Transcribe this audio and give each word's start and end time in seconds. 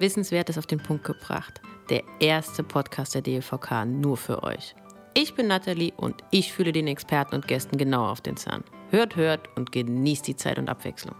Wissenswertes 0.00 0.58
auf 0.58 0.66
den 0.66 0.82
Punkt 0.82 1.04
gebracht. 1.04 1.60
Der 1.90 2.02
erste 2.20 2.62
Podcast 2.62 3.14
der 3.14 3.22
DLVK 3.22 3.84
nur 3.84 4.16
für 4.16 4.42
euch. 4.42 4.74
Ich 5.14 5.34
bin 5.34 5.48
Nathalie 5.48 5.92
und 5.96 6.22
ich 6.30 6.52
fühle 6.52 6.72
den 6.72 6.86
Experten 6.86 7.34
und 7.34 7.46
Gästen 7.46 7.76
genau 7.76 8.06
auf 8.06 8.20
den 8.20 8.36
Zahn. 8.36 8.64
Hört, 8.90 9.16
hört 9.16 9.48
und 9.56 9.72
genießt 9.72 10.26
die 10.26 10.36
Zeit 10.36 10.58
und 10.58 10.68
Abwechslung. 10.68 11.14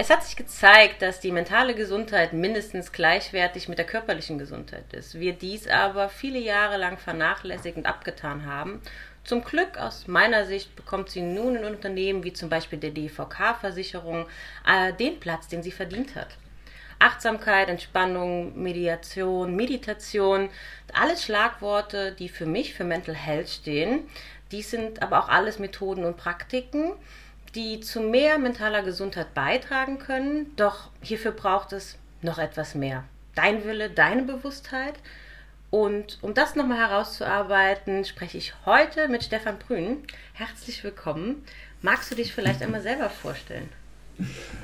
Es 0.00 0.10
hat 0.10 0.22
sich 0.22 0.36
gezeigt, 0.36 1.02
dass 1.02 1.18
die 1.18 1.32
mentale 1.32 1.74
Gesundheit 1.74 2.32
mindestens 2.32 2.92
gleichwertig 2.92 3.68
mit 3.68 3.78
der 3.78 3.84
körperlichen 3.84 4.38
Gesundheit 4.38 4.92
ist. 4.92 5.18
Wir 5.18 5.32
dies 5.32 5.66
aber 5.66 6.08
viele 6.08 6.38
Jahre 6.38 6.76
lang 6.76 6.98
vernachlässigt 6.98 7.76
und 7.76 7.86
abgetan 7.86 8.46
haben. 8.46 8.80
Zum 9.28 9.44
Glück 9.44 9.76
aus 9.76 10.06
meiner 10.06 10.46
Sicht 10.46 10.74
bekommt 10.74 11.10
sie 11.10 11.20
nun 11.20 11.54
in 11.56 11.66
Unternehmen 11.66 12.24
wie 12.24 12.32
zum 12.32 12.48
Beispiel 12.48 12.78
der 12.78 12.92
DVK-Versicherung 12.92 14.24
äh, 14.66 14.94
den 14.94 15.20
Platz, 15.20 15.48
den 15.48 15.62
sie 15.62 15.70
verdient 15.70 16.14
hat. 16.14 16.28
Achtsamkeit, 16.98 17.68
Entspannung, 17.68 18.58
Mediation, 18.58 19.54
Meditation, 19.54 20.48
alles 20.94 21.22
Schlagworte, 21.24 22.12
die 22.12 22.30
für 22.30 22.46
mich 22.46 22.72
für 22.72 22.84
Mental 22.84 23.14
Health 23.14 23.50
stehen. 23.50 24.08
Dies 24.50 24.70
sind 24.70 25.02
aber 25.02 25.22
auch 25.22 25.28
alles 25.28 25.58
Methoden 25.58 26.06
und 26.06 26.16
Praktiken, 26.16 26.92
die 27.54 27.80
zu 27.80 28.00
mehr 28.00 28.38
mentaler 28.38 28.82
Gesundheit 28.82 29.34
beitragen 29.34 29.98
können. 29.98 30.56
Doch 30.56 30.88
hierfür 31.02 31.32
braucht 31.32 31.74
es 31.74 31.98
noch 32.22 32.38
etwas 32.38 32.74
mehr. 32.74 33.04
Dein 33.34 33.62
Wille, 33.66 33.90
deine 33.90 34.22
Bewusstheit. 34.22 34.94
Und 35.70 36.18
um 36.22 36.32
das 36.32 36.56
nochmal 36.56 36.78
herauszuarbeiten, 36.78 38.04
spreche 38.04 38.38
ich 38.38 38.54
heute 38.64 39.08
mit 39.08 39.22
Stefan 39.22 39.58
Brün. 39.58 39.98
Herzlich 40.32 40.82
willkommen. 40.82 41.42
Magst 41.82 42.10
du 42.10 42.14
dich 42.14 42.32
vielleicht 42.32 42.62
einmal 42.62 42.80
selber 42.80 43.10
vorstellen? 43.10 43.68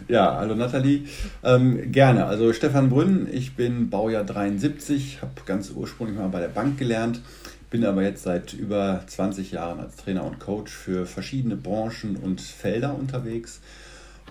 Ja, 0.08 0.36
hallo 0.36 0.54
Nathalie. 0.54 1.06
Ähm, 1.44 1.92
gerne. 1.92 2.24
Also 2.24 2.52
Stefan 2.52 2.88
Brünn, 2.88 3.28
ich 3.30 3.54
bin 3.54 3.90
Baujahr 3.90 4.24
73, 4.24 5.20
habe 5.20 5.32
ganz 5.44 5.70
ursprünglich 5.70 6.18
mal 6.18 6.28
bei 6.28 6.40
der 6.40 6.48
Bank 6.48 6.78
gelernt, 6.78 7.20
bin 7.70 7.84
aber 7.84 8.02
jetzt 8.02 8.22
seit 8.22 8.54
über 8.54 9.04
20 9.06 9.52
Jahren 9.52 9.80
als 9.80 9.96
Trainer 9.96 10.24
und 10.24 10.40
Coach 10.40 10.72
für 10.72 11.06
verschiedene 11.06 11.56
Branchen 11.56 12.16
und 12.16 12.40
Felder 12.40 12.98
unterwegs. 12.98 13.60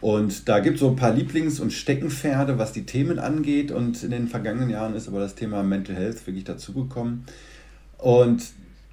Und 0.04 0.50
da 0.50 0.60
gibt 0.60 0.76
es 0.76 0.82
so 0.82 0.90
ein 0.90 0.98
paar 0.98 1.14
Lieblings- 1.14 1.62
und 1.62 1.72
Steckenpferde, 1.72 2.58
was 2.58 2.74
die 2.74 2.86
Themen 2.86 3.20
angeht. 3.20 3.72
Und 3.72 4.04
in 4.04 4.12
den 4.12 4.28
vergangenen 4.28 4.70
Jahren 4.70 4.96
ist 4.96 5.08
aber 5.08 5.22
das 5.22 5.36
Thema 5.36 5.64
Mental 5.64 5.96
Health 5.96 6.28
wirklich 6.28 6.44
dazugekommen. 6.44 7.24
Und 8.00 8.44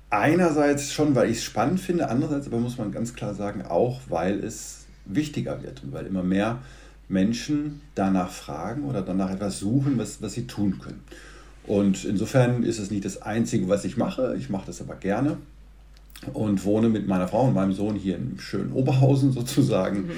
einerseits 0.08 0.92
schon, 0.92 1.16
weil 1.16 1.28
ich 1.28 1.38
es 1.38 1.42
spannend 1.42 1.80
finde, 1.80 2.08
andererseits 2.10 2.46
aber 2.46 2.60
muss 2.60 2.78
man 2.78 2.92
ganz 2.92 3.12
klar 3.12 3.34
sagen, 3.34 3.62
auch 3.62 3.98
weil 4.08 4.38
es 4.38 4.86
wichtiger 5.04 5.64
wird 5.64 5.82
und 5.82 5.92
weil 5.92 6.06
immer 6.06 6.22
mehr 6.22 6.60
Menschen 7.08 7.80
danach 7.96 8.30
fragen 8.30 8.84
oder 8.84 9.02
danach 9.02 9.32
etwas 9.32 9.58
suchen, 9.58 9.98
was, 9.98 10.22
was 10.22 10.34
sie 10.34 10.46
tun 10.46 10.78
können. 10.78 11.02
Und 11.66 12.04
insofern 12.04 12.62
ist 12.62 12.78
es 12.78 12.92
nicht 12.92 13.04
das 13.04 13.20
Einzige, 13.20 13.68
was 13.68 13.84
ich 13.84 13.96
mache. 13.96 14.36
Ich 14.38 14.48
mache 14.48 14.66
das 14.66 14.80
aber 14.80 14.94
gerne 14.94 15.38
und 16.32 16.64
wohne 16.64 16.88
mit 16.88 17.06
meiner 17.06 17.28
Frau 17.28 17.46
und 17.46 17.54
meinem 17.54 17.72
Sohn 17.72 17.96
hier 17.96 18.16
in 18.16 18.38
schönen 18.38 18.72
Oberhausen 18.72 19.32
sozusagen. 19.32 20.10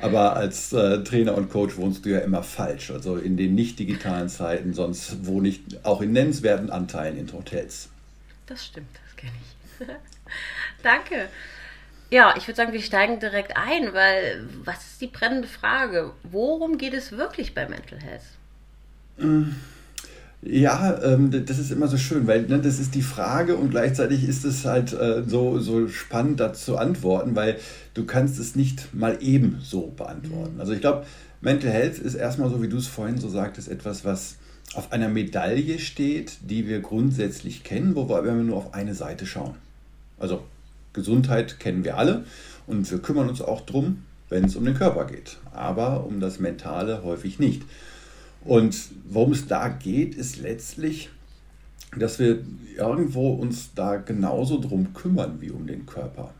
Aber 0.00 0.36
als 0.36 0.72
äh, 0.72 1.02
Trainer 1.04 1.36
und 1.36 1.50
Coach 1.50 1.76
wohnst 1.76 2.04
du 2.04 2.10
ja 2.10 2.20
immer 2.20 2.42
falsch, 2.42 2.90
also 2.90 3.16
in 3.16 3.36
den 3.36 3.54
nicht 3.54 3.78
digitalen 3.78 4.28
Zeiten, 4.28 4.72
sonst 4.72 5.26
wohne 5.26 5.48
ich 5.48 5.60
auch 5.82 6.00
in 6.00 6.12
nennenswerten 6.12 6.70
Anteilen 6.70 7.18
in 7.18 7.32
Hotels. 7.32 7.88
Das 8.46 8.64
stimmt, 8.64 8.88
das 9.06 9.16
kenne 9.16 9.32
ich. 9.40 9.86
Danke. 10.82 11.28
Ja, 12.10 12.34
ich 12.36 12.48
würde 12.48 12.56
sagen, 12.56 12.72
wir 12.72 12.82
steigen 12.82 13.20
direkt 13.20 13.56
ein, 13.56 13.92
weil 13.92 14.48
was 14.64 14.84
ist 14.84 15.00
die 15.00 15.06
brennende 15.06 15.46
Frage? 15.46 16.10
Worum 16.24 16.76
geht 16.76 16.94
es 16.94 17.12
wirklich 17.12 17.54
bei 17.54 17.68
Mental 17.68 18.00
Health? 18.00 18.22
Ja, 20.42 20.98
ähm, 21.02 21.30
das 21.44 21.58
ist 21.58 21.70
immer 21.70 21.86
so 21.86 21.98
schön, 21.98 22.26
weil 22.26 22.42
ne, 22.42 22.60
das 22.60 22.78
ist 22.78 22.94
die 22.94 23.02
Frage 23.02 23.56
und 23.56 23.70
gleichzeitig 23.70 24.26
ist 24.26 24.44
es 24.44 24.64
halt 24.64 24.94
äh, 24.94 25.22
so, 25.26 25.58
so 25.58 25.86
spannend 25.88 26.40
dazu 26.40 26.72
zu 26.72 26.78
antworten, 26.78 27.36
weil 27.36 27.58
du 27.92 28.06
kannst 28.06 28.38
es 28.38 28.56
nicht 28.56 28.94
mal 28.94 29.18
eben 29.20 29.58
so 29.62 29.92
beantworten. 29.94 30.54
Mhm. 30.54 30.60
Also 30.60 30.72
ich 30.72 30.80
glaube, 30.80 31.04
Mental 31.42 31.70
Health 31.70 31.98
ist 31.98 32.14
erstmal 32.14 32.48
so, 32.48 32.62
wie 32.62 32.68
du 32.68 32.78
es 32.78 32.86
vorhin 32.86 33.18
so 33.18 33.28
sagtest, 33.28 33.68
etwas, 33.68 34.04
was 34.04 34.36
auf 34.74 34.92
einer 34.92 35.08
Medaille 35.08 35.78
steht, 35.78 36.38
die 36.48 36.66
wir 36.66 36.80
grundsätzlich 36.80 37.64
kennen, 37.64 37.94
wo 37.94 38.08
wir 38.08 38.32
nur 38.32 38.56
auf 38.56 38.72
eine 38.72 38.94
Seite 38.94 39.26
schauen. 39.26 39.54
Also 40.18 40.44
Gesundheit 40.92 41.60
kennen 41.60 41.84
wir 41.84 41.98
alle 41.98 42.24
und 42.66 42.90
wir 42.90 42.98
kümmern 43.00 43.28
uns 43.28 43.42
auch 43.42 43.60
drum, 43.62 44.04
wenn 44.28 44.44
es 44.44 44.56
um 44.56 44.64
den 44.64 44.74
Körper 44.74 45.06
geht, 45.06 45.38
aber 45.52 46.06
um 46.06 46.20
das 46.20 46.40
Mentale 46.40 47.02
häufig 47.02 47.38
nicht. 47.38 47.62
Und 48.44 48.76
worum 49.08 49.32
es 49.32 49.46
da 49.46 49.68
geht, 49.68 50.14
ist 50.14 50.38
letztlich, 50.38 51.10
dass 51.96 52.18
wir 52.18 52.42
irgendwo 52.76 53.30
uns 53.30 53.74
da 53.74 53.96
genauso 53.96 54.60
drum 54.60 54.94
kümmern 54.94 55.40
wie 55.40 55.50
um 55.50 55.66
den 55.66 55.86
Körper. 55.86 56.32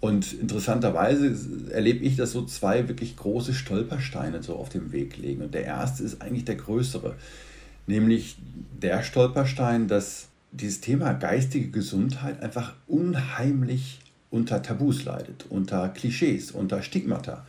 Und 0.00 0.34
interessanterweise 0.34 1.34
erlebe 1.70 2.04
ich, 2.04 2.16
dass 2.16 2.32
so 2.32 2.44
zwei 2.44 2.88
wirklich 2.88 3.16
große 3.16 3.54
Stolpersteine 3.54 4.42
so 4.42 4.56
auf 4.56 4.68
dem 4.68 4.92
Weg 4.92 5.16
liegen. 5.16 5.42
Und 5.42 5.54
der 5.54 5.64
erste 5.64 6.04
ist 6.04 6.20
eigentlich 6.20 6.44
der 6.44 6.56
größere, 6.56 7.14
nämlich 7.86 8.36
der 8.80 9.02
Stolperstein, 9.02 9.88
dass 9.88 10.28
dieses 10.52 10.80
Thema 10.80 11.12
geistige 11.14 11.70
Gesundheit 11.70 12.42
einfach 12.42 12.74
unheimlich 12.86 14.00
unter 14.30 14.62
Tabus 14.62 15.04
leidet, 15.04 15.46
unter 15.48 15.88
Klischees, 15.88 16.50
unter 16.50 16.82
Stigmata. 16.82 17.46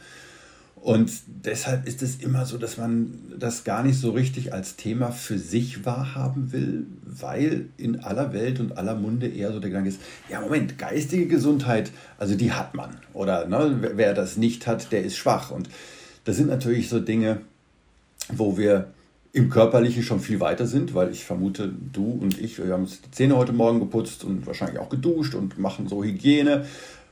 Und 0.81 1.11
deshalb 1.27 1.87
ist 1.87 2.01
es 2.01 2.17
immer 2.17 2.45
so, 2.45 2.57
dass 2.57 2.77
man 2.77 3.33
das 3.37 3.63
gar 3.63 3.83
nicht 3.83 3.99
so 3.99 4.11
richtig 4.11 4.53
als 4.53 4.75
Thema 4.75 5.11
für 5.11 5.37
sich 5.37 5.85
wahrhaben 5.85 6.51
will, 6.51 6.85
weil 7.03 7.65
in 7.77 8.01
aller 8.01 8.31
Welt 8.31 8.59
und 8.59 8.77
aller 8.77 8.95
Munde 8.95 9.27
eher 9.27 9.51
so 9.51 9.59
der 9.59 9.69
Gedanke 9.69 9.89
ist, 9.89 9.99
ja 10.29 10.39
Moment, 10.39 10.77
geistige 10.77 11.27
Gesundheit, 11.27 11.91
also 12.17 12.35
die 12.35 12.53
hat 12.53 12.73
man. 12.73 12.97
Oder 13.13 13.47
ne, 13.47 13.91
wer 13.95 14.13
das 14.13 14.37
nicht 14.37 14.67
hat, 14.67 14.91
der 14.91 15.03
ist 15.03 15.17
schwach. 15.17 15.51
Und 15.51 15.67
das 16.25 16.37
sind 16.37 16.47
natürlich 16.47 16.89
so 16.89 16.99
Dinge, 16.99 17.41
wo 18.31 18.57
wir 18.57 18.87
im 19.33 19.49
Körperlichen 19.49 20.03
schon 20.03 20.19
viel 20.19 20.39
weiter 20.39 20.65
sind, 20.65 20.93
weil 20.95 21.11
ich 21.11 21.25
vermute, 21.25 21.71
du 21.93 22.11
und 22.11 22.39
ich, 22.39 22.57
wir 22.57 22.73
haben 22.73 22.83
uns 22.83 23.01
die 23.01 23.11
Zähne 23.11 23.35
heute 23.35 23.53
Morgen 23.53 23.79
geputzt 23.79 24.23
und 24.23 24.47
wahrscheinlich 24.47 24.79
auch 24.79 24.89
geduscht 24.89 25.35
und 25.35 25.59
machen 25.59 25.87
so 25.87 26.03
Hygiene. 26.03 26.65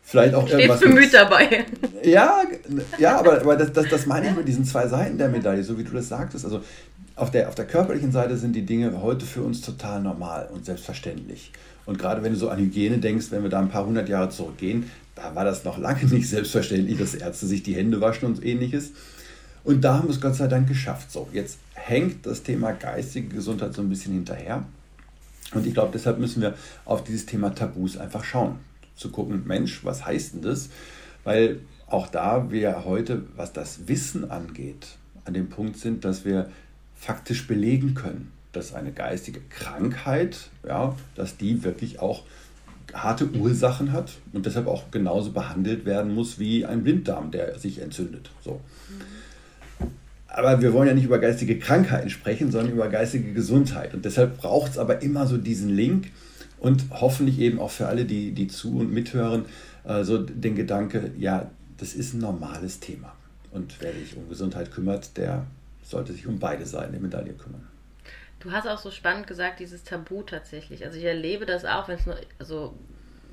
Vielleicht 0.08 0.36
auch 0.36 0.48
Steht 0.48 0.60
irgendwas. 0.60 0.80
bemüht 0.80 1.14
dabei. 1.14 1.66
Ja, 2.04 2.44
ja 3.00 3.18
aber, 3.18 3.42
aber 3.42 3.56
das, 3.56 3.74
das, 3.74 3.90
das 3.90 4.06
meine 4.06 4.30
ich 4.30 4.36
mit 4.36 4.48
diesen 4.48 4.64
zwei 4.64 4.88
Seiten 4.88 5.18
der 5.18 5.30
Medaille, 5.30 5.64
so 5.64 5.80
wie 5.80 5.84
du 5.84 5.92
das 5.92 6.08
sagtest. 6.10 6.46
Also 6.46 6.62
auf 7.16 7.32
der, 7.32 7.50
auf 7.50 7.56
der 7.56 7.66
körperlichen 7.66 8.12
Seite 8.12 8.38
sind 8.38 8.54
die 8.56 8.66
Dinge 8.66 9.02
heute 9.02 9.26
für 9.26 9.42
uns 9.42 9.62
total 9.62 10.02
normal 10.02 10.48
und 10.54 10.64
selbstverständlich. 10.64 11.52
Und 11.88 11.98
gerade 11.98 12.22
wenn 12.22 12.34
du 12.34 12.38
so 12.38 12.50
an 12.50 12.60
Hygiene 12.60 13.00
denkst, 13.00 13.28
wenn 13.32 13.42
wir 13.42 13.50
da 13.50 13.60
ein 13.60 13.70
paar 13.70 13.86
hundert 13.86 14.08
Jahre 14.08 14.30
zurückgehen, 14.30 14.92
da 15.16 15.34
war 15.34 15.44
das 15.44 15.64
noch 15.64 15.80
lange 15.80 16.06
nicht 16.12 16.30
selbstverständlich, 16.30 17.00
dass 17.00 17.16
Ärzte 17.16 17.48
sich 17.48 17.64
die 17.64 17.76
Hände 17.76 18.00
waschen 18.00 18.28
und 18.28 18.46
ähnliches. 18.46 18.92
Und 19.64 19.82
da 19.82 19.96
haben 19.96 20.08
wir 20.08 20.14
es 20.14 20.22
Gott 20.22 20.36
sei 20.36 20.48
Dank 20.48 20.68
geschafft. 20.68 21.12
So, 21.12 21.28
jetzt 21.34 21.58
hängt 21.74 22.28
das 22.28 22.44
Thema 22.44 22.74
geistige 22.74 23.30
Gesundheit 23.30 23.74
so 23.74 23.82
ein 23.82 23.90
bisschen 23.90 24.14
hinterher. 24.14 24.64
Und 25.54 25.66
ich 25.66 25.74
glaube, 25.74 25.92
deshalb 25.94 26.20
müssen 26.20 26.42
wir 26.42 26.54
auf 26.86 27.04
dieses 27.04 27.26
Thema 27.26 27.56
Tabus 27.56 27.98
einfach 27.98 28.24
schauen. 28.24 28.60
Zu 28.96 29.10
gucken, 29.10 29.44
Mensch, 29.46 29.84
was 29.84 30.06
heißt 30.06 30.36
denn 30.36 30.42
das? 30.42 30.70
Weil 31.24 31.60
auch 31.88 32.08
da 32.08 32.52
wir 32.52 32.86
heute, 32.86 33.24
was 33.36 33.54
das 33.54 33.88
Wissen 33.88 34.32
angeht, 34.32 34.98
an 35.26 35.34
dem 35.34 35.50
Punkt 35.50 35.78
sind, 35.78 36.06
dass 36.06 36.26
wir 36.26 36.50
faktisch 36.96 37.48
belegen 37.48 37.94
können, 37.94 38.32
dass 38.52 38.74
eine 38.74 38.92
geistige 38.92 39.42
Krankheit, 39.50 40.50
ja, 40.68 40.96
dass 41.16 41.38
die 41.38 41.64
wirklich 41.64 42.00
auch 42.00 42.24
harte 42.94 43.30
Ursachen 43.32 43.92
hat 43.92 44.14
und 44.32 44.46
deshalb 44.46 44.68
auch 44.68 44.92
genauso 44.92 45.32
behandelt 45.32 45.86
werden 45.86 46.14
muss 46.14 46.40
wie 46.40 46.66
ein 46.66 46.84
Blinddarm, 46.84 47.32
der 47.32 47.60
sich 47.60 47.82
entzündet. 47.82 48.30
So. 48.42 48.62
Aber 50.28 50.62
wir 50.62 50.74
wollen 50.74 50.88
ja 50.88 50.94
nicht 50.94 51.06
über 51.06 51.20
geistige 51.20 51.60
Krankheiten 51.60 52.10
sprechen, 52.10 52.52
sondern 52.52 52.74
über 52.74 52.90
geistige 52.90 53.34
Gesundheit. 53.34 53.94
Und 53.94 54.06
deshalb 54.06 54.38
braucht 54.38 54.72
es 54.72 54.78
aber 54.78 55.02
immer 55.02 55.28
so 55.28 55.38
diesen 55.38 55.70
Link 55.70 56.12
und 56.66 56.86
hoffentlich 56.90 57.38
eben 57.38 57.60
auch 57.60 57.70
für 57.70 57.86
alle, 57.86 58.06
die, 58.06 58.32
die 58.32 58.48
zu 58.48 58.80
und 58.80 58.92
mithören, 58.92 59.46
äh, 59.84 60.04
so 60.04 60.18
den 60.18 60.56
Gedanke, 60.56 61.12
ja, 61.16 61.52
das 61.78 61.94
ist 61.94 62.16
ein 62.16 62.22
normales 62.22 62.80
Thema. 62.80 63.16
Und 63.52 63.76
wer 63.82 63.94
sich 63.94 64.18
um 64.18 64.28
Gesundheit 64.30 64.72
kümmert, 64.72 65.16
der 65.16 65.46
sollte 65.84 66.12
sich 66.14 66.26
um 66.26 66.40
beide 66.40 66.66
Seiten 66.66 66.94
der 66.94 67.02
Medaille 67.02 67.34
kümmern. 67.34 67.68
Du 68.40 68.52
hast 68.52 68.68
auch 68.68 68.80
so 68.80 68.90
spannend 68.90 69.28
gesagt, 69.28 69.60
dieses 69.60 69.84
Tabu 69.84 70.24
tatsächlich. 70.24 70.84
Also 70.84 70.98
ich 70.98 71.04
erlebe 71.04 71.46
das 71.46 71.66
auch, 71.66 71.88
wenn 71.88 72.00
es 72.00 72.08
nur, 72.08 72.16
also 72.40 72.74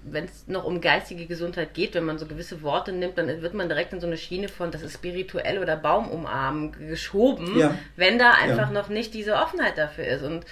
wenn 0.04 0.26
es 0.26 0.46
noch 0.46 0.64
um 0.64 0.82
geistige 0.82 1.24
Gesundheit 1.24 1.72
geht, 1.72 1.94
wenn 1.94 2.04
man 2.04 2.18
so 2.18 2.26
gewisse 2.26 2.60
Worte 2.60 2.92
nimmt, 2.92 3.16
dann 3.16 3.28
wird 3.40 3.54
man 3.54 3.70
direkt 3.70 3.94
in 3.94 4.00
so 4.00 4.06
eine 4.06 4.18
Schiene 4.18 4.48
von, 4.48 4.70
das 4.70 4.82
ist 4.82 4.92
spirituell 4.92 5.58
oder 5.58 5.76
Baumumarmen 5.76 6.72
geschoben, 6.72 7.58
ja. 7.58 7.74
wenn 7.96 8.18
da 8.18 8.32
einfach 8.32 8.68
ja. 8.68 8.72
noch 8.72 8.90
nicht 8.90 9.14
diese 9.14 9.36
Offenheit 9.36 9.78
dafür 9.78 10.04
ist. 10.04 10.22
Und 10.22 10.44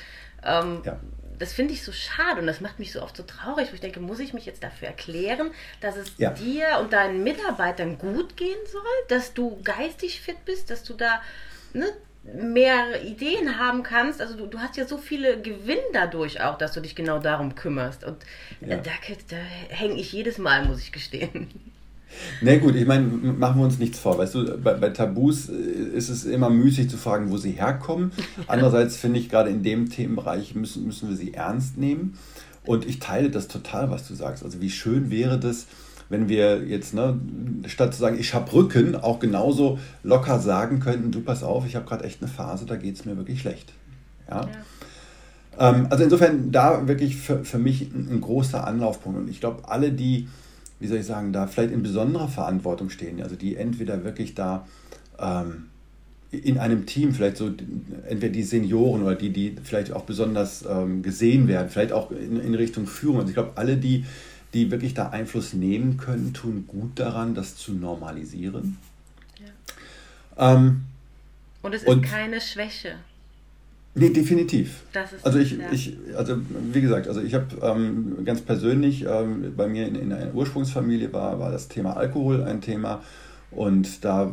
ähm, 0.47 0.81
ja. 0.83 0.99
Das 1.41 1.55
finde 1.55 1.73
ich 1.73 1.83
so 1.83 1.91
schade 1.91 2.41
und 2.41 2.47
das 2.47 2.61
macht 2.61 2.79
mich 2.79 2.93
so 2.93 3.03
oft 3.03 3.17
so 3.17 3.23
traurig, 3.23 3.71
wo 3.71 3.75
ich 3.75 3.81
denke, 3.81 3.99
muss 3.99 4.21
ich 4.21 4.35
mich 4.35 4.45
jetzt 4.45 4.63
dafür 4.63 4.89
erklären, 4.89 5.51
dass 5.81 5.97
es 5.97 6.15
dir 6.17 6.79
und 6.81 6.93
deinen 6.93 7.25
Mitarbeitern 7.25 7.99
gut 7.99 8.37
gehen 8.37 8.59
soll, 8.71 8.83
dass 9.09 9.33
du 9.33 9.59
geistig 9.65 10.21
fit 10.21 10.45
bist, 10.45 10.71
dass 10.71 10.85
du 10.85 10.95
da 10.95 11.23
ne, 11.73 11.87
mehr 12.23 13.03
Ideen 13.03 13.59
haben 13.59 13.83
kannst. 13.83 14.21
Also 14.21 14.37
du, 14.37 14.47
du 14.47 14.59
hast 14.59 14.77
ja 14.77 14.87
so 14.87 14.99
viele 14.99 15.41
Gewinn 15.41 15.79
dadurch 15.95 16.43
auch, 16.43 16.59
dass 16.59 16.73
du 16.73 16.81
dich 16.81 16.95
genau 16.95 17.19
darum 17.19 17.55
kümmerst. 17.55 18.05
Und 18.05 18.19
ja. 18.61 18.77
da, 18.77 18.91
da 19.31 19.37
hänge 19.71 19.95
ich 19.95 20.13
jedes 20.13 20.37
Mal, 20.37 20.67
muss 20.67 20.81
ich 20.81 20.93
gestehen. 20.93 21.51
Na 22.41 22.53
nee, 22.53 22.59
gut, 22.59 22.75
ich 22.75 22.87
meine, 22.87 23.07
machen 23.07 23.61
wir 23.61 23.65
uns 23.65 23.79
nichts 23.79 23.99
vor. 23.99 24.19
Weißt 24.19 24.35
du, 24.35 24.59
bei, 24.59 24.75
bei, 24.75 24.91
Tabus 24.91 25.49
äh, 25.49 25.53
ist 25.53 26.09
es 26.09 26.25
immer 26.25 26.51
müßig 26.51 26.89
zu 26.91 26.97
fragen, 26.97 27.31
wo 27.31 27.37
sie 27.37 27.53
herkommen. 27.53 28.13
Andererseits 28.47 28.97
finde 28.97 29.19
ich, 29.19 29.29
gerade 29.29 29.51
in 29.51 29.63
dem 29.63 29.91
Themenbereich 29.91 30.55
müssen, 30.55 30.87
müssen 30.87 31.09
wir 31.09 31.17
sie 31.17 31.35
ernst 31.35 31.79
nehmen. 31.79 32.19
Und 32.65 32.87
ich 32.87 32.99
teile 32.99 33.31
das 33.31 33.49
total, 33.49 33.91
was 33.91 34.07
du 34.07 34.15
sagst. 34.15 34.45
Also 34.45 34.61
wie 34.61 34.71
schön 34.71 35.11
wäre 35.11 35.39
das, 35.39 35.67
wenn 36.09 36.29
wir 36.29 36.65
jetzt, 36.65 36.93
ne, 36.93 37.19
statt 37.67 37.95
zu 37.95 38.01
sagen, 38.01 38.19
ich 38.19 38.35
habe 38.35 38.53
Rücken, 38.53 38.97
auch 38.97 39.21
genauso 39.21 39.79
locker 40.03 40.41
sagen 40.41 40.81
könnten, 40.81 41.13
du 41.13 41.21
pass 41.21 41.43
auf, 41.43 41.67
ich 41.67 41.77
habe 41.77 41.87
gerade 41.87 42.05
echt 42.05 42.21
eine 42.21 42.31
Phase, 42.31 42.67
da 42.67 42.77
geht 42.77 42.97
es 42.97 43.05
mir 43.05 43.17
wirklich 43.17 43.41
schlecht. 43.41 43.73
Ja. 44.29 44.43
ja. 44.43 44.49
Ähm, 45.59 45.87
also 45.91 46.05
insofern 46.05 46.51
da 46.51 46.89
wirklich 46.89 47.17
für, 47.17 47.45
für 47.45 47.59
mich 47.59 47.83
ein, 47.93 48.09
ein 48.11 48.21
großer 48.21 48.67
Anlaufpunkt. 48.67 49.19
Und 49.19 49.29
ich 49.29 49.41
glaube, 49.41 49.69
alle, 49.69 49.93
die 49.93 50.29
wie 50.81 50.87
soll 50.87 50.99
ich 50.99 51.07
sagen, 51.07 51.33
da 51.33 51.47
vielleicht 51.47 51.73
in 51.73 51.83
besonderer 51.83 52.29
Verantwortung 52.29 52.91
stehen, 52.91 53.23
also 53.23 53.37
die 53.37 53.57
entweder 53.57 54.03
wirklich 54.03 54.35
da 54.35 54.67
ähm, 55.19 55.67
in 56.33 56.59
einem 56.59 56.87
Team, 56.87 57.13
vielleicht 57.13 57.37
so 57.37 57.49
entweder 58.09 58.33
die 58.33 58.43
Senioren 58.43 59.03
oder 59.03 59.15
die, 59.15 59.31
die 59.31 59.57
vielleicht 59.63 59.93
auch 59.93 60.05
besonders 60.05 60.65
ähm, 60.69 61.03
gesehen 61.03 61.49
werden, 61.49 61.69
vielleicht 61.69 61.93
auch 61.93 62.11
in, 62.11 62.41
in 62.41 62.55
Richtung 62.55 62.87
Führung. 62.87 63.19
Also 63.19 63.31
ich 63.31 63.35
glaube, 63.35 63.53
alle, 63.57 63.77
die, 63.77 64.05
die 64.55 64.71
wirklich 64.71 64.95
da 64.95 65.09
Einfluss 65.11 65.53
nehmen 65.53 65.97
können, 65.97 66.33
tun 66.33 66.65
gut 66.67 66.99
daran, 66.99 67.35
das 67.35 67.57
zu 67.57 67.73
normalisieren. 67.73 68.79
Ja. 69.39 70.55
Ähm, 70.55 70.83
und 71.63 71.75
es 71.75 71.83
ist 71.83 71.89
und, 71.89 72.03
keine 72.03 72.41
Schwäche. 72.41 72.95
Nee, 73.95 74.11
definitiv. 74.11 74.83
also 75.23 75.39
ich, 75.39 75.53
ja. 75.53 75.65
ich, 75.73 75.97
also 76.17 76.37
wie 76.73 76.81
gesagt, 76.81 77.09
also 77.09 77.21
ich 77.21 77.35
habe 77.35 77.47
ähm, 77.61 78.19
ganz 78.25 78.41
persönlich 78.41 79.05
ähm, 79.05 79.53
bei 79.57 79.67
mir 79.67 79.89
in, 79.89 79.97
in 79.97 80.13
einer 80.13 80.33
Ursprungsfamilie 80.33 81.13
war, 81.13 81.41
war 81.41 81.51
das 81.51 81.69
Thema 81.69 81.97
Alkohol 81.97 82.45
ein 82.45 82.61
Thema 82.61 83.03
und 83.51 84.05
da 84.05 84.33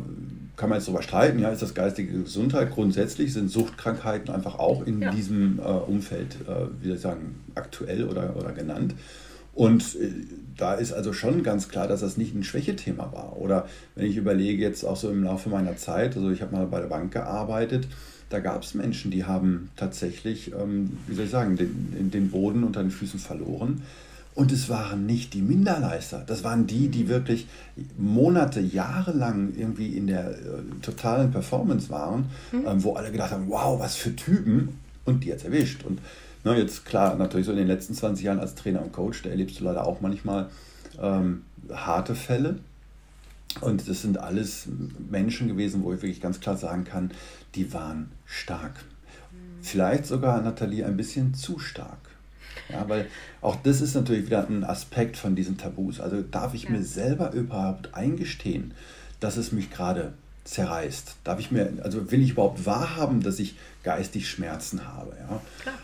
kann 0.56 0.70
man 0.70 0.78
jetzt 0.78 0.88
darüber 0.88 1.02
streiten, 1.02 1.38
ja, 1.38 1.50
ist 1.50 1.62
das 1.62 1.74
geistige 1.74 2.22
Gesundheit 2.22 2.72
grundsätzlich, 2.72 3.32
sind 3.32 3.48
Suchtkrankheiten 3.50 4.32
einfach 4.32 4.58
auch 4.58 4.86
in 4.86 5.00
ja. 5.00 5.10
diesem 5.10 5.58
äh, 5.58 5.62
Umfeld, 5.62 6.36
äh, 6.46 6.66
wie 6.80 6.88
soll 6.88 6.96
ich 6.96 7.02
sagen, 7.02 7.40
aktuell 7.54 8.04
oder, 8.04 8.36
oder 8.36 8.52
genannt. 8.52 8.94
Und 9.54 9.96
äh, 9.96 10.10
da 10.56 10.74
ist 10.74 10.92
also 10.92 11.12
schon 11.12 11.42
ganz 11.42 11.68
klar, 11.68 11.88
dass 11.88 12.00
das 12.00 12.16
nicht 12.16 12.34
ein 12.34 12.44
Schwächethema 12.44 13.12
war. 13.12 13.38
Oder 13.38 13.68
wenn 13.94 14.06
ich 14.06 14.16
überlege, 14.16 14.62
jetzt 14.62 14.84
auch 14.84 14.96
so 14.96 15.10
im 15.10 15.24
Laufe 15.24 15.48
meiner 15.48 15.76
Zeit, 15.76 16.16
also 16.16 16.30
ich 16.30 16.42
habe 16.42 16.54
mal 16.54 16.66
bei 16.66 16.80
der 16.80 16.88
Bank 16.88 17.12
gearbeitet, 17.12 17.88
da 18.30 18.40
gab 18.40 18.62
es 18.62 18.74
Menschen, 18.74 19.10
die 19.10 19.24
haben 19.24 19.70
tatsächlich, 19.76 20.52
ähm, 20.52 20.98
wie 21.06 21.14
soll 21.14 21.24
ich 21.24 21.30
sagen, 21.30 21.56
den, 21.56 22.10
den 22.10 22.30
Boden 22.30 22.64
unter 22.64 22.82
den 22.82 22.90
Füßen 22.90 23.18
verloren. 23.18 23.82
Und 24.34 24.52
es 24.52 24.68
waren 24.68 25.04
nicht 25.04 25.34
die 25.34 25.42
Minderleister, 25.42 26.22
das 26.24 26.44
waren 26.44 26.68
die, 26.68 26.88
die 26.88 27.08
wirklich 27.08 27.48
Monate, 27.96 28.60
Jahre 28.60 29.10
lang 29.10 29.52
irgendwie 29.56 29.96
in 29.96 30.06
der 30.06 30.30
äh, 30.30 30.36
totalen 30.80 31.32
Performance 31.32 31.90
waren, 31.90 32.26
mhm. 32.52 32.64
ähm, 32.66 32.84
wo 32.84 32.94
alle 32.94 33.10
gedacht 33.10 33.32
haben, 33.32 33.48
wow, 33.48 33.80
was 33.80 33.96
für 33.96 34.14
Typen 34.14 34.78
und 35.04 35.24
die 35.24 35.28
jetzt 35.28 35.44
erwischt. 35.44 35.82
Und 35.82 35.98
na, 36.44 36.52
ne, 36.52 36.60
jetzt 36.60 36.86
klar, 36.86 37.16
natürlich 37.16 37.46
so 37.46 37.52
in 37.52 37.58
den 37.58 37.66
letzten 37.66 37.94
20 37.94 38.24
Jahren 38.24 38.38
als 38.38 38.54
Trainer 38.54 38.80
und 38.80 38.92
Coach, 38.92 39.22
da 39.22 39.30
erlebst 39.30 39.58
du 39.58 39.64
leider 39.64 39.84
auch 39.84 40.00
manchmal 40.00 40.48
ähm, 41.02 41.42
harte 41.72 42.14
Fälle. 42.14 42.58
Und 43.60 43.88
das 43.88 44.02
sind 44.02 44.18
alles 44.18 44.68
Menschen 45.10 45.48
gewesen, 45.48 45.82
wo 45.82 45.92
ich 45.92 46.02
wirklich 46.02 46.20
ganz 46.20 46.40
klar 46.40 46.56
sagen 46.56 46.84
kann, 46.84 47.10
die 47.54 47.72
waren 47.72 48.10
stark. 48.24 48.84
Vielleicht 49.62 50.06
sogar, 50.06 50.40
Nathalie, 50.42 50.84
ein 50.84 50.96
bisschen 50.96 51.34
zu 51.34 51.58
stark. 51.58 51.98
Ja, 52.68 52.88
weil 52.88 53.06
auch 53.40 53.56
das 53.56 53.80
ist 53.80 53.94
natürlich 53.94 54.26
wieder 54.26 54.46
ein 54.46 54.64
Aspekt 54.64 55.16
von 55.16 55.34
diesen 55.34 55.56
Tabus. 55.56 56.00
Also 56.00 56.22
darf 56.22 56.54
ich 56.54 56.64
ja. 56.64 56.70
mir 56.70 56.82
selber 56.82 57.32
überhaupt 57.32 57.94
eingestehen, 57.94 58.72
dass 59.20 59.36
es 59.36 59.52
mich 59.52 59.70
gerade 59.70 60.12
zerreißt? 60.44 61.16
Darf 61.24 61.40
ich 61.40 61.50
mir, 61.50 61.72
also 61.82 62.10
will 62.10 62.22
ich 62.22 62.30
überhaupt 62.30 62.66
wahrhaben, 62.66 63.22
dass 63.22 63.38
ich 63.38 63.56
geistig 63.82 64.28
Schmerzen 64.28 64.86
habe? 64.86 65.12
Ja? 65.18 65.40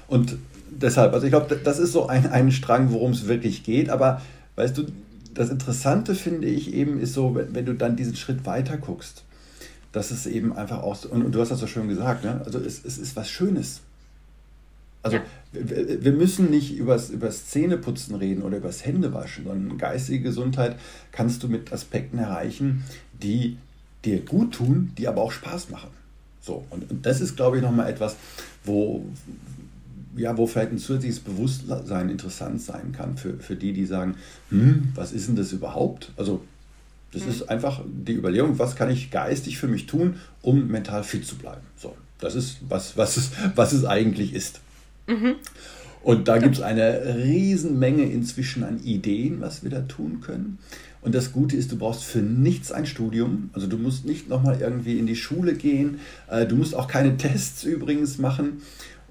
Und 0.08 0.36
deshalb, 0.70 1.12
also 1.12 1.26
ich 1.26 1.32
glaube, 1.32 1.56
das 1.56 1.78
ist 1.78 1.92
so 1.92 2.06
ein, 2.06 2.30
ein 2.30 2.50
Strang, 2.50 2.90
worum 2.90 3.12
es 3.12 3.26
wirklich 3.26 3.62
geht. 3.62 3.90
Aber 3.90 4.22
weißt 4.56 4.76
du, 4.78 4.86
das 5.34 5.50
Interessante 5.50 6.14
finde 6.14 6.46
ich 6.46 6.72
eben 6.72 7.00
ist 7.00 7.12
so, 7.12 7.34
wenn, 7.34 7.54
wenn 7.54 7.66
du 7.66 7.74
dann 7.74 7.96
diesen 7.96 8.16
Schritt 8.16 8.46
weiter 8.46 8.76
guckst, 8.76 9.24
dass 9.92 10.10
es 10.10 10.26
eben 10.26 10.52
einfach 10.52 10.82
auch, 10.82 10.96
so, 10.96 11.08
und, 11.08 11.32
du 11.32 11.40
hast 11.40 11.50
das 11.50 11.60
so 11.60 11.66
schön 11.66 11.88
gesagt, 11.88 12.24
ne? 12.24 12.40
also 12.44 12.58
es, 12.58 12.84
es 12.84 12.98
ist 12.98 13.16
was 13.16 13.28
Schönes. 13.28 13.80
Also 15.02 15.18
ja. 15.18 15.22
wir, 15.52 16.02
wir, 16.02 16.12
müssen 16.12 16.50
nicht 16.50 16.76
über 16.76 16.94
das 16.96 17.46
Zähneputzen 17.46 18.14
reden 18.14 18.42
oder 18.42 18.56
über 18.56 18.68
das 18.68 18.86
Händewaschen, 18.86 19.44
sondern 19.44 19.76
geistige 19.76 20.22
Gesundheit 20.22 20.76
kannst 21.12 21.42
du 21.42 21.48
mit 21.48 21.72
Aspekten 21.72 22.18
erreichen, 22.18 22.84
die 23.22 23.58
dir 24.04 24.20
gut 24.20 24.54
tun, 24.54 24.92
die 24.96 25.06
aber 25.06 25.20
auch 25.20 25.32
Spaß 25.32 25.68
machen. 25.70 25.90
So, 26.40 26.64
und, 26.70 26.90
und 26.90 27.06
das 27.06 27.20
ist, 27.20 27.36
glaube 27.36 27.58
ich, 27.58 27.62
nochmal 27.62 27.90
etwas, 27.90 28.16
wo, 28.64 29.04
ja, 30.16 30.36
wo 30.36 30.46
vielleicht 30.46 30.72
ein 30.72 30.78
zusätzliches 30.78 31.20
Bewusstsein 31.20 32.08
interessant 32.08 32.60
sein 32.60 32.92
kann 32.92 33.16
für, 33.16 33.34
für 33.38 33.56
die, 33.56 33.72
die 33.72 33.86
sagen, 33.86 34.16
hm, 34.50 34.92
was 34.94 35.12
ist 35.12 35.28
denn 35.28 35.36
das 35.36 35.52
überhaupt? 35.52 36.12
Also 36.16 36.42
das 37.12 37.24
mhm. 37.24 37.30
ist 37.30 37.48
einfach 37.48 37.82
die 37.86 38.14
Überlegung, 38.14 38.58
was 38.58 38.76
kann 38.76 38.90
ich 38.90 39.10
geistig 39.10 39.58
für 39.58 39.68
mich 39.68 39.86
tun, 39.86 40.16
um 40.42 40.68
mental 40.68 41.04
fit 41.04 41.24
zu 41.26 41.36
bleiben. 41.36 41.62
So, 41.76 41.96
das 42.18 42.34
ist, 42.34 42.58
was, 42.68 42.96
was, 42.96 43.16
es, 43.16 43.30
was 43.54 43.72
es 43.72 43.84
eigentlich 43.84 44.34
ist. 44.34 44.60
Mhm. 45.06 45.36
Und 46.02 46.28
da 46.28 46.36
gibt 46.36 46.56
es 46.56 46.60
eine 46.60 47.16
Riesenmenge 47.16 48.04
inzwischen 48.04 48.62
an 48.62 48.82
Ideen, 48.84 49.40
was 49.40 49.62
wir 49.62 49.70
da 49.70 49.80
tun 49.80 50.20
können. 50.20 50.58
Und 51.00 51.14
das 51.14 51.32
Gute 51.32 51.56
ist, 51.56 51.70
du 51.70 51.76
brauchst 51.76 52.04
für 52.04 52.20
nichts 52.20 52.72
ein 52.72 52.86
Studium. 52.86 53.50
Also 53.52 53.66
du 53.66 53.76
musst 53.76 54.06
nicht 54.06 54.28
nochmal 54.28 54.58
irgendwie 54.60 54.98
in 54.98 55.06
die 55.06 55.16
Schule 55.16 55.54
gehen. 55.54 56.00
Äh, 56.30 56.46
du 56.46 56.56
musst 56.56 56.74
auch 56.74 56.88
keine 56.88 57.16
Tests 57.18 57.64
übrigens 57.64 58.18
machen. 58.18 58.62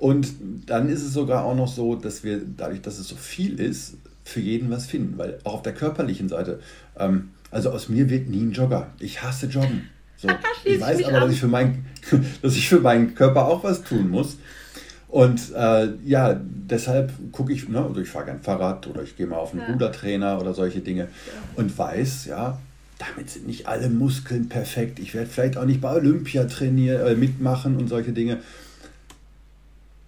Und 0.03 0.33
dann 0.65 0.89
ist 0.89 1.01
es 1.01 1.13
sogar 1.13 1.45
auch 1.45 1.55
noch 1.55 1.69
so, 1.69 1.95
dass 1.95 2.25
wir, 2.25 2.41
dadurch, 2.57 2.81
dass 2.81 2.99
es 2.99 3.07
so 3.07 3.15
viel 3.15 3.57
ist, 3.57 3.93
für 4.25 4.41
jeden 4.41 4.69
was 4.69 4.85
finden. 4.85 5.17
Weil 5.17 5.39
auch 5.45 5.53
auf 5.53 5.61
der 5.61 5.73
körperlichen 5.73 6.27
Seite, 6.27 6.59
ähm, 6.99 7.29
also 7.51 7.69
aus 7.69 7.87
mir 7.87 8.09
wird 8.09 8.27
nie 8.27 8.41
ein 8.41 8.51
Jogger. 8.51 8.87
Ich 8.99 9.23
hasse 9.23 9.45
Joggen. 9.45 9.87
So. 10.17 10.27
Ich 10.65 10.81
weiß 10.81 11.05
aber, 11.05 11.21
dass 11.21 11.31
ich, 11.31 11.39
für 11.39 11.47
mein, 11.47 11.85
dass 12.41 12.57
ich 12.57 12.67
für 12.67 12.81
meinen 12.81 13.15
Körper 13.15 13.47
auch 13.47 13.63
was 13.63 13.81
tun 13.81 14.09
muss. 14.09 14.35
Und 15.07 15.53
äh, 15.55 15.93
ja, 16.03 16.37
deshalb 16.43 17.13
gucke 17.31 17.53
ich, 17.53 17.69
ne, 17.69 17.85
also 17.85 18.01
ich 18.01 18.09
fahre 18.09 18.25
gern 18.25 18.41
Fahrrad 18.41 18.85
oder 18.87 19.03
ich 19.03 19.15
gehe 19.15 19.25
mal 19.25 19.37
auf 19.37 19.53
einen 19.53 19.61
ja. 19.61 19.67
Rudertrainer 19.67 20.37
oder 20.37 20.53
solche 20.53 20.81
Dinge 20.81 21.07
und 21.55 21.77
weiß, 21.77 22.25
ja, 22.25 22.59
damit 22.99 23.29
sind 23.29 23.47
nicht 23.47 23.67
alle 23.69 23.89
Muskeln 23.89 24.49
perfekt. 24.49 24.99
Ich 24.99 25.13
werde 25.13 25.29
vielleicht 25.29 25.55
auch 25.55 25.65
nicht 25.65 25.79
bei 25.79 25.93
Olympia 25.93 26.43
trainieren, 26.43 27.07
äh, 27.07 27.15
mitmachen 27.15 27.77
und 27.77 27.87
solche 27.87 28.11
Dinge. 28.11 28.39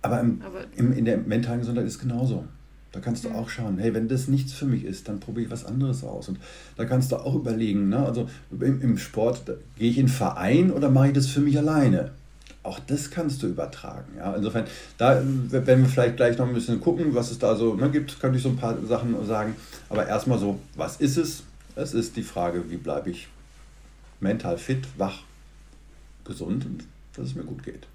Aber, 0.05 0.19
im, 0.19 0.41
Aber 0.41 0.61
im, 0.75 0.93
in 0.93 1.05
der 1.05 1.17
mentalen 1.17 1.59
Gesundheit 1.59 1.85
ist 1.85 1.95
es 1.95 1.99
genauso. 1.99 2.45
Da 2.91 3.01
kannst 3.01 3.25
du 3.25 3.29
auch 3.29 3.49
schauen, 3.49 3.77
hey, 3.77 3.93
wenn 3.93 4.07
das 4.07 4.29
nichts 4.29 4.53
für 4.53 4.65
mich 4.65 4.85
ist, 4.85 5.09
dann 5.09 5.19
probiere 5.19 5.47
ich 5.47 5.51
was 5.51 5.65
anderes 5.65 6.03
aus. 6.03 6.29
Und 6.29 6.39
da 6.77 6.85
kannst 6.85 7.11
du 7.11 7.17
auch 7.17 7.35
überlegen, 7.35 7.89
ne? 7.89 8.05
also 8.05 8.29
im, 8.51 8.81
im 8.81 8.97
Sport, 8.97 9.41
gehe 9.77 9.89
ich 9.89 9.97
in 9.97 10.05
einen 10.05 10.13
Verein 10.13 10.71
oder 10.71 10.89
mache 10.89 11.07
ich 11.07 11.13
das 11.13 11.27
für 11.27 11.41
mich 11.41 11.57
alleine? 11.57 12.11
Auch 12.63 12.79
das 12.79 13.11
kannst 13.11 13.43
du 13.43 13.47
übertragen. 13.47 14.13
Ja? 14.17 14.33
Insofern, 14.33 14.63
da 14.97 15.21
werden 15.21 15.83
wir 15.83 15.89
vielleicht 15.89 16.15
gleich 16.15 16.37
noch 16.37 16.47
ein 16.47 16.53
bisschen 16.53 16.79
gucken, 16.79 17.13
was 17.13 17.31
es 17.31 17.37
da 17.37 17.57
so 17.57 17.75
ne, 17.75 17.91
gibt, 17.91 18.17
könnte 18.21 18.37
ich 18.37 18.43
so 18.43 18.49
ein 18.49 18.55
paar 18.55 18.77
Sachen 18.85 19.13
sagen. 19.25 19.55
Aber 19.89 20.07
erstmal 20.07 20.39
so, 20.39 20.59
was 20.75 20.95
ist 20.97 21.17
es? 21.17 21.43
Es 21.75 21.93
ist 21.93 22.15
die 22.15 22.23
Frage, 22.23 22.63
wie 22.69 22.77
bleibe 22.77 23.09
ich 23.09 23.27
mental 24.21 24.57
fit, 24.57 24.87
wach, 24.97 25.23
gesund 26.23 26.65
und 26.65 26.85
dass 27.15 27.25
es 27.25 27.35
mir 27.35 27.43
gut 27.43 27.63
geht. 27.63 27.87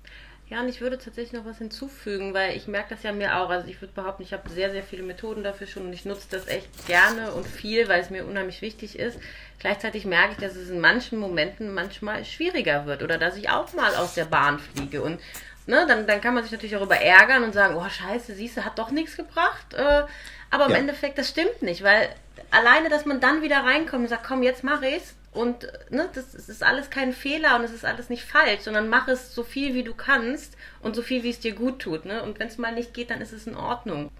Ja, 0.50 0.60
und 0.60 0.68
ich 0.68 0.80
würde 0.80 0.98
tatsächlich 0.98 1.32
noch 1.32 1.48
was 1.48 1.58
hinzufügen, 1.58 2.34
weil 2.34 2.56
ich 2.56 2.66
merke 2.66 2.92
das 2.92 3.04
ja 3.04 3.12
mir 3.12 3.36
auch. 3.36 3.50
Also 3.50 3.68
ich 3.68 3.80
würde 3.80 3.94
behaupten, 3.94 4.24
ich 4.24 4.32
habe 4.32 4.50
sehr, 4.50 4.72
sehr 4.72 4.82
viele 4.82 5.04
Methoden 5.04 5.44
dafür 5.44 5.68
schon 5.68 5.86
und 5.86 5.92
ich 5.92 6.04
nutze 6.04 6.26
das 6.28 6.48
echt 6.48 6.88
gerne 6.88 7.30
und 7.30 7.46
viel, 7.46 7.88
weil 7.88 8.00
es 8.00 8.10
mir 8.10 8.26
unheimlich 8.26 8.60
wichtig 8.60 8.98
ist. 8.98 9.16
Gleichzeitig 9.60 10.06
merke 10.06 10.32
ich, 10.32 10.38
dass 10.38 10.56
es 10.56 10.68
in 10.68 10.80
manchen 10.80 11.20
Momenten 11.20 11.72
manchmal 11.72 12.24
schwieriger 12.24 12.84
wird 12.84 13.04
oder 13.04 13.16
dass 13.16 13.36
ich 13.36 13.48
auch 13.48 13.72
mal 13.74 13.94
aus 13.94 14.14
der 14.14 14.24
Bahn 14.24 14.58
fliege. 14.58 15.02
Und 15.02 15.20
ne, 15.66 15.86
dann, 15.86 16.08
dann 16.08 16.20
kann 16.20 16.34
man 16.34 16.42
sich 16.42 16.50
natürlich 16.50 16.74
darüber 16.74 16.96
ärgern 16.96 17.44
und 17.44 17.52
sagen, 17.52 17.76
oh 17.76 17.88
scheiße, 17.88 18.34
siehst 18.34 18.56
du, 18.56 18.64
hat 18.64 18.76
doch 18.76 18.90
nichts 18.90 19.16
gebracht. 19.16 19.74
Äh, 19.74 20.02
aber 20.50 20.66
im 20.66 20.72
ja. 20.72 20.78
Endeffekt, 20.78 21.16
das 21.16 21.28
stimmt 21.28 21.62
nicht, 21.62 21.84
weil 21.84 22.08
alleine, 22.50 22.88
dass 22.88 23.06
man 23.06 23.20
dann 23.20 23.42
wieder 23.42 23.58
reinkommt 23.58 24.02
und 24.02 24.08
sagt, 24.08 24.26
komm, 24.26 24.42
jetzt 24.42 24.64
mach 24.64 24.82
ich's, 24.82 25.14
und 25.32 25.62
ne, 25.90 26.08
das, 26.12 26.32
das, 26.32 26.48
ist 26.48 26.62
alles 26.64 26.90
kein 26.90 27.12
Fehler 27.12 27.56
und 27.56 27.64
es 27.64 27.72
ist 27.72 27.84
alles 27.84 28.08
nicht 28.08 28.24
falsch, 28.24 28.62
sondern 28.62 28.88
mach 28.88 29.06
es 29.06 29.32
so 29.32 29.44
viel 29.44 29.74
wie 29.74 29.84
du 29.84 29.94
kannst 29.94 30.56
und 30.82 30.96
so 30.96 31.02
viel 31.02 31.22
wie 31.22 31.30
es 31.30 31.38
dir 31.38 31.52
gut 31.52 31.78
tut. 31.78 32.04
Ne? 32.04 32.22
Und 32.22 32.40
wenn 32.40 32.48
es 32.48 32.58
mal 32.58 32.74
nicht 32.74 32.94
geht, 32.94 33.10
dann 33.10 33.20
ist 33.20 33.32
es 33.32 33.46
in 33.46 33.54
Ordnung. 33.54 34.10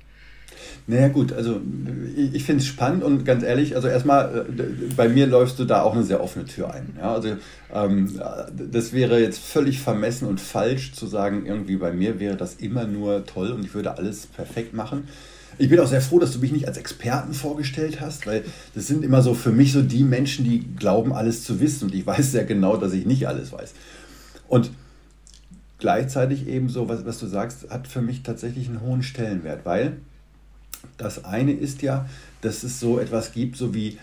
Naja 0.86 1.08
gut, 1.08 1.32
also 1.32 1.60
ich, 2.16 2.34
ich 2.34 2.44
finde 2.44 2.62
es 2.62 2.66
spannend 2.66 3.02
und 3.02 3.24
ganz 3.24 3.42
ehrlich, 3.42 3.76
also 3.76 3.88
erstmal, 3.88 4.46
äh, 4.48 4.92
bei 4.96 5.08
mir 5.08 5.26
läufst 5.26 5.58
du 5.58 5.64
da 5.64 5.82
auch 5.82 5.94
eine 5.94 6.04
sehr 6.04 6.22
offene 6.22 6.44
Tür 6.44 6.72
ein. 6.72 6.96
Ja? 6.96 7.14
Also 7.14 7.36
ähm, 7.72 8.20
das 8.70 8.92
wäre 8.92 9.20
jetzt 9.20 9.40
völlig 9.40 9.80
vermessen 9.80 10.28
und 10.28 10.40
falsch 10.40 10.92
zu 10.92 11.06
sagen, 11.06 11.44
irgendwie 11.46 11.76
bei 11.76 11.92
mir 11.92 12.20
wäre 12.20 12.36
das 12.36 12.54
immer 12.54 12.84
nur 12.84 13.26
toll 13.26 13.50
und 13.50 13.64
ich 13.64 13.74
würde 13.74 13.96
alles 13.96 14.26
perfekt 14.26 14.74
machen. 14.74 15.08
Ich 15.60 15.68
bin 15.68 15.78
auch 15.78 15.86
sehr 15.86 16.00
froh, 16.00 16.18
dass 16.18 16.32
du 16.32 16.38
mich 16.38 16.52
nicht 16.52 16.66
als 16.66 16.78
Experten 16.78 17.34
vorgestellt 17.34 18.00
hast, 18.00 18.26
weil 18.26 18.44
das 18.74 18.86
sind 18.86 19.04
immer 19.04 19.20
so 19.20 19.34
für 19.34 19.52
mich 19.52 19.72
so 19.72 19.82
die 19.82 20.04
Menschen, 20.04 20.42
die 20.42 20.60
glauben, 20.76 21.12
alles 21.12 21.44
zu 21.44 21.60
wissen 21.60 21.84
und 21.84 21.94
ich 21.94 22.06
weiß 22.06 22.32
sehr 22.32 22.44
genau, 22.44 22.78
dass 22.78 22.94
ich 22.94 23.04
nicht 23.04 23.28
alles 23.28 23.52
weiß. 23.52 23.74
Und 24.48 24.70
gleichzeitig 25.78 26.48
eben 26.48 26.70
so, 26.70 26.88
was, 26.88 27.04
was 27.04 27.18
du 27.18 27.26
sagst, 27.26 27.68
hat 27.68 27.88
für 27.88 28.00
mich 28.00 28.22
tatsächlich 28.22 28.68
einen 28.68 28.80
hohen 28.80 29.02
Stellenwert, 29.02 29.66
weil 29.66 29.98
das 30.96 31.26
eine 31.26 31.52
ist 31.52 31.82
ja, 31.82 32.08
dass 32.40 32.62
es 32.62 32.80
so 32.80 32.98
etwas 32.98 33.32
gibt, 33.32 33.58
so 33.58 33.74
wie 33.74 33.98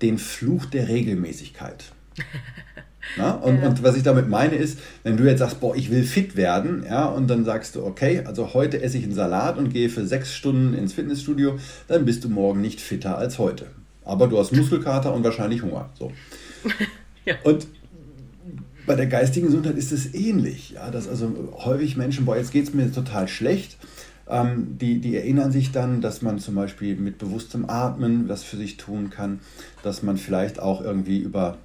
den 0.00 0.16
Fluch 0.16 0.64
der 0.64 0.88
Regelmäßigkeit. 0.88 1.92
Na? 3.16 3.32
Und, 3.32 3.60
ja. 3.60 3.68
und 3.68 3.82
was 3.82 3.96
ich 3.96 4.02
damit 4.02 4.28
meine 4.28 4.54
ist, 4.54 4.78
wenn 5.02 5.16
du 5.16 5.24
jetzt 5.24 5.40
sagst, 5.40 5.60
boah, 5.60 5.74
ich 5.76 5.90
will 5.90 6.04
fit 6.04 6.36
werden, 6.36 6.84
ja, 6.88 7.06
und 7.06 7.28
dann 7.28 7.44
sagst 7.44 7.76
du, 7.76 7.84
okay, 7.84 8.22
also 8.24 8.54
heute 8.54 8.80
esse 8.80 8.98
ich 8.98 9.04
einen 9.04 9.14
Salat 9.14 9.58
und 9.58 9.72
gehe 9.72 9.88
für 9.88 10.06
sechs 10.06 10.34
Stunden 10.34 10.74
ins 10.74 10.92
Fitnessstudio, 10.92 11.58
dann 11.88 12.04
bist 12.04 12.24
du 12.24 12.28
morgen 12.28 12.60
nicht 12.60 12.80
fitter 12.80 13.18
als 13.18 13.38
heute. 13.38 13.66
Aber 14.04 14.26
du 14.28 14.38
hast 14.38 14.52
Muskelkater 14.56 15.12
und 15.12 15.24
wahrscheinlich 15.24 15.62
Hunger. 15.62 15.90
So. 15.98 16.12
ja. 17.24 17.34
Und 17.44 17.66
bei 18.86 18.94
der 18.94 19.06
geistigen 19.06 19.46
Gesundheit 19.46 19.76
ist 19.76 19.92
es 19.92 20.14
ähnlich, 20.14 20.70
ja, 20.70 20.90
dass 20.90 21.08
also 21.08 21.52
häufig 21.64 21.96
Menschen, 21.96 22.24
boah, 22.24 22.36
jetzt 22.36 22.52
geht 22.52 22.64
es 22.64 22.74
mir 22.74 22.90
total 22.90 23.28
schlecht, 23.28 23.76
ähm, 24.28 24.78
die, 24.78 25.00
die 25.00 25.16
erinnern 25.16 25.52
sich 25.52 25.72
dann, 25.72 26.00
dass 26.00 26.22
man 26.22 26.38
zum 26.38 26.54
Beispiel 26.54 26.96
mit 26.96 27.18
bewusstem 27.18 27.68
Atmen 27.68 28.28
was 28.28 28.42
für 28.42 28.56
sich 28.56 28.76
tun 28.76 29.10
kann, 29.10 29.40
dass 29.82 30.02
man 30.02 30.16
vielleicht 30.16 30.58
auch 30.58 30.80
irgendwie 30.80 31.18
über 31.18 31.58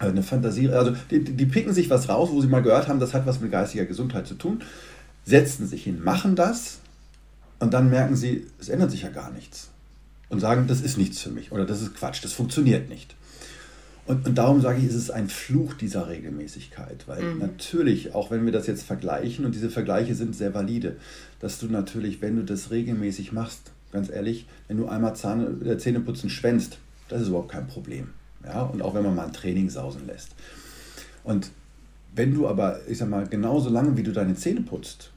äh, 0.00 0.06
eine 0.06 0.22
Fantasie, 0.22 0.68
also 0.70 0.94
die, 1.10 1.22
die 1.22 1.46
picken 1.46 1.72
sich 1.72 1.90
was 1.90 2.08
raus, 2.08 2.30
wo 2.32 2.40
sie 2.40 2.48
mal 2.48 2.62
gehört 2.62 2.88
haben, 2.88 3.00
das 3.00 3.14
hat 3.14 3.26
was 3.26 3.40
mit 3.40 3.50
geistiger 3.50 3.84
Gesundheit 3.84 4.26
zu 4.26 4.34
tun, 4.34 4.62
setzen 5.24 5.66
sich 5.66 5.84
hin, 5.84 6.02
machen 6.02 6.36
das 6.36 6.78
und 7.60 7.74
dann 7.74 7.90
merken 7.90 8.16
sie, 8.16 8.46
es 8.58 8.68
ändert 8.68 8.90
sich 8.90 9.02
ja 9.02 9.10
gar 9.10 9.30
nichts 9.30 9.70
und 10.28 10.40
sagen, 10.40 10.66
das 10.66 10.80
ist 10.80 10.98
nichts 10.98 11.20
für 11.20 11.30
mich 11.30 11.52
oder 11.52 11.64
das 11.64 11.82
ist 11.82 11.94
Quatsch, 11.94 12.24
das 12.24 12.32
funktioniert 12.32 12.88
nicht. 12.88 13.14
Und, 14.06 14.26
und 14.26 14.36
darum 14.36 14.60
sage 14.60 14.80
ich, 14.80 14.84
ist 14.84 14.96
es 14.96 15.10
ein 15.10 15.28
Fluch 15.28 15.72
dieser 15.74 16.08
Regelmäßigkeit, 16.08 17.08
weil 17.08 17.22
mhm. 17.22 17.38
natürlich, 17.38 18.14
auch 18.14 18.30
wenn 18.30 18.44
wir 18.44 18.52
das 18.52 18.66
jetzt 18.66 18.82
vergleichen, 18.82 19.46
und 19.46 19.54
diese 19.54 19.70
Vergleiche 19.70 20.14
sind 20.14 20.36
sehr 20.36 20.52
valide, 20.52 20.96
dass 21.40 21.58
du 21.58 21.68
natürlich, 21.68 22.20
wenn 22.20 22.36
du 22.36 22.42
das 22.42 22.70
regelmäßig 22.70 23.32
machst, 23.32 23.70
ganz 23.92 24.10
ehrlich, 24.10 24.46
wenn 24.68 24.76
du 24.76 24.88
einmal 24.88 25.14
äh, 25.64 25.78
Zähneputzen 25.78 26.28
schwänzt, 26.28 26.78
das 27.08 27.22
ist 27.22 27.28
überhaupt 27.28 27.52
kein 27.52 27.66
Problem. 27.66 28.10
Ja? 28.46 28.62
Und 28.62 28.82
auch 28.82 28.94
wenn 28.94 29.02
man 29.02 29.14
mal 29.14 29.26
ein 29.26 29.32
Training 29.32 29.70
sausen 29.70 30.06
lässt. 30.06 30.30
Und 31.22 31.50
wenn 32.14 32.34
du 32.34 32.46
aber, 32.46 32.80
ich 32.88 32.98
sag 32.98 33.08
mal, 33.08 33.26
genauso 33.26 33.70
lange 33.70 33.96
wie 33.96 34.02
du 34.02 34.12
deine 34.12 34.34
Zähne 34.36 34.60
putzt, 34.60 35.10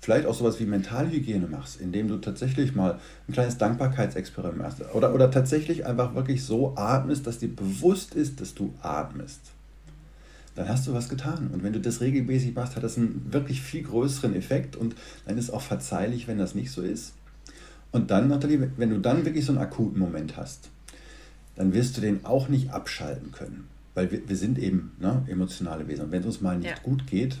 vielleicht 0.00 0.26
auch 0.26 0.34
sowas 0.34 0.58
wie 0.58 0.66
Mentalhygiene 0.66 1.46
machst, 1.46 1.80
indem 1.80 2.08
du 2.08 2.16
tatsächlich 2.16 2.74
mal 2.74 2.98
ein 3.28 3.32
kleines 3.32 3.58
Dankbarkeitsexperiment 3.58 4.58
machst 4.58 4.94
oder, 4.94 5.14
oder 5.14 5.30
tatsächlich 5.30 5.86
einfach 5.86 6.14
wirklich 6.14 6.44
so 6.44 6.76
atmest, 6.76 7.26
dass 7.26 7.38
dir 7.38 7.54
bewusst 7.54 8.14
ist, 8.14 8.40
dass 8.40 8.54
du 8.54 8.74
atmest, 8.82 9.40
dann 10.56 10.68
hast 10.68 10.86
du 10.86 10.92
was 10.92 11.08
getan. 11.08 11.50
Und 11.52 11.62
wenn 11.62 11.72
du 11.72 11.80
das 11.80 12.00
regelmäßig 12.00 12.54
machst, 12.54 12.74
hat 12.76 12.82
das 12.82 12.98
einen 12.98 13.28
wirklich 13.30 13.62
viel 13.62 13.84
größeren 13.84 14.34
Effekt 14.34 14.74
und 14.74 14.96
dann 15.26 15.38
ist 15.38 15.50
auch 15.50 15.62
verzeihlich, 15.62 16.26
wenn 16.26 16.38
das 16.38 16.54
nicht 16.54 16.72
so 16.72 16.82
ist. 16.82 17.14
Und 17.92 18.10
dann, 18.10 18.28
Nathalie, 18.28 18.72
wenn 18.76 18.90
du 18.90 18.98
dann 18.98 19.24
wirklich 19.24 19.44
so 19.44 19.52
einen 19.52 19.60
akuten 19.60 19.98
Moment 19.98 20.36
hast, 20.36 20.70
dann 21.56 21.74
wirst 21.74 21.96
du 21.96 22.00
den 22.00 22.24
auch 22.24 22.48
nicht 22.48 22.70
abschalten 22.70 23.32
können. 23.32 23.68
Weil 23.94 24.10
wir, 24.10 24.28
wir 24.28 24.36
sind 24.36 24.58
eben 24.58 24.92
ne, 24.98 25.24
emotionale 25.28 25.86
Wesen. 25.86 26.06
Und 26.06 26.12
wenn 26.12 26.20
es 26.20 26.26
uns 26.26 26.40
mal 26.40 26.56
nicht 26.56 26.70
ja. 26.70 26.76
gut 26.82 27.06
geht, 27.06 27.38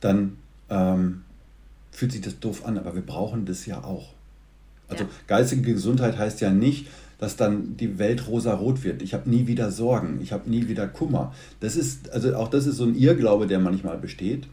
dann 0.00 0.36
ähm, 0.70 1.22
fühlt 1.92 2.12
sich 2.12 2.20
das 2.20 2.40
doof 2.40 2.64
an, 2.66 2.78
aber 2.78 2.94
wir 2.94 3.02
brauchen 3.02 3.46
das 3.46 3.66
ja 3.66 3.82
auch. 3.84 4.12
Also 4.88 5.04
ja. 5.04 5.10
geistige 5.26 5.72
Gesundheit 5.72 6.18
heißt 6.18 6.40
ja 6.40 6.50
nicht, 6.50 6.88
dass 7.18 7.36
dann 7.36 7.76
die 7.76 7.98
Welt 7.98 8.26
rosa-rot 8.26 8.84
wird. 8.84 9.02
Ich 9.02 9.14
habe 9.14 9.30
nie 9.30 9.46
wieder 9.46 9.70
Sorgen, 9.70 10.20
ich 10.20 10.32
habe 10.32 10.50
nie 10.50 10.68
wieder 10.68 10.86
Kummer. 10.88 11.32
Das 11.60 11.76
ist, 11.76 12.10
also 12.10 12.34
auch 12.36 12.48
das 12.48 12.66
ist 12.66 12.76
so 12.76 12.84
ein 12.84 12.94
Irrglaube, 12.96 13.46
der 13.46 13.60
manchmal 13.60 13.98
besteht. 13.98 14.46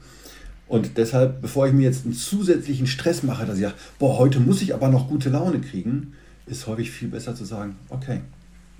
Und 0.68 0.98
deshalb, 0.98 1.42
bevor 1.42 1.68
ich 1.68 1.74
mir 1.74 1.84
jetzt 1.84 2.06
einen 2.06 2.14
zusätzlichen 2.14 2.88
Stress 2.88 3.24
mache, 3.24 3.46
dass 3.46 3.58
ich 3.58 3.64
sage, 3.64 3.76
boah, 4.00 4.18
heute 4.18 4.40
muss 4.40 4.62
ich 4.62 4.74
aber 4.74 4.88
noch 4.88 5.10
gute 5.10 5.30
Laune 5.30 5.60
kriegen, 5.60 6.14
ist 6.46 6.68
häufig 6.68 6.92
viel 6.92 7.08
besser 7.08 7.36
zu 7.36 7.46
sagen, 7.46 7.78
okay, 7.90 8.22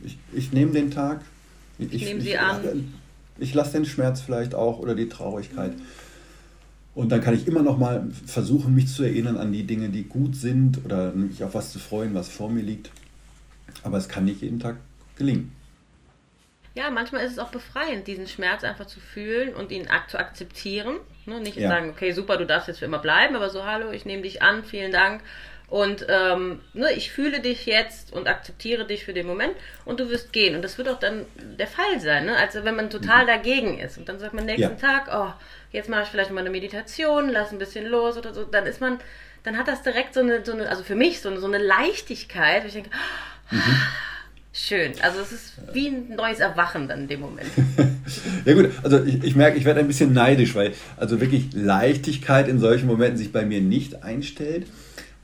ich, 0.04 0.18
ich 0.34 0.52
nehme 0.52 0.72
den 0.72 0.92
Tag, 0.92 1.22
ich, 1.80 1.94
ich 1.94 2.06
nehme 2.06 2.22
sie 2.22 2.30
ich, 2.30 2.40
an. 2.40 2.94
Ich 3.38 3.54
lasse 3.54 3.74
den 3.74 3.86
Schmerz 3.86 4.22
vielleicht 4.22 4.54
auch 4.56 4.80
oder 4.80 4.96
die 4.96 5.10
Traurigkeit. 5.10 5.78
Mhm 5.78 5.82
und 6.94 7.10
dann 7.10 7.22
kann 7.22 7.34
ich 7.34 7.48
immer 7.48 7.64
noch 7.64 7.78
mal 7.78 8.10
versuchen, 8.26 8.76
mich 8.76 8.88
zu 8.94 9.04
erinnern 9.04 9.38
an 9.38 9.54
die 9.54 9.64
Dinge, 9.64 9.90
die 9.90 10.04
gut 10.04 10.36
sind 10.36 10.84
oder 10.84 11.14
mich 11.14 11.44
auf 11.44 11.54
was 11.54 11.72
zu 11.72 11.80
freuen, 11.80 12.14
was 12.14 12.28
vor 12.28 12.50
mir 12.50 12.64
liegt. 12.64 12.90
Aber 13.84 13.98
es 13.98 14.10
kann 14.10 14.26
nicht 14.26 14.42
jeden 14.42 14.60
Tag 14.60 14.76
gelingen. 15.16 15.56
Ja, 16.74 16.90
manchmal 16.90 17.26
ist 17.26 17.34
es 17.34 17.40
auch 17.40 17.50
befreiend, 17.50 18.08
diesen 18.08 18.28
Schmerz 18.28 18.64
einfach 18.64 18.86
zu 18.86 19.00
fühlen 19.00 19.54
und 19.54 19.72
ihn 19.72 19.88
zu 20.08 20.20
akzeptieren. 20.20 20.98
Ne? 21.26 21.40
Nicht 21.40 21.58
ja. 21.58 21.70
sagen, 21.70 21.90
okay, 21.90 22.12
super, 22.12 22.38
du 22.38 22.46
darfst 22.46 22.68
jetzt 22.68 22.80
für 22.80 22.86
immer 22.86 23.00
bleiben, 23.00 23.36
aber 23.36 23.50
so, 23.50 23.66
hallo, 23.66 23.92
ich 23.92 24.06
nehme 24.06 24.24
dich 24.24 24.42
an, 24.42 24.64
vielen 24.64 24.92
Dank. 24.92 25.22
Und 25.72 26.06
ähm, 26.10 26.60
ne, 26.74 26.92
ich 26.92 27.14
fühle 27.14 27.40
dich 27.40 27.66
jetzt 27.66 28.12
und 28.12 28.28
akzeptiere 28.28 28.86
dich 28.86 29.06
für 29.06 29.14
den 29.14 29.26
Moment 29.26 29.54
und 29.86 30.02
du 30.02 30.10
wirst 30.10 30.34
gehen. 30.34 30.54
Und 30.54 30.64
das 30.64 30.78
wird 30.78 30.90
auch 30.90 31.00
dann 31.00 31.26
der 31.38 31.66
Fall 31.66 32.02
sein. 32.02 32.26
Ne? 32.26 32.36
Also 32.36 32.66
wenn 32.66 32.76
man 32.76 32.90
total 32.90 33.24
mhm. 33.24 33.28
dagegen 33.28 33.80
ist 33.80 33.98
und 33.98 34.10
dann 34.10 34.20
sagt 34.20 34.34
man 34.34 34.46
nächsten 34.46 34.64
ja. 34.64 34.76
Tag, 34.76 35.08
oh, 35.14 35.32
jetzt 35.72 35.88
mache 35.88 36.04
ich 36.04 36.10
vielleicht 36.10 36.30
mal 36.32 36.42
eine 36.42 36.50
Meditation, 36.50 37.30
lass 37.30 37.54
ein 37.54 37.58
bisschen 37.58 37.86
los 37.86 38.18
oder 38.18 38.34
so, 38.34 38.44
dann 38.44 38.66
ist 38.66 38.82
man, 38.82 39.00
dann 39.44 39.58
hat 39.58 39.70
das 39.70 39.82
direkt 39.82 40.14
so 40.14 40.20
eine, 40.20 40.44
so 40.44 40.52
eine 40.52 40.68
also 40.68 40.84
für 40.84 40.96
mich 40.96 41.22
so 41.22 41.30
eine, 41.30 41.40
so 41.40 41.48
eine 41.48 41.60
Leichtigkeit, 41.60 42.64
wo 42.64 42.68
ich 42.68 42.74
denke, 42.74 42.90
mhm. 43.50 43.62
schön. 44.52 44.92
Also 45.02 45.22
es 45.22 45.32
ist 45.32 45.54
wie 45.72 45.88
ein 45.88 46.16
neues 46.18 46.42
Erwachen 46.42 46.90
dann 46.90 47.04
in 47.04 47.08
dem 47.08 47.22
Moment. 47.22 47.50
ja 48.46 48.54
gut, 48.56 48.72
also 48.84 49.02
ich, 49.06 49.24
ich 49.24 49.36
merke, 49.38 49.58
ich 49.58 49.64
werde 49.64 49.80
ein 49.80 49.88
bisschen 49.88 50.12
neidisch, 50.12 50.54
weil 50.54 50.74
also 50.98 51.22
wirklich 51.22 51.54
Leichtigkeit 51.54 52.50
in 52.50 52.60
solchen 52.60 52.88
Momenten 52.88 53.16
sich 53.16 53.32
bei 53.32 53.46
mir 53.46 53.62
nicht 53.62 54.04
einstellt. 54.04 54.68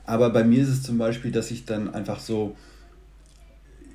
Aber 0.08 0.30
bei 0.30 0.42
mir 0.42 0.62
ist 0.62 0.70
es 0.70 0.82
zum 0.82 0.96
Beispiel, 0.96 1.30
dass 1.30 1.50
ich 1.50 1.66
dann 1.66 1.92
einfach 1.92 2.18
so, 2.18 2.56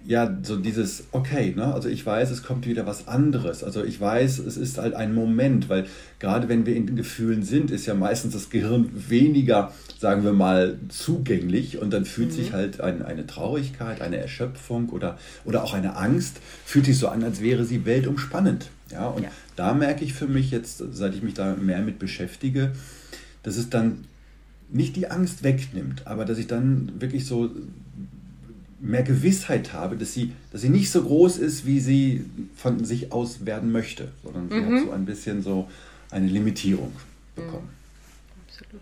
ja, 0.06 0.38
so 0.44 0.58
dieses, 0.58 1.06
okay, 1.12 1.54
ne? 1.56 1.74
also 1.74 1.90
ich 1.90 2.06
weiß, 2.06 2.30
es 2.30 2.44
kommt 2.44 2.68
wieder 2.68 2.86
was 2.86 3.08
anderes. 3.08 3.64
Also 3.64 3.84
ich 3.84 4.00
weiß, 4.00 4.38
es 4.38 4.56
ist 4.56 4.78
halt 4.78 4.94
ein 4.94 5.16
Moment, 5.16 5.70
weil 5.70 5.88
gerade 6.20 6.50
wenn 6.50 6.68
wir 6.68 6.76
in 6.76 6.96
Gefühlen 6.96 7.42
sind, 7.42 7.72
ist 7.72 7.88
ja 7.88 7.96
meistens 7.96 8.34
das 8.34 8.52
Gehirn 8.52 8.92
weniger, 8.94 9.72
sagen 9.98 10.24
wir 10.24 10.34
mal, 10.34 10.78
zugänglich 10.90 11.80
und 11.80 11.92
dann 11.92 12.06
fühlt 12.06 12.30
mhm. 12.30 12.36
sich 12.36 12.54
halt 12.54 12.80
ein, 12.80 13.02
eine 13.02 13.26
Traurigkeit, 13.26 14.00
eine 14.00 14.18
Erschöpfung 14.18 14.90
oder, 14.90 15.18
oder 15.46 15.64
auch 15.64 15.74
eine 15.74 15.96
Angst, 15.96 16.38
fühlt 16.64 16.86
sich 16.86 17.00
so 17.00 17.08
an, 17.08 17.24
als 17.24 17.42
wäre 17.42 17.66
sie 17.66 17.86
weltumspannend. 17.86 18.70
Ja, 18.92 19.08
und 19.08 19.24
ja. 19.24 19.30
da 19.56 19.74
merke 19.74 20.06
ich 20.06 20.14
für 20.14 20.28
mich 20.28 20.52
jetzt, 20.52 20.84
seit 20.92 21.16
ich 21.16 21.24
mich 21.24 21.34
da 21.34 21.56
mehr 21.56 21.82
mit 21.82 21.98
beschäftige, 21.98 22.74
dass 23.42 23.58
es 23.58 23.72
dann 23.72 24.06
nicht 24.70 24.96
die 24.96 25.10
Angst 25.10 25.44
wegnimmt, 25.44 26.08
aber 26.08 26.26
dass 26.26 26.38
ich 26.38 26.48
dann 26.48 27.00
wirklich 27.00 27.26
so 27.26 27.52
mehr 28.84 29.04
Gewissheit 29.04 29.72
habe, 29.72 29.96
dass 29.96 30.14
sie, 30.14 30.34
dass 30.52 30.62
sie 30.62 30.70
nicht 30.70 30.92
so 30.92 31.04
groß 31.04 31.38
ist, 31.38 31.66
wie 31.66 31.80
sie 31.80 32.26
von 32.56 32.84
sich 32.84 33.14
aus 33.14 33.46
werden 33.46 33.72
möchte, 33.72 34.12
sondern 34.24 34.50
sie 34.50 34.56
mhm. 34.56 34.76
hat 34.76 34.86
so 34.86 34.92
ein 34.92 35.06
bisschen 35.06 35.42
so 35.42 35.70
eine 36.12 36.28
Limitierung 36.28 36.92
bekommen. 37.36 37.70
Mhm. 37.70 38.44
Absolut. 38.48 38.82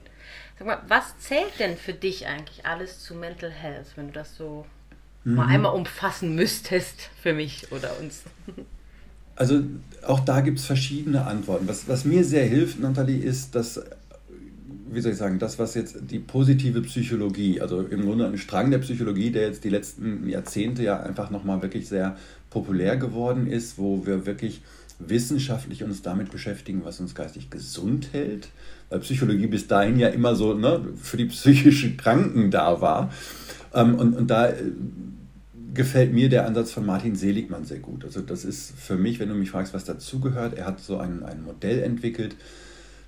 Sag 0.57 0.67
mal, 0.67 0.81
was 0.87 1.19
zählt 1.19 1.59
denn 1.59 1.77
für 1.77 1.93
dich 1.93 2.25
eigentlich 2.25 2.65
alles 2.65 3.03
zu 3.03 3.13
Mental 3.13 3.51
Health, 3.51 3.87
wenn 3.95 4.07
du 4.07 4.13
das 4.13 4.35
so 4.35 4.65
mhm. 5.23 5.35
mal 5.35 5.47
einmal 5.47 5.75
umfassen 5.75 6.33
müsstest 6.35 7.09
für 7.21 7.33
mich 7.33 7.71
oder 7.71 7.99
uns? 7.99 8.23
Also 9.35 9.63
auch 10.05 10.19
da 10.19 10.41
gibt 10.41 10.59
es 10.59 10.65
verschiedene 10.65 11.25
Antworten. 11.25 11.67
Was, 11.67 11.87
was 11.87 12.05
mir 12.05 12.23
sehr 12.23 12.45
hilft, 12.45 12.79
Nathalie, 12.79 13.17
ist, 13.17 13.55
dass 13.55 13.81
wie 14.91 15.01
soll 15.01 15.13
ich 15.13 15.17
sagen, 15.17 15.39
das, 15.39 15.59
was 15.59 15.73
jetzt 15.75 15.97
die 16.09 16.19
positive 16.19 16.81
Psychologie, 16.81 17.61
also 17.61 17.81
im 17.81 18.01
Grunde 18.01 18.27
ein 18.27 18.37
Strang 18.37 18.71
der 18.71 18.79
Psychologie, 18.79 19.31
der 19.31 19.47
jetzt 19.47 19.63
die 19.63 19.69
letzten 19.69 20.27
Jahrzehnte 20.27 20.83
ja 20.83 20.99
einfach 20.99 21.29
nochmal 21.29 21.61
wirklich 21.61 21.87
sehr 21.87 22.17
populär 22.49 22.97
geworden 22.97 23.47
ist, 23.47 23.77
wo 23.77 24.05
wir 24.05 24.25
wirklich 24.25 24.61
wissenschaftlich 24.99 25.83
uns 25.83 26.01
damit 26.01 26.31
beschäftigen, 26.31 26.83
was 26.83 26.99
uns 26.99 27.15
geistig 27.15 27.49
gesund 27.49 28.09
hält, 28.11 28.49
weil 28.89 28.99
Psychologie 28.99 29.47
bis 29.47 29.67
dahin 29.67 29.97
ja 29.97 30.09
immer 30.09 30.35
so 30.35 30.53
ne, 30.53 30.81
für 31.01 31.17
die 31.17 31.25
psychischen 31.25 31.97
Kranken 31.97 32.51
da 32.51 32.81
war. 32.81 33.11
Ähm, 33.73 33.95
und, 33.95 34.15
und 34.15 34.27
da 34.27 34.49
äh, 34.49 34.55
gefällt 35.73 36.13
mir 36.13 36.29
der 36.29 36.45
Ansatz 36.45 36.71
von 36.71 36.85
Martin 36.85 37.15
Seligmann 37.15 37.65
sehr 37.65 37.79
gut. 37.79 38.03
Also 38.03 38.21
das 38.21 38.45
ist 38.45 38.73
für 38.77 38.97
mich, 38.97 39.19
wenn 39.19 39.29
du 39.29 39.35
mich 39.35 39.51
fragst, 39.51 39.73
was 39.73 39.85
dazugehört, 39.85 40.53
er 40.57 40.65
hat 40.65 40.81
so 40.81 40.97
ein, 40.97 41.23
ein 41.23 41.43
Modell 41.43 41.81
entwickelt, 41.81 42.35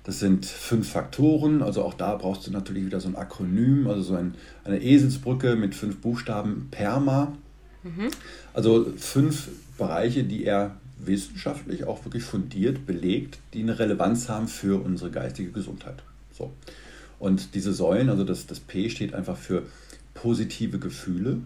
Das 0.04 0.20
sind 0.20 0.44
fünf 0.44 0.90
Faktoren, 0.90 1.62
also 1.62 1.82
auch 1.82 1.94
da 1.94 2.14
brauchst 2.16 2.46
du 2.46 2.50
natürlich 2.50 2.84
wieder 2.84 3.00
so 3.00 3.08
ein 3.08 3.16
Akronym, 3.16 3.86
also 3.88 4.02
so 4.02 4.14
ein, 4.14 4.34
eine 4.64 4.82
Eselsbrücke 4.82 5.56
mit 5.56 5.74
fünf 5.74 5.96
Buchstaben, 5.96 6.68
PERMA. 6.70 7.32
Mhm. 7.82 8.10
Also 8.52 8.92
fünf 8.98 9.48
Bereiche, 9.78 10.24
die 10.24 10.44
er 10.44 10.76
wissenschaftlich 10.98 11.84
auch 11.84 12.04
wirklich 12.04 12.22
fundiert 12.22 12.86
belegt, 12.86 13.38
die 13.54 13.62
eine 13.62 13.78
Relevanz 13.78 14.28
haben 14.28 14.46
für 14.46 14.82
unsere 14.82 15.10
geistige 15.10 15.50
Gesundheit. 15.50 16.02
So. 16.32 16.52
Und 17.18 17.54
diese 17.54 17.72
Säulen, 17.72 18.10
also 18.10 18.24
das, 18.24 18.46
das 18.46 18.60
P 18.60 18.90
steht 18.90 19.14
einfach 19.14 19.36
für 19.36 19.62
positive 20.12 20.78
Gefühle, 20.78 21.38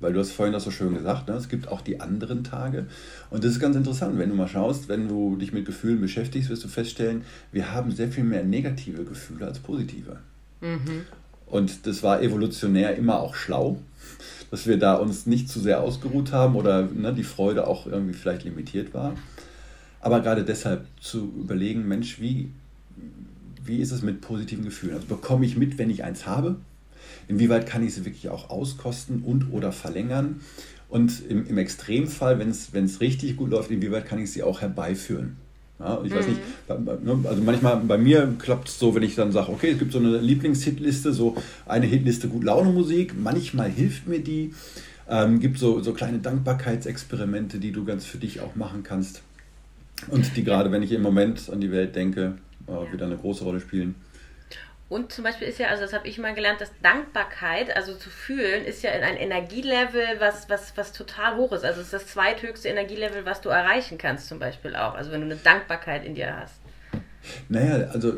weil 0.00 0.12
du 0.12 0.20
hast 0.20 0.32
vorhin 0.32 0.52
das 0.52 0.64
so 0.64 0.70
schön 0.70 0.94
gesagt, 0.94 1.28
ne? 1.28 1.34
es 1.34 1.48
gibt 1.48 1.68
auch 1.68 1.80
die 1.80 2.00
anderen 2.00 2.44
Tage. 2.44 2.86
Und 3.30 3.44
das 3.44 3.52
ist 3.52 3.60
ganz 3.60 3.76
interessant, 3.76 4.18
wenn 4.18 4.28
du 4.28 4.34
mal 4.34 4.48
schaust, 4.48 4.88
wenn 4.88 5.08
du 5.08 5.36
dich 5.36 5.52
mit 5.52 5.64
Gefühlen 5.64 6.00
beschäftigst, 6.00 6.50
wirst 6.50 6.64
du 6.64 6.68
feststellen, 6.68 7.22
wir 7.52 7.72
haben 7.72 7.90
sehr 7.90 8.08
viel 8.08 8.24
mehr 8.24 8.44
negative 8.44 9.04
Gefühle 9.04 9.46
als 9.46 9.58
positive. 9.60 10.18
Mhm. 10.60 11.06
Und 11.46 11.86
das 11.86 12.02
war 12.02 12.22
evolutionär 12.22 12.96
immer 12.96 13.20
auch 13.20 13.34
schlau, 13.34 13.78
dass 14.50 14.66
wir 14.66 14.78
da 14.78 14.94
uns 14.94 15.26
nicht 15.26 15.48
zu 15.48 15.60
sehr 15.60 15.80
ausgeruht 15.80 16.32
haben 16.32 16.56
oder 16.56 16.82
ne, 16.82 17.12
die 17.12 17.24
Freude 17.24 17.66
auch 17.66 17.86
irgendwie 17.86 18.14
vielleicht 18.14 18.44
limitiert 18.44 18.94
war. 18.94 19.14
Aber 20.00 20.20
gerade 20.20 20.44
deshalb 20.44 20.86
zu 21.00 21.32
überlegen, 21.38 21.88
Mensch, 21.88 22.20
wie, 22.20 22.50
wie 23.64 23.78
ist 23.78 23.90
es 23.90 24.02
mit 24.02 24.20
positiven 24.20 24.64
Gefühlen? 24.64 24.96
Also 24.96 25.06
bekomme 25.06 25.46
ich 25.46 25.56
mit, 25.56 25.78
wenn 25.78 25.90
ich 25.90 26.04
eins 26.04 26.26
habe? 26.26 26.56
Inwieweit 27.28 27.66
kann 27.66 27.84
ich 27.84 27.94
sie 27.94 28.04
wirklich 28.04 28.28
auch 28.28 28.50
auskosten 28.50 29.22
und 29.22 29.52
oder 29.52 29.72
verlängern? 29.72 30.40
Und 30.88 31.22
im, 31.28 31.46
im 31.46 31.58
Extremfall, 31.58 32.38
wenn 32.38 32.50
es 32.50 33.00
richtig 33.00 33.36
gut 33.36 33.50
läuft, 33.50 33.70
inwieweit 33.70 34.06
kann 34.06 34.18
ich 34.18 34.30
sie 34.30 34.42
auch 34.42 34.60
herbeiführen? 34.60 35.36
Ja, 35.78 36.00
ich 36.04 36.12
mhm. 36.12 36.16
weiß 36.16 36.26
nicht, 36.28 36.40
ne, 36.68 37.18
also 37.28 37.42
manchmal 37.42 37.76
bei 37.78 37.98
mir 37.98 38.34
klappt 38.38 38.68
es 38.68 38.78
so, 38.78 38.94
wenn 38.94 39.02
ich 39.02 39.16
dann 39.16 39.32
sage, 39.32 39.50
okay, 39.50 39.70
es 39.70 39.78
gibt 39.78 39.92
so 39.92 39.98
eine 39.98 40.18
Lieblingshitliste, 40.18 41.12
so 41.12 41.36
eine 41.66 41.86
Hitliste 41.86 42.28
Gut 42.28 42.44
Laune 42.44 42.70
Musik, 42.70 43.14
manchmal 43.20 43.70
hilft 43.70 44.06
mir 44.06 44.20
die. 44.20 44.54
Ähm, 45.06 45.38
gibt 45.40 45.58
so, 45.58 45.82
so 45.82 45.92
kleine 45.92 46.18
Dankbarkeitsexperimente, 46.18 47.58
die 47.58 47.72
du 47.72 47.84
ganz 47.84 48.06
für 48.06 48.16
dich 48.16 48.40
auch 48.40 48.54
machen 48.56 48.82
kannst. 48.84 49.20
Und 50.08 50.36
die 50.36 50.44
gerade, 50.44 50.72
wenn 50.72 50.82
ich 50.82 50.92
im 50.92 51.02
Moment 51.02 51.50
an 51.50 51.60
die 51.60 51.70
Welt 51.70 51.94
denke, 51.94 52.36
äh, 52.66 52.92
wieder 52.92 53.04
eine 53.04 53.16
große 53.16 53.44
Rolle 53.44 53.60
spielen. 53.60 53.96
Und 54.94 55.12
zum 55.12 55.24
Beispiel 55.24 55.48
ist 55.48 55.58
ja, 55.58 55.70
also 55.70 55.82
das 55.82 55.92
habe 55.92 56.06
ich 56.06 56.18
mal 56.18 56.34
gelernt, 56.34 56.60
dass 56.60 56.70
Dankbarkeit, 56.80 57.76
also 57.76 57.96
zu 57.96 58.10
fühlen, 58.10 58.64
ist 58.64 58.84
ja 58.84 58.92
in 58.92 59.02
ein 59.02 59.16
Energielevel, 59.16 60.20
was, 60.20 60.48
was, 60.48 60.76
was 60.76 60.92
total 60.92 61.34
hoch 61.34 61.50
ist. 61.50 61.64
Also 61.64 61.80
es 61.80 61.86
ist 61.86 61.94
das 61.94 62.06
zweithöchste 62.06 62.68
Energielevel, 62.68 63.26
was 63.26 63.40
du 63.40 63.48
erreichen 63.48 63.98
kannst, 63.98 64.28
zum 64.28 64.38
Beispiel 64.38 64.76
auch. 64.76 64.94
Also 64.94 65.10
wenn 65.10 65.22
du 65.22 65.26
eine 65.26 65.34
Dankbarkeit 65.34 66.04
in 66.04 66.14
dir 66.14 66.36
hast. 66.36 66.60
Naja, 67.48 67.88
also, 67.88 68.14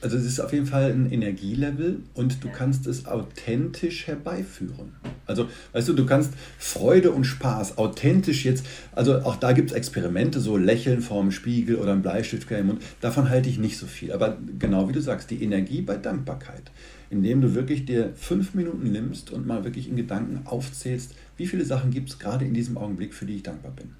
also 0.00 0.16
es 0.16 0.24
ist 0.24 0.40
auf 0.40 0.52
jeden 0.52 0.66
Fall 0.66 0.90
ein 0.90 1.10
Energielevel 1.10 2.00
und 2.14 2.42
du 2.42 2.48
ja. 2.48 2.54
kannst 2.54 2.86
es 2.86 3.06
authentisch 3.06 4.06
herbeiführen. 4.06 4.94
Also, 5.26 5.48
weißt 5.72 5.88
du, 5.88 5.92
du 5.92 6.06
kannst 6.06 6.32
Freude 6.58 7.12
und 7.12 7.24
Spaß 7.24 7.78
authentisch 7.78 8.44
jetzt, 8.44 8.66
also 8.92 9.20
auch 9.20 9.36
da 9.36 9.52
gibt 9.52 9.70
es 9.70 9.76
Experimente, 9.76 10.40
so 10.40 10.56
Lächeln 10.56 11.02
vorm 11.02 11.30
Spiegel 11.30 11.76
oder 11.76 11.92
ein 11.92 12.02
Bleistift 12.02 12.50
im 12.50 12.66
Mund, 12.66 12.82
davon 13.00 13.28
halte 13.28 13.48
ich 13.48 13.58
nicht 13.58 13.78
so 13.78 13.86
viel. 13.86 14.12
Aber 14.12 14.38
genau 14.58 14.88
wie 14.88 14.92
du 14.92 15.00
sagst, 15.00 15.30
die 15.30 15.42
Energie 15.42 15.82
bei 15.82 15.96
Dankbarkeit, 15.96 16.70
indem 17.10 17.40
du 17.40 17.54
wirklich 17.54 17.84
dir 17.84 18.12
fünf 18.14 18.54
Minuten 18.54 18.90
nimmst 18.90 19.30
und 19.30 19.46
mal 19.46 19.64
wirklich 19.64 19.88
in 19.88 19.96
Gedanken 19.96 20.46
aufzählst, 20.46 21.14
wie 21.36 21.46
viele 21.46 21.64
Sachen 21.64 21.90
gibt 21.90 22.10
es 22.10 22.18
gerade 22.18 22.44
in 22.44 22.54
diesem 22.54 22.76
Augenblick, 22.76 23.14
für 23.14 23.26
die 23.26 23.36
ich 23.36 23.42
dankbar 23.42 23.72
bin. 23.72 23.99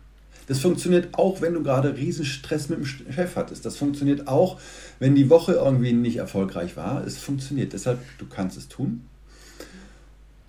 Das 0.50 0.58
funktioniert 0.58 1.10
auch, 1.12 1.40
wenn 1.42 1.54
du 1.54 1.62
gerade 1.62 1.96
Riesenstress 1.96 2.70
mit 2.70 2.80
dem 2.80 2.84
Chef 2.84 3.36
hattest. 3.36 3.64
Das 3.64 3.76
funktioniert 3.76 4.26
auch, 4.26 4.58
wenn 4.98 5.14
die 5.14 5.30
Woche 5.30 5.52
irgendwie 5.52 5.92
nicht 5.92 6.16
erfolgreich 6.16 6.76
war. 6.76 7.06
Es 7.06 7.18
funktioniert. 7.18 7.72
Deshalb, 7.72 8.00
du 8.18 8.26
kannst 8.26 8.58
es 8.58 8.66
tun. 8.66 9.02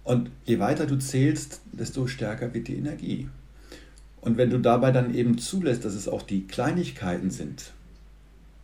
Und 0.03 0.31
je 0.43 0.57
weiter 0.57 0.87
du 0.87 0.97
zählst, 0.97 1.61
desto 1.71 2.07
stärker 2.07 2.51
wird 2.51 2.67
die 2.67 2.77
Energie. 2.77 3.29
Und 4.21 4.37
wenn 4.37 4.49
du 4.49 4.57
dabei 4.57 4.91
dann 4.91 5.13
eben 5.13 5.37
zulässt, 5.37 5.85
dass 5.85 5.93
es 5.93 6.07
auch 6.07 6.23
die 6.23 6.47
Kleinigkeiten 6.47 7.29
sind, 7.29 7.71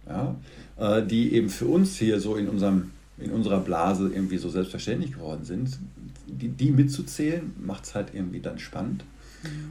ja, 0.07 0.35
äh, 0.77 1.05
die 1.05 1.33
eben 1.33 1.51
für 1.51 1.67
uns 1.67 1.97
hier 1.97 2.19
so 2.19 2.35
in, 2.35 2.49
unserem, 2.49 2.89
in 3.19 3.29
unserer 3.29 3.59
Blase 3.59 4.09
irgendwie 4.12 4.39
so 4.39 4.49
selbstverständlich 4.49 5.12
geworden 5.12 5.45
sind, 5.45 5.77
die, 6.25 6.49
die 6.49 6.71
mitzuzählen, 6.71 7.53
macht 7.63 7.85
es 7.85 7.93
halt 7.93 8.15
irgendwie 8.15 8.39
dann 8.39 8.57
spannend. 8.57 9.03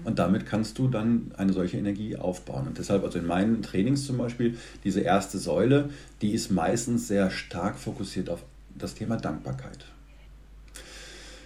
Und 0.05 0.19
damit 0.19 0.47
kannst 0.47 0.79
du 0.79 0.89
dann 0.89 1.33
eine 1.37 1.53
solche 1.53 1.77
Energie 1.77 2.17
aufbauen. 2.17 2.69
Und 2.69 2.79
deshalb, 2.79 3.03
also 3.05 3.19
in 3.19 3.27
meinen 3.27 3.63
Trainings 3.63 4.07
zum 4.07 4.19
Beispiel, 4.19 4.57
diese 4.85 5.01
erste 5.01 5.39
Säule, 5.39 5.91
die 6.23 6.33
ist 6.33 6.51
meistens 6.51 7.09
sehr 7.09 7.31
stark 7.31 7.79
fokussiert 7.79 8.31
auf 8.31 8.45
das 8.79 8.95
Thema 8.95 9.17
Dankbarkeit. 9.17 9.87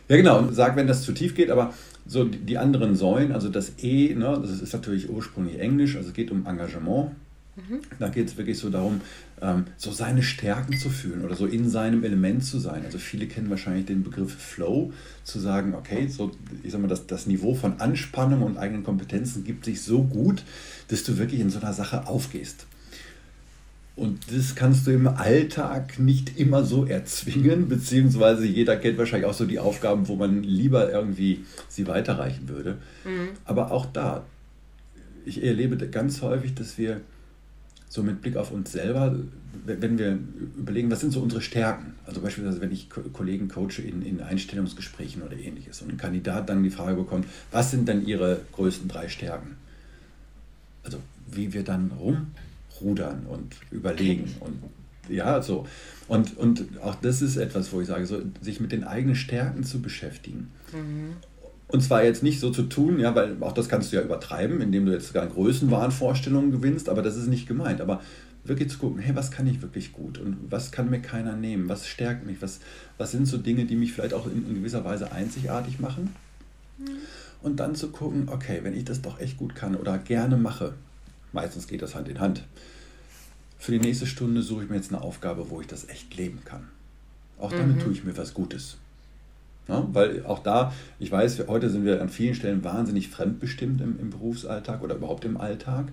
Ja, 0.09 0.17
genau, 0.17 0.39
und 0.41 0.55
sag, 0.55 0.77
wenn 0.77 0.89
das 0.89 1.03
zu 1.03 1.13
tief 1.13 1.35
geht, 1.35 1.51
aber 1.51 1.73
so 2.05 2.25
die 2.25 2.59
anderen 2.59 2.97
Säulen, 2.97 3.31
also 3.31 3.49
das 3.49 3.73
E, 3.79 4.15
ne, 4.15 4.39
das 4.43 4.61
ist 4.61 4.73
natürlich 4.73 5.09
ursprünglich 5.09 5.61
Englisch, 5.61 5.97
also 5.97 6.09
es 6.09 6.15
geht 6.15 6.33
um 6.33 6.47
Engagement. 6.47 7.13
Mhm. 7.69 7.81
Da 7.99 8.09
geht 8.09 8.29
es 8.29 8.37
wirklich 8.37 8.59
so 8.59 8.71
darum, 8.71 9.01
ähm, 9.41 9.65
so 9.77 9.93
seine 9.93 10.23
Stärken 10.23 10.77
zu 10.77 10.91
fühlen 10.91 11.25
oder 11.25 11.35
so 11.35 11.47
in 11.47 11.69
seinem 11.69 12.05
Element 12.05 12.45
zu 12.45 12.59
sein. 12.59 12.85
Also 12.85 12.99
viele 12.99 13.27
kennen 13.27 13.51
wahrscheinlich 13.51 13.87
den 13.87 14.03
Begriff 14.03 14.33
Flow, 14.35 14.93
zu 15.25 15.41
sagen, 15.41 15.75
okay, 15.75 16.09
so, 16.09 16.33
ich 16.63 16.73
sag 16.73 16.81
mal, 16.81 16.89
das, 16.89 17.07
das 17.07 17.27
Niveau 17.27 17.55
von 17.55 17.81
Anspannung 17.81 18.43
und 18.43 18.59
eigenen 18.59 18.85
Kompetenzen 18.85 19.45
gibt 19.45 19.65
sich 19.65 19.83
so 19.83 20.03
gut, 20.03 20.45
dass 20.89 21.05
du 21.05 21.19
wirklich 21.19 21.41
in 21.41 21.51
so 21.51 21.61
einer 21.61 21.73
Sache 21.73 22.07
aufgehst. 22.07 22.67
Und 23.97 24.33
das 24.35 24.55
kannst 24.55 24.87
du 24.87 24.93
im 24.93 25.07
Alltag 25.09 25.99
nicht 25.99 26.39
immer 26.39 26.65
so 26.65 26.87
erzwingen, 26.87 27.69
beziehungsweise 27.69 28.47
jeder 28.47 28.77
kennt 28.77 28.97
wahrscheinlich 28.97 29.29
auch 29.29 29.35
so 29.35 29.45
die 29.45 29.59
Aufgaben, 29.59 30.09
wo 30.09 30.17
man 30.17 30.43
lieber 30.43 30.91
irgendwie 30.91 31.45
sie 31.69 31.87
weiterreichen 31.87 32.49
würde. 32.49 32.79
Mhm. 33.05 33.31
Aber 33.45 33.73
auch 33.73 33.85
da, 33.85 34.25
ich 35.27 35.45
erlebe 35.45 35.77
ganz 35.89 36.23
häufig, 36.23 36.55
dass 36.55 36.79
wir 36.79 37.03
so 37.91 38.05
mit 38.05 38.23
Blick 38.23 38.37
auf 38.37 38.53
uns 38.53 38.71
selber, 38.71 39.17
wenn 39.67 39.99
wir 39.99 40.17
überlegen, 40.57 40.91
was 40.93 41.01
sind 41.01 41.11
so 41.13 41.21
unsere 41.21 41.43
Stärken? 41.43 41.95
Also 42.07 42.21
beispielsweise, 42.21 42.61
wenn 42.61 42.71
ich 42.71 42.89
Kollegen 42.89 43.49
coache 43.49 43.83
in, 43.83 44.03
in 44.03 44.23
Einstellungsgesprächen 44.23 45.23
oder 45.23 45.37
ähnliches 45.37 45.83
und 45.83 45.91
ein 45.91 45.99
Kandidat 45.99 46.49
dann 46.49 46.63
die 46.63 46.71
Frage 46.71 46.97
bekommt, 46.97 47.27
was 47.51 47.73
sind 47.73 47.89
denn 47.89 48.07
ihre 48.07 48.43
größten 48.53 48.89
drei 48.89 49.09
Stärken? 49.09 49.57
Also 50.85 50.99
wie 51.27 51.53
wir 51.53 51.65
dann 51.65 51.91
rumrudern 51.99 53.27
und 53.27 53.57
überlegen 53.73 54.37
und 54.39 54.63
ja, 55.09 55.43
so. 55.43 55.67
Und, 56.07 56.37
und 56.39 56.65
auch 56.83 56.95
das 56.95 57.23
ist 57.23 57.37
etwas, 57.37 57.73
wo 57.73 57.81
ich 57.81 57.89
sage, 57.89 58.07
so, 58.07 58.23
sich 58.41 58.61
mit 58.61 58.71
den 58.71 58.85
eigenen 58.85 59.17
Stärken 59.17 59.65
zu 59.65 59.83
beschäftigen. 59.83 60.53
Mhm. 60.73 61.17
Und 61.73 61.83
zwar 61.83 62.05
jetzt 62.05 62.23
nicht 62.23 62.41
so 62.41 62.51
zu 62.51 62.65
tun, 62.65 62.99
ja, 62.99 63.15
weil 63.15 63.37
auch 63.41 63.53
das 63.53 63.69
kannst 63.69 63.93
du 63.93 63.97
ja 63.97 64.03
übertreiben, 64.03 64.61
indem 64.61 64.87
du 64.87 64.93
jetzt 64.93 65.09
sogar 65.09 65.27
Größenwahnvorstellungen 65.27 66.51
gewinnst, 66.51 66.89
aber 66.89 67.03
das 67.03 67.17
ist 67.17 67.29
nicht 67.29 67.47
gemeint. 67.47 67.81
Aber 67.81 68.01
wirklich 68.45 68.71
zu 68.71 68.79
gucken, 68.79 69.01
hey, 69.01 69.15
was 69.15 69.31
kann 69.31 69.47
ich 69.47 69.63
wirklich 69.63 69.93
gut 69.93 70.19
und 70.19 70.37
was 70.51 70.73
kann 70.73 70.91
mir 70.91 71.01
keiner 71.01 71.37
nehmen, 71.37 71.69
was 71.69 71.87
stärkt 71.87 72.27
mich, 72.27 72.41
was, 72.41 72.61
was 72.99 73.13
sind 73.13 73.27
so 73.27 73.39
Dinge, 73.39 73.67
die 73.67 73.77
mich 73.77 73.93
vielleicht 73.93 74.15
auch 74.15 74.27
in, 74.27 74.49
in 74.49 74.55
gewisser 74.55 74.85
Weise 74.85 75.13
einzigartig 75.13 75.79
machen. 75.79 76.15
Mhm. 76.79 76.91
Und 77.43 77.61
dann 77.61 77.75
zu 77.75 77.91
gucken, 77.91 78.29
okay, 78.29 78.61
wenn 78.63 78.77
ich 78.77 78.85
das 78.85 79.03
doch 79.03 79.21
echt 79.21 79.37
gut 79.37 79.55
kann 79.55 79.77
oder 79.77 79.99
gerne 79.99 80.37
mache, 80.37 80.75
meistens 81.33 81.69
geht 81.69 81.83
das 81.83 81.95
Hand 81.95 82.09
in 82.09 82.21
Hand, 82.21 82.45
für 83.59 83.73
die 83.73 83.79
nächste 83.79 84.07
Stunde 84.07 84.43
suche 84.43 84.65
ich 84.65 84.71
mir 84.71 84.77
jetzt 84.77 84.93
eine 84.93 85.03
Aufgabe, 85.03 85.51
wo 85.51 85.61
ich 85.61 85.67
das 85.67 85.89
echt 85.89 86.17
leben 86.17 86.41
kann. 86.45 86.69
Auch 87.39 87.51
damit 87.51 87.77
mhm. 87.77 87.81
tue 87.81 87.93
ich 87.93 88.05
mir 88.05 88.17
was 88.17 88.35
Gutes. 88.35 88.77
Ja, 89.69 89.87
weil 89.93 90.25
auch 90.27 90.41
da, 90.41 90.73
ich 90.99 91.13
weiß, 91.13 91.47
heute 91.47 91.71
sind 91.71 91.85
wir 91.85 92.03
an 92.03 92.09
vielen 92.09 92.35
Stellen 92.35 92.65
wahnsinnig 92.65 93.09
fremdbestimmt 93.09 93.81
im, 93.81 93.99
im 94.01 94.11
Berufsalltag 94.11 94.83
oder 94.83 94.97
überhaupt 94.97 95.25
im 95.25 95.37
Alltag. 95.37 95.87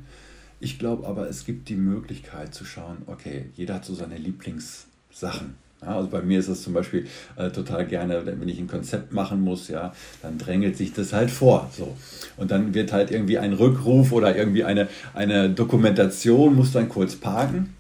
Ich 0.60 0.80
glaube 0.80 1.08
aber, 1.08 1.30
es 1.30 1.46
gibt 1.46 1.70
die 1.70 1.76
Möglichkeit 1.76 2.56
zu 2.56 2.66
schauen, 2.66 3.04
okay, 3.06 3.46
jeder 3.56 3.76
hat 3.76 3.86
so 3.86 3.94
seine 3.94 4.18
Lieblingssachen. 4.18 5.56
Ja, 5.82 5.96
also 5.96 6.10
bei 6.10 6.24
mir 6.24 6.40
ist 6.40 6.48
es 6.48 6.64
zum 6.64 6.74
Beispiel 6.74 7.06
äh, 7.36 7.52
total 7.52 7.86
gerne, 7.86 8.26
wenn 8.26 8.50
ich 8.50 8.58
ein 8.58 8.68
Konzept 8.68 9.14
machen 9.14 9.42
muss, 9.42 9.68
ja, 9.68 9.94
dann 10.24 10.40
drängelt 10.40 10.76
sich 10.76 10.92
das 10.94 11.14
halt 11.14 11.30
vor. 11.30 11.70
So. 11.78 11.96
Und 12.36 12.50
dann 12.50 12.74
wird 12.74 12.92
halt 12.92 13.12
irgendwie 13.12 13.38
ein 13.38 13.54
Rückruf 13.54 14.12
oder 14.12 14.36
irgendwie 14.36 14.64
eine, 14.64 14.88
eine 15.14 15.52
Dokumentation, 15.52 16.56
muss 16.56 16.72
dann 16.72 16.90
kurz 16.90 17.16
parken. 17.16 17.77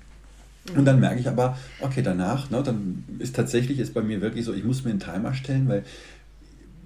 Und 0.76 0.86
dann 0.86 1.00
merke 1.00 1.20
ich 1.20 1.28
aber, 1.28 1.58
okay, 1.80 2.02
danach, 2.02 2.50
ne, 2.50 2.62
dann 2.62 3.04
ist 3.20 3.36
tatsächlich 3.36 3.80
ist 3.80 3.94
bei 3.94 4.02
mir 4.02 4.22
wirklich 4.22 4.46
so, 4.46 4.54
ich 4.54 4.64
muss 4.64 4.84
mir 4.84 4.92
einen 4.92 5.00
Timer 5.00 5.34
stellen, 5.34 5.68
weil 5.70 5.84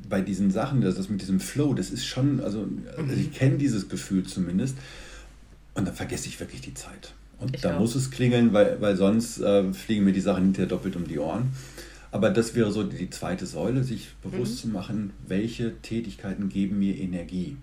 bei 0.07 0.21
diesen 0.21 0.51
Sachen, 0.51 0.81
das, 0.81 0.95
das 0.95 1.09
mit 1.09 1.21
diesem 1.21 1.39
Flow, 1.39 1.73
das 1.73 1.89
ist 1.89 2.05
schon, 2.05 2.41
also, 2.41 2.67
also 2.97 3.13
ich 3.13 3.33
kenne 3.33 3.57
dieses 3.57 3.89
Gefühl 3.89 4.23
zumindest. 4.23 4.75
Und 5.73 5.87
dann 5.87 5.95
vergesse 5.95 6.27
ich 6.27 6.39
wirklich 6.39 6.61
die 6.61 6.73
Zeit. 6.73 7.13
Und 7.39 7.55
ich 7.55 7.61
da 7.61 7.75
auch. 7.75 7.79
muss 7.79 7.95
es 7.95 8.11
klingeln, 8.11 8.53
weil, 8.53 8.79
weil 8.81 8.95
sonst 8.95 9.39
äh, 9.39 9.73
fliegen 9.73 10.03
mir 10.03 10.13
die 10.13 10.21
Sachen 10.21 10.43
hinterher 10.43 10.67
doppelt 10.67 10.95
um 10.95 11.07
die 11.07 11.17
Ohren. 11.17 11.53
Aber 12.11 12.29
das 12.29 12.55
wäre 12.55 12.71
so 12.71 12.83
die 12.83 13.09
zweite 13.09 13.45
Säule, 13.45 13.83
sich 13.83 14.09
bewusst 14.21 14.55
mhm. 14.55 14.57
zu 14.57 14.67
machen, 14.67 15.13
welche 15.27 15.77
Tätigkeiten 15.81 16.49
geben 16.49 16.79
mir 16.79 16.97
Energie. 16.97 17.55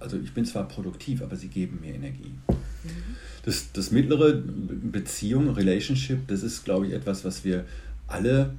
also 0.00 0.18
ich 0.18 0.34
bin 0.34 0.44
zwar 0.44 0.66
produktiv, 0.66 1.22
aber 1.22 1.36
sie 1.36 1.48
geben 1.48 1.78
mir 1.80 1.94
Energie. 1.94 2.34
Mhm. 2.48 3.16
Das, 3.44 3.70
das 3.72 3.92
mittlere 3.92 4.34
Beziehung, 4.34 5.50
Relationship, 5.50 6.26
das 6.26 6.42
ist, 6.42 6.64
glaube 6.64 6.88
ich, 6.88 6.92
etwas, 6.92 7.24
was 7.24 7.44
wir 7.44 7.64
alle 8.08 8.54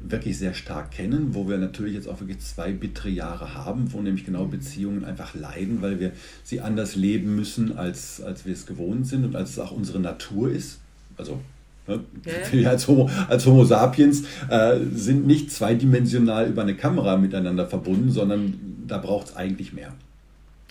wirklich 0.00 0.38
sehr 0.38 0.54
stark 0.54 0.90
kennen, 0.90 1.34
wo 1.34 1.48
wir 1.48 1.58
natürlich 1.58 1.94
jetzt 1.94 2.08
auch 2.08 2.20
wirklich 2.20 2.38
zwei 2.40 2.72
bittere 2.72 3.10
Jahre 3.10 3.54
haben, 3.54 3.92
wo 3.92 4.00
nämlich 4.00 4.24
genau 4.24 4.46
Beziehungen 4.46 5.04
einfach 5.04 5.34
leiden, 5.34 5.82
weil 5.82 6.00
wir 6.00 6.12
sie 6.44 6.60
anders 6.60 6.96
leben 6.96 7.36
müssen, 7.36 7.76
als, 7.76 8.20
als 8.20 8.46
wir 8.46 8.52
es 8.52 8.66
gewohnt 8.66 9.06
sind 9.06 9.24
und 9.24 9.36
als 9.36 9.50
es 9.50 9.58
auch 9.58 9.72
unsere 9.72 10.00
Natur 10.00 10.50
ist. 10.50 10.78
Also 11.16 11.40
ne, 11.86 12.00
ja. 12.24 12.52
wir 12.52 12.70
als 12.70 12.88
Homo, 12.88 13.10
als 13.28 13.46
Homo 13.46 13.64
sapiens 13.64 14.24
äh, 14.48 14.78
sind 14.92 15.26
nicht 15.26 15.50
zweidimensional 15.52 16.48
über 16.48 16.62
eine 16.62 16.74
Kamera 16.74 17.16
miteinander 17.16 17.66
verbunden, 17.66 18.10
sondern 18.10 18.84
da 18.86 18.98
braucht 18.98 19.28
es 19.28 19.36
eigentlich 19.36 19.72
mehr. 19.72 19.92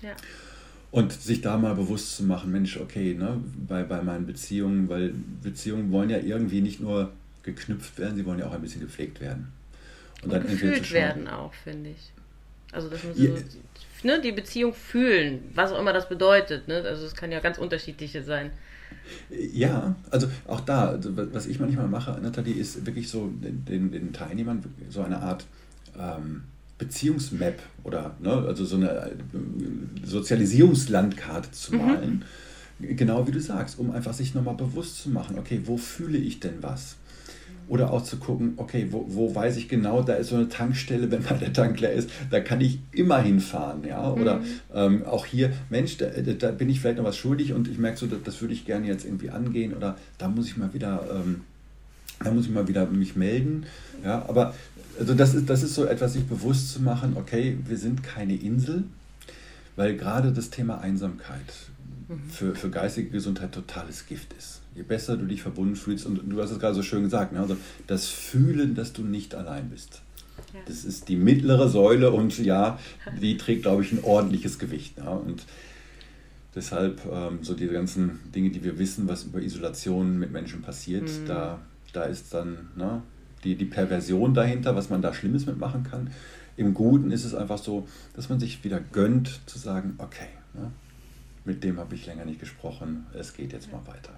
Ja. 0.01 0.11
Und 0.91 1.11
sich 1.11 1.41
da 1.41 1.57
mal 1.57 1.75
bewusst 1.75 2.15
zu 2.15 2.23
machen, 2.23 2.51
Mensch, 2.51 2.77
okay, 2.77 3.13
ne, 3.13 3.41
bei, 3.67 3.83
bei 3.83 4.01
meinen 4.01 4.25
Beziehungen, 4.25 4.87
weil 4.87 5.13
Beziehungen 5.43 5.91
wollen 5.91 6.09
ja 6.09 6.19
irgendwie 6.19 6.61
nicht 6.61 6.79
nur 6.79 7.11
geknüpft 7.43 7.99
werden, 7.99 8.15
sie 8.15 8.25
wollen 8.25 8.39
ja 8.39 8.47
auch 8.47 8.53
ein 8.53 8.61
bisschen 8.61 8.81
gepflegt 8.81 9.19
werden. 9.21 9.51
Und, 10.23 10.31
und 10.31 10.33
dann 10.33 10.49
gefühlt 10.49 10.91
werden 10.91 11.27
auch, 11.27 11.53
finde 11.53 11.91
ich. 11.91 12.11
Also 12.71 12.89
dass 12.89 13.03
man 13.03 13.13
so, 13.13 13.23
ja. 13.23 13.33
ne, 14.03 14.21
die 14.21 14.31
Beziehung 14.31 14.73
fühlen, 14.73 15.43
was 15.53 15.71
auch 15.71 15.79
immer 15.79 15.93
das 15.93 16.09
bedeutet. 16.09 16.67
Ne? 16.67 16.81
Also 16.85 17.05
es 17.05 17.15
kann 17.15 17.31
ja 17.31 17.39
ganz 17.39 17.57
unterschiedliche 17.57 18.23
sein. 18.23 18.51
Ja, 19.53 19.95
also 20.11 20.27
auch 20.47 20.61
da, 20.61 20.89
also 20.89 21.11
was 21.15 21.47
ich 21.47 21.59
manchmal 21.59 21.87
mache, 21.87 22.19
Nathalie, 22.21 22.53
ist 22.53 22.85
wirklich 22.85 23.09
so 23.09 23.27
den, 23.27 23.91
den 23.91 24.13
Teilnehmern 24.13 24.63
so 24.89 25.01
eine 25.01 25.19
Art 25.21 25.45
ähm, 25.97 26.43
Beziehungsmap 26.77 27.59
oder 27.83 28.15
ne, 28.21 28.31
also 28.31 28.65
so 28.65 28.75
eine 28.75 28.89
äh, 28.89 29.15
Sozialisierungslandkarte 30.03 31.51
zu 31.51 31.75
mhm. 31.75 31.85
malen. 31.85 32.25
Mhm. 32.79 32.95
Genau 32.97 33.25
wie 33.25 33.31
du 33.31 33.39
sagst, 33.39 33.79
um 33.79 33.91
einfach 33.91 34.13
sich 34.13 34.33
nochmal 34.33 34.55
bewusst 34.55 35.01
zu 35.01 35.09
machen, 35.09 35.39
okay, 35.39 35.61
wo 35.63 35.77
fühle 35.77 36.17
ich 36.17 36.41
denn 36.41 36.55
was? 36.61 36.97
Oder 37.67 37.91
auch 37.91 38.03
zu 38.03 38.17
gucken, 38.17 38.53
okay, 38.57 38.87
wo, 38.91 39.05
wo 39.09 39.33
weiß 39.33 39.57
ich 39.57 39.67
genau, 39.67 40.03
da 40.03 40.13
ist 40.13 40.29
so 40.29 40.35
eine 40.35 40.49
Tankstelle, 40.49 41.09
wenn 41.11 41.23
mal 41.23 41.37
der 41.37 41.53
Tank 41.53 41.79
leer 41.79 41.93
ist, 41.93 42.09
da 42.29 42.39
kann 42.39 42.61
ich 42.61 42.79
immer 42.91 43.21
hinfahren. 43.21 43.83
Ja? 43.83 44.11
Oder 44.11 44.37
mhm. 44.37 44.45
ähm, 44.73 45.05
auch 45.05 45.25
hier, 45.25 45.51
Mensch, 45.69 45.97
da, 45.97 46.07
da, 46.07 46.51
bin 46.51 46.69
ich 46.69 46.79
vielleicht 46.79 46.97
noch 46.97 47.05
was 47.05 47.17
schuldig 47.17 47.53
und 47.53 47.67
ich 47.67 47.77
merke 47.77 47.97
so, 47.97 48.07
das, 48.07 48.19
das 48.23 48.41
würde 48.41 48.53
ich 48.53 48.65
gerne 48.65 48.87
jetzt 48.87 49.05
irgendwie 49.05 49.29
angehen 49.29 49.73
oder 49.73 49.97
da 50.17 50.27
muss 50.27 50.47
ich 50.47 50.57
mal 50.57 50.73
wieder, 50.73 51.03
ähm, 51.11 51.41
da 52.23 52.31
muss 52.31 52.45
ich 52.45 52.51
mal 52.51 52.67
wieder 52.67 52.85
mich 52.85 53.15
melden. 53.15 53.65
Ja? 54.03 54.25
Aber 54.27 54.53
also 54.99 55.13
das, 55.13 55.33
ist, 55.33 55.49
das 55.49 55.63
ist 55.63 55.75
so 55.75 55.85
etwas, 55.85 56.13
sich 56.13 56.25
bewusst 56.25 56.71
zu 56.71 56.81
machen, 56.81 57.15
okay, 57.17 57.57
wir 57.67 57.77
sind 57.77 58.03
keine 58.03 58.35
Insel, 58.35 58.83
weil 59.75 59.97
gerade 59.97 60.31
das 60.31 60.51
Thema 60.51 60.79
Einsamkeit 60.79 61.39
mhm. 62.07 62.29
für, 62.29 62.55
für 62.55 62.69
geistige 62.69 63.09
Gesundheit 63.09 63.51
totales 63.51 64.05
Gift 64.05 64.33
ist 64.33 64.61
je 64.75 64.83
besser 64.83 65.17
du 65.17 65.25
dich 65.25 65.41
verbunden 65.41 65.75
fühlst, 65.75 66.05
und 66.05 66.21
du 66.29 66.41
hast 66.41 66.51
es 66.51 66.59
gerade 66.59 66.75
so 66.75 66.83
schön 66.83 67.03
gesagt, 67.03 67.31
ne? 67.31 67.39
also 67.39 67.57
das 67.87 68.07
Fühlen, 68.07 68.75
dass 68.75 68.93
du 68.93 69.03
nicht 69.03 69.33
allein 69.33 69.69
bist. 69.69 70.01
Ja. 70.53 70.59
Das 70.67 70.83
ist 70.83 71.07
die 71.07 71.15
mittlere 71.15 71.69
Säule 71.69 72.11
und 72.11 72.37
ja, 72.39 72.77
die 73.21 73.37
trägt, 73.37 73.63
glaube 73.63 73.83
ich, 73.83 73.91
ein 73.93 74.03
ordentliches 74.03 74.59
Gewicht. 74.59 74.97
Ja? 74.97 75.11
Und 75.11 75.43
deshalb 76.53 77.01
ähm, 77.11 77.39
so 77.41 77.53
die 77.53 77.67
ganzen 77.67 78.19
Dinge, 78.33 78.49
die 78.49 78.63
wir 78.63 78.77
wissen, 78.77 79.07
was 79.07 79.23
über 79.23 79.41
Isolation 79.41 80.19
mit 80.19 80.31
Menschen 80.31 80.61
passiert, 80.61 81.03
mhm. 81.03 81.25
da, 81.25 81.59
da 81.93 82.03
ist 82.03 82.33
dann 82.33 82.69
ne, 82.75 83.01
die, 83.45 83.55
die 83.55 83.65
Perversion 83.65 84.33
dahinter, 84.33 84.75
was 84.75 84.89
man 84.89 85.01
da 85.01 85.13
Schlimmes 85.13 85.45
mitmachen 85.45 85.83
kann. 85.83 86.11
Im 86.57 86.73
Guten 86.73 87.11
ist 87.11 87.23
es 87.23 87.33
einfach 87.33 87.57
so, 87.57 87.87
dass 88.13 88.29
man 88.29 88.39
sich 88.39 88.63
wieder 88.63 88.79
gönnt, 88.79 89.41
zu 89.45 89.57
sagen, 89.57 89.95
okay, 89.99 90.29
ne, 90.53 90.71
mit 91.45 91.63
dem 91.63 91.79
habe 91.79 91.95
ich 91.95 92.05
länger 92.05 92.25
nicht 92.25 92.39
gesprochen, 92.39 93.05
es 93.13 93.33
geht 93.33 93.53
jetzt 93.53 93.71
mal 93.71 93.85
weiter. 93.85 94.13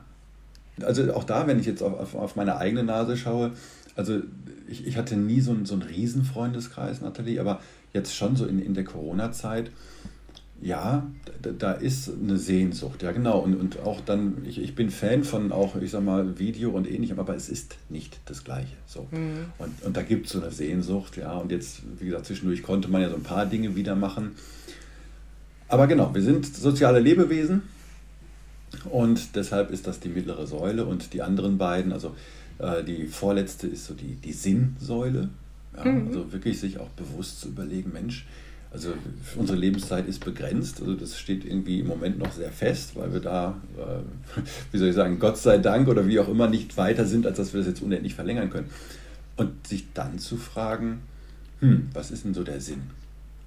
Also 0.82 1.14
auch 1.14 1.24
da, 1.24 1.48
wenn 1.48 1.60
ich 1.60 1.66
jetzt 1.66 1.82
auf, 1.82 2.16
auf 2.16 2.36
meine 2.36 2.58
eigene 2.58 2.84
Nase 2.84 3.18
schaue, 3.18 3.52
also 3.96 4.22
ich, 4.68 4.86
ich 4.86 4.98
hatte 4.98 5.16
nie 5.16 5.42
so 5.42 5.52
einen, 5.52 5.66
so 5.66 5.74
einen 5.74 5.84
Riesenfreundeskreis, 5.84 7.02
Nathalie, 7.02 7.40
aber 7.40 7.62
jetzt 7.94 8.16
schon 8.16 8.36
so 8.36 8.46
in, 8.46 8.60
in 8.60 8.74
der 8.74 8.84
Corona-Zeit, 8.84 9.72
ja, 10.60 11.06
da, 11.42 11.52
da, 11.52 11.72
ist 11.74 12.10
eine 12.10 12.38
Sehnsucht, 12.38 13.04
ja 13.04 13.12
genau. 13.12 13.40
Und, 13.40 13.56
und 13.56 13.80
auch 13.82 14.02
dann, 14.02 14.44
ich, 14.44 14.60
ich 14.60 14.74
bin 14.74 14.90
Fan 14.90 15.24
von 15.24 15.52
auch, 15.52 15.76
ich 15.76 15.92
sag 15.92 16.04
mal, 16.04 16.40
Video 16.40 16.72
und 16.72 16.90
ähnlichem, 16.90 17.20
aber 17.20 17.36
es 17.36 17.48
ist 17.48 17.76
nicht 17.90 18.20
das 18.26 18.44
Gleiche. 18.44 18.74
So. 18.88 19.08
Mhm. 19.12 19.46
Und, 19.60 19.84
und 19.84 19.96
da 19.96 20.02
gibt 20.02 20.26
es 20.26 20.32
so 20.32 20.42
eine 20.42 20.52
Sehnsucht, 20.52 21.16
ja. 21.18 21.38
Und 21.38 21.52
jetzt, 21.52 21.82
wie 22.00 22.06
gesagt, 22.06 22.26
zwischendurch 22.26 22.64
konnte 22.64 22.88
man 22.88 23.02
ja 23.02 23.10
so 23.10 23.16
ein 23.16 23.24
paar 23.24 23.46
Dinge 23.46 23.76
wieder 23.76 23.96
machen. 23.96 24.32
Aber 25.68 25.86
genau, 25.86 26.14
wir 26.16 26.24
sind 26.24 26.46
soziale 26.46 27.00
Lebewesen 27.00 27.62
und 28.86 29.36
deshalb 29.36 29.72
ist 29.72 29.88
das 29.88 30.00
die 30.00 30.10
mittlere 30.10 30.48
Säule 30.48 30.86
und 30.86 31.14
die 31.14 31.22
anderen 31.22 31.58
beiden, 31.58 31.92
also 31.92 32.16
äh, 32.60 32.84
die 32.84 33.08
vorletzte 33.08 33.68
ist 33.68 33.86
so 33.86 33.94
die, 33.94 34.16
die 34.16 34.34
Sinnsäule. 34.34 35.30
Ja, 35.76 35.86
mhm. 35.86 36.08
Also 36.08 36.32
wirklich 36.32 36.60
sich 36.60 36.80
auch 36.80 36.90
bewusst 36.90 37.42
zu 37.42 37.50
überlegen, 37.50 37.92
Mensch, 37.94 38.26
also 38.72 38.94
unsere 39.36 39.58
Lebenszeit 39.58 40.08
ist 40.08 40.24
begrenzt, 40.24 40.82
also 40.82 40.94
das 40.94 41.18
steht 41.18 41.46
irgendwie 41.46 41.80
im 41.80 41.88
Moment 41.88 42.20
noch 42.20 42.32
sehr 42.32 42.52
fest, 42.52 42.96
weil 42.96 43.14
wir 43.14 43.22
da, 43.22 43.56
äh, 43.78 44.42
wie 44.72 44.78
soll 44.78 44.90
ich 44.90 44.96
sagen, 44.96 45.20
Gott 45.20 45.38
sei 45.38 45.58
Dank 45.58 45.88
oder 45.88 46.08
wie 46.08 46.20
auch 46.20 46.28
immer 46.28 46.50
nicht 46.50 46.78
weiter 46.78 47.06
sind, 47.06 47.26
als 47.26 47.38
dass 47.38 47.54
wir 47.54 47.60
das 47.60 47.68
jetzt 47.68 47.82
unendlich 47.82 48.14
verlängern 48.14 48.50
können. 48.50 48.70
Und 49.36 49.68
sich 49.68 49.94
dann 49.94 50.18
zu 50.20 50.36
fragen, 50.36 51.00
hm, 51.60 51.90
was 51.94 52.12
ist 52.12 52.26
denn 52.26 52.34
so 52.34 52.44
der 52.44 52.60
Sinn? 52.60 52.82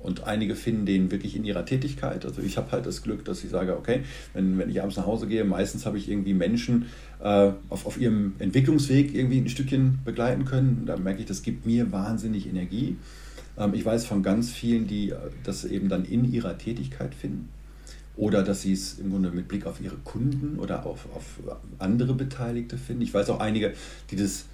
Und 0.01 0.25
einige 0.25 0.55
finden 0.55 0.87
den 0.87 1.11
wirklich 1.11 1.37
in 1.37 1.45
ihrer 1.45 1.67
Tätigkeit. 1.67 2.25
Also 2.25 2.41
ich 2.41 2.57
habe 2.57 2.73
halt 2.73 2.87
das 2.87 3.03
Glück, 3.03 3.25
dass 3.25 3.45
ich 3.45 3.51
sage, 3.51 3.77
okay, 3.77 4.01
wenn, 4.33 4.59
wenn 4.59 4.71
ich 4.71 4.81
abends 4.81 4.97
nach 4.97 5.07
Hause 5.07 5.27
gehe, 5.27 5.45
meistens 5.45 5.85
habe 5.85 5.99
ich 5.99 6.11
irgendwie 6.11 6.33
Menschen 6.33 6.87
äh, 7.21 7.53
auf, 7.69 7.87
auf 7.87 8.01
ihrem 8.01 8.33
Entwicklungsweg 8.39 9.15
irgendwie 9.15 9.39
ein 9.39 9.49
Stückchen 9.49 9.99
begleiten 10.05 10.47
können. 10.47 10.85
Da 10.87 10.97
merke 10.97 11.21
ich, 11.21 11.27
das 11.27 11.43
gibt 11.43 11.67
mir 11.67 11.93
wahnsinnig 11.93 12.47
Energie. 12.49 12.97
Ähm, 13.59 13.75
ich 13.75 13.85
weiß 13.85 14.07
von 14.07 14.23
ganz 14.23 14.51
vielen, 14.51 14.87
die 14.87 15.11
äh, 15.11 15.17
das 15.45 15.65
eben 15.65 15.89
dann 15.89 16.07
in 16.07 16.31
ihrer 16.31 16.57
Tätigkeit 16.57 17.15
finden. 17.15 17.51
Oder 18.17 18.43
dass 18.43 18.63
sie 18.63 18.73
es 18.73 18.99
im 18.99 19.11
Grunde 19.11 19.31
mit 19.31 19.49
Blick 19.49 19.67
auf 19.67 19.81
ihre 19.81 19.97
Kunden 19.97 20.59
oder 20.59 20.85
auf, 20.85 21.07
auf 21.15 21.41
andere 21.79 22.15
Beteiligte 22.15 22.77
finden. 22.77 23.03
Ich 23.03 23.15
weiß 23.15 23.31
auch 23.31 23.41
einige, 23.41 23.73
die 24.11 24.17
das 24.17 24.47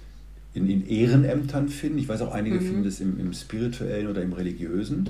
in, 0.53 0.69
in 0.69 0.87
Ehrenämtern 0.87 1.69
finden. 1.69 1.99
Ich 1.99 2.07
weiß 2.07 2.21
auch, 2.21 2.33
einige 2.33 2.55
mhm. 2.55 2.65
finden 2.65 2.83
das 2.83 2.99
im, 2.99 3.19
im 3.19 3.33
spirituellen 3.33 4.07
oder 4.07 4.21
im 4.21 4.33
religiösen. 4.33 5.09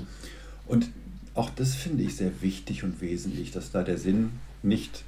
Und 0.66 0.90
auch 1.34 1.50
das 1.50 1.74
finde 1.74 2.02
ich 2.02 2.16
sehr 2.16 2.42
wichtig 2.42 2.84
und 2.84 3.00
wesentlich, 3.00 3.52
dass 3.52 3.70
da 3.70 3.82
der 3.82 3.98
Sinn 3.98 4.30
nicht, 4.62 5.04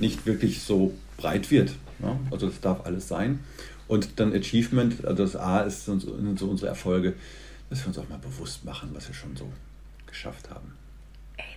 nicht 0.00 0.26
wirklich 0.26 0.62
so 0.62 0.94
breit 1.16 1.50
wird. 1.50 1.74
Ja? 2.00 2.18
Also 2.30 2.48
das 2.48 2.60
darf 2.60 2.86
alles 2.86 3.08
sein. 3.08 3.40
Und 3.86 4.20
dann 4.20 4.32
Achievement, 4.32 5.04
also 5.04 5.24
das 5.24 5.36
A 5.36 5.60
ist 5.60 5.84
so 5.84 5.92
unsere 5.92 6.68
Erfolge, 6.68 7.14
dass 7.68 7.80
wir 7.80 7.88
uns 7.88 7.98
auch 7.98 8.08
mal 8.08 8.18
bewusst 8.18 8.64
machen, 8.64 8.90
was 8.92 9.08
wir 9.08 9.14
schon 9.14 9.36
so 9.36 9.50
geschafft 10.06 10.48
haben. 10.50 10.72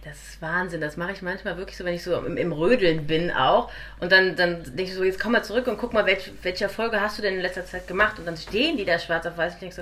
Das 0.08 0.30
ist 0.30 0.42
Wahnsinn. 0.42 0.80
Das 0.80 0.96
mache 0.96 1.12
ich 1.12 1.22
manchmal 1.22 1.58
wirklich 1.58 1.76
so, 1.76 1.84
wenn 1.84 1.94
ich 1.94 2.04
so 2.04 2.16
im, 2.16 2.38
im 2.38 2.54
Rödeln 2.54 3.08
bin 3.08 3.30
auch. 3.30 3.70
Und 4.00 4.12
dann, 4.12 4.36
dann 4.38 4.64
denke 4.64 4.84
ich 4.84 4.94
so, 4.94 5.04
jetzt 5.04 5.20
komm 5.20 5.34
mal 5.34 5.44
zurück 5.44 5.68
und 5.68 5.78
guck 5.78 5.94
mal, 5.94 6.06
welch, 6.06 6.32
welche 6.44 6.64
Erfolge 6.64 7.02
hast 7.02 7.18
du 7.18 7.22
denn 7.22 7.36
in 7.36 7.42
letzter 7.42 7.66
Zeit 7.66 7.88
gemacht? 7.88 8.18
Und 8.18 8.26
dann 8.26 8.38
stehen 8.38 8.78
die 8.78 8.86
da 8.86 8.98
schwarz 9.00 9.26
auf 9.26 9.38
weiß 9.38 9.54
und 9.54 9.56
ich 9.56 9.60
denke 9.60 9.76
so, 9.76 9.82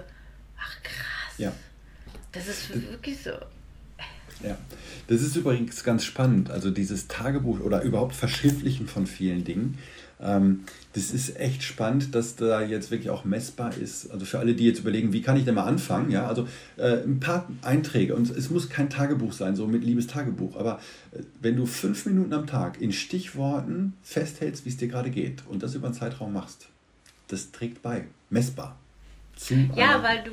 ach 0.60 0.84
krass. 0.84 1.38
Ja. 1.38 1.52
Das 2.32 2.48
ist 2.48 2.70
wirklich 2.92 3.22
so. 3.22 3.32
Ja, 4.44 4.58
das 5.08 5.22
ist 5.22 5.36
übrigens 5.36 5.84
ganz 5.84 6.04
spannend. 6.04 6.50
Also 6.50 6.72
dieses 6.72 7.08
Tagebuch 7.08 7.60
oder 7.60 7.84
überhaupt 7.84 8.16
Verschriftlichen 8.16 8.88
von 8.88 9.08
vielen 9.08 9.44
Dingen 9.44 9.78
das 10.94 11.12
ist 11.12 11.38
echt 11.38 11.64
spannend, 11.64 12.16
dass 12.16 12.36
da 12.36 12.62
jetzt 12.62 12.90
wirklich 12.90 13.10
auch 13.10 13.26
messbar 13.26 13.76
ist. 13.76 14.10
Also 14.12 14.26
für 14.26 14.40
alle, 14.40 14.54
die 14.54 14.66
jetzt 14.66 14.80
überlegen, 14.80 15.12
wie 15.12 15.22
kann 15.22 15.36
ich 15.36 15.44
denn 15.44 15.56
mal 15.56 15.66
anfangen? 15.66 16.10
Ja, 16.10 16.28
also 16.28 16.48
äh, 16.78 17.04
ein 17.04 17.20
paar 17.20 17.50
Einträge 17.62 18.16
und 18.16 18.30
es 18.30 18.50
muss 18.50 18.70
kein 18.70 18.90
Tagebuch 18.90 19.34
sein, 19.34 19.56
so 19.56 19.68
mit 19.68 19.84
liebes 19.84 20.08
Tagebuch. 20.08 20.56
Aber 20.56 20.80
äh, 21.12 21.20
wenn 21.42 21.58
du 21.58 21.66
fünf 21.66 22.06
Minuten 22.06 22.34
am 22.34 22.48
Tag 22.48 22.82
in 22.82 22.94
Stichworten 22.94 23.94
festhältst, 24.04 24.66
wie 24.66 24.70
es 24.70 24.78
dir 24.78 24.88
gerade 24.88 25.10
geht 25.10 25.44
und 25.50 25.64
das 25.64 25.76
über 25.76 25.88
einen 25.88 25.96
Zeitraum 25.96 26.32
machst, 26.32 26.68
das 27.28 27.52
trägt 27.52 27.82
bei, 27.82 28.06
messbar. 28.30 28.78
ja, 29.76 30.02
weil 30.02 30.24
du 30.24 30.32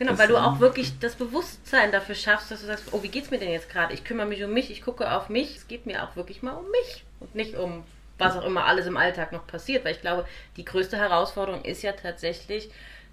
Genau, 0.00 0.16
weil 0.16 0.28
du 0.28 0.38
auch 0.38 0.60
wirklich 0.60 0.98
das 0.98 1.14
Bewusstsein 1.14 1.92
dafür 1.92 2.14
schaffst, 2.14 2.50
dass 2.50 2.62
du 2.62 2.66
sagst, 2.66 2.86
oh, 2.92 3.02
wie 3.02 3.08
geht's 3.08 3.30
mir 3.30 3.38
denn 3.38 3.50
jetzt 3.50 3.68
gerade? 3.68 3.92
Ich 3.92 4.02
kümmere 4.02 4.26
mich 4.26 4.42
um 4.42 4.50
mich, 4.50 4.70
ich 4.70 4.80
gucke 4.80 5.12
auf 5.12 5.28
mich. 5.28 5.56
Es 5.56 5.68
geht 5.68 5.84
mir 5.84 6.02
auch 6.02 6.16
wirklich 6.16 6.40
mal 6.40 6.54
um 6.54 6.64
mich 6.70 7.04
und 7.20 7.34
nicht 7.34 7.54
um 7.54 7.84
was 8.20 8.36
auch 8.36 8.44
immer 8.44 8.66
alles 8.66 8.86
im 8.86 8.96
Alltag 8.96 9.32
noch 9.32 9.46
passiert. 9.46 9.84
Weil 9.84 9.94
ich 9.94 10.00
glaube, 10.00 10.26
die 10.56 10.64
größte 10.64 10.96
Herausforderung 10.96 11.64
ist 11.64 11.82
ja 11.82 11.92
tatsächlich 11.92 12.70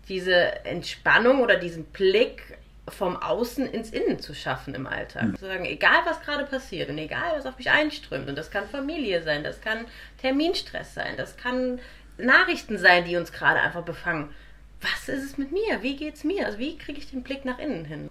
diese 0.08 0.66
Entspannung 0.66 1.42
oder 1.42 1.58
diesen 1.58 1.86
Blick 1.86 2.58
vom 2.90 3.18
Außen 3.18 3.66
ins 3.68 3.90
Innen 3.90 4.20
zu 4.20 4.34
schaffen 4.34 4.74
im 4.74 4.88
Alltag. 4.88 5.24
Mhm. 5.24 5.38
Zu 5.38 5.46
sagen, 5.46 5.66
egal 5.66 6.04
was 6.06 6.22
gerade 6.22 6.46
passiert 6.46 6.90
und 6.90 6.98
egal 6.98 7.34
was 7.36 7.46
auf 7.46 7.58
mich 7.58 7.70
einströmt, 7.70 8.30
und 8.30 8.38
das 8.38 8.50
kann 8.50 8.68
Familie 8.70 9.24
sein, 9.24 9.44
das 9.44 9.62
kann 9.62 9.86
Terminstress 10.22 10.94
sein, 10.94 11.18
das 11.18 11.36
kann 11.38 11.80
Nachrichten 12.18 12.78
sein, 12.78 13.06
die 13.06 13.18
uns 13.18 13.32
gerade 13.32 13.60
einfach 13.60 13.84
befangen. 13.84 14.34
was 14.82 15.10
ist 15.10 15.24
es 15.24 15.38
mit 15.38 15.52
mir? 15.52 15.82
Wie 15.82 15.96
geht 15.96 16.16
es 16.16 16.24
mir? 16.24 16.46
Also 16.46 16.60
wie 16.60 16.78
kriege 16.78 17.00
ich 17.00 17.10
den 17.10 17.24
Blick 17.24 17.46
nach 17.46 17.58
innen 17.60 17.84
hin? 17.86 18.10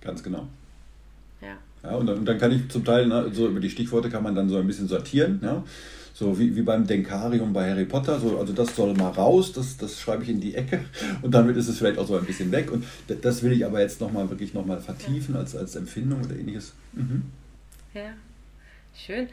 Ganz 0.00 0.22
genau. 0.22 0.48
Ja. 1.40 1.56
Ja 1.82 1.90
und, 1.92 2.06
dann, 2.06 2.18
und 2.18 2.24
dann 2.26 2.38
kann 2.38 2.52
ich 2.52 2.68
zum 2.68 2.84
Teil, 2.84 3.06
ne, 3.06 3.30
so 3.32 3.48
über 3.48 3.60
die 3.60 3.70
Stichworte 3.70 4.10
kann 4.10 4.22
man 4.22 4.34
dann 4.34 4.48
so 4.48 4.56
ein 4.56 4.66
bisschen 4.66 4.88
sortieren. 4.88 5.40
Ja? 5.42 5.64
So 6.20 6.38
wie, 6.38 6.54
wie 6.54 6.60
beim 6.60 6.86
Denkarium 6.86 7.54
bei 7.54 7.70
Harry 7.70 7.86
Potter. 7.86 8.20
So, 8.20 8.38
also 8.38 8.52
das 8.52 8.76
soll 8.76 8.92
mal 8.94 9.08
raus, 9.08 9.52
das, 9.52 9.78
das 9.78 9.98
schreibe 9.98 10.22
ich 10.22 10.28
in 10.28 10.40
die 10.40 10.54
Ecke 10.54 10.84
und 11.22 11.32
damit 11.32 11.56
ist 11.56 11.68
es 11.68 11.78
vielleicht 11.78 11.98
auch 11.98 12.06
so 12.06 12.16
ein 12.16 12.26
bisschen 12.26 12.52
weg. 12.52 12.70
Und 12.70 12.84
das 13.22 13.42
will 13.42 13.52
ich 13.52 13.64
aber 13.64 13.80
jetzt 13.80 14.00
nochmal 14.00 14.28
wirklich 14.28 14.52
nochmal 14.52 14.80
vertiefen 14.80 15.34
als, 15.34 15.56
als 15.56 15.76
Empfindung 15.76 16.22
oder 16.22 16.34
ähnliches. 16.34 16.74
Mhm. 16.92 17.22
Ja, 17.94 18.10
schön. 18.94 19.28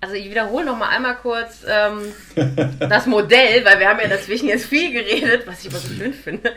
Also 0.00 0.16
ich 0.16 0.28
wiederhole 0.28 0.66
noch 0.66 0.76
mal 0.76 0.88
einmal 0.88 1.16
kurz 1.16 1.64
ähm, 1.66 2.02
das 2.78 3.06
Modell, 3.06 3.64
weil 3.64 3.78
wir 3.78 3.88
haben 3.88 4.00
ja 4.00 4.08
dazwischen 4.08 4.48
jetzt 4.48 4.66
viel 4.66 4.92
geredet, 4.92 5.46
was 5.46 5.64
ich 5.64 5.70
aber 5.70 5.78
so 5.78 5.94
schön 5.94 6.12
finde. 6.12 6.50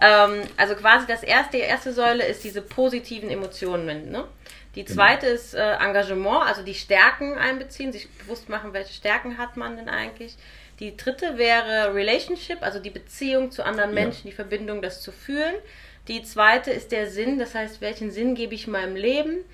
Ähm, 0.00 0.42
also 0.56 0.74
quasi 0.74 1.06
das 1.06 1.22
erste, 1.22 1.58
die 1.58 1.64
erste 1.64 1.92
Säule 1.92 2.24
ist 2.24 2.44
diese 2.44 2.62
positiven 2.62 3.28
Emotionen. 3.28 4.10
Ne? 4.10 4.24
Die 4.74 4.84
genau. 4.84 4.96
zweite 4.96 5.26
genau. 5.26 5.34
ist 5.34 5.54
äh, 5.54 5.74
Engagement, 5.74 6.46
also 6.46 6.62
die 6.62 6.74
Stärken 6.74 7.38
einbeziehen, 7.38 7.92
sich 7.92 8.08
bewusst 8.10 8.48
machen, 8.48 8.72
welche 8.72 8.92
Stärken 8.92 9.38
hat 9.38 9.56
man 9.56 9.76
denn 9.76 9.88
eigentlich. 9.88 10.36
Die 10.80 10.96
dritte 10.96 11.38
wäre 11.38 11.94
Relationship, 11.94 12.62
also 12.62 12.80
die 12.80 12.90
Beziehung 12.90 13.50
zu 13.50 13.64
anderen 13.64 13.94
Menschen, 13.94 14.26
ja. 14.26 14.30
die 14.30 14.36
Verbindung, 14.36 14.82
das 14.82 15.00
zu 15.00 15.12
fühlen. 15.12 15.54
Die 16.08 16.22
zweite 16.22 16.70
ist 16.70 16.92
der 16.92 17.08
Sinn, 17.08 17.38
das 17.38 17.54
heißt, 17.54 17.80
welchen 17.80 18.10
Sinn 18.10 18.34
gebe 18.34 18.54
ich 18.54 18.66
meinem 18.66 18.96
Leben? 18.96 19.44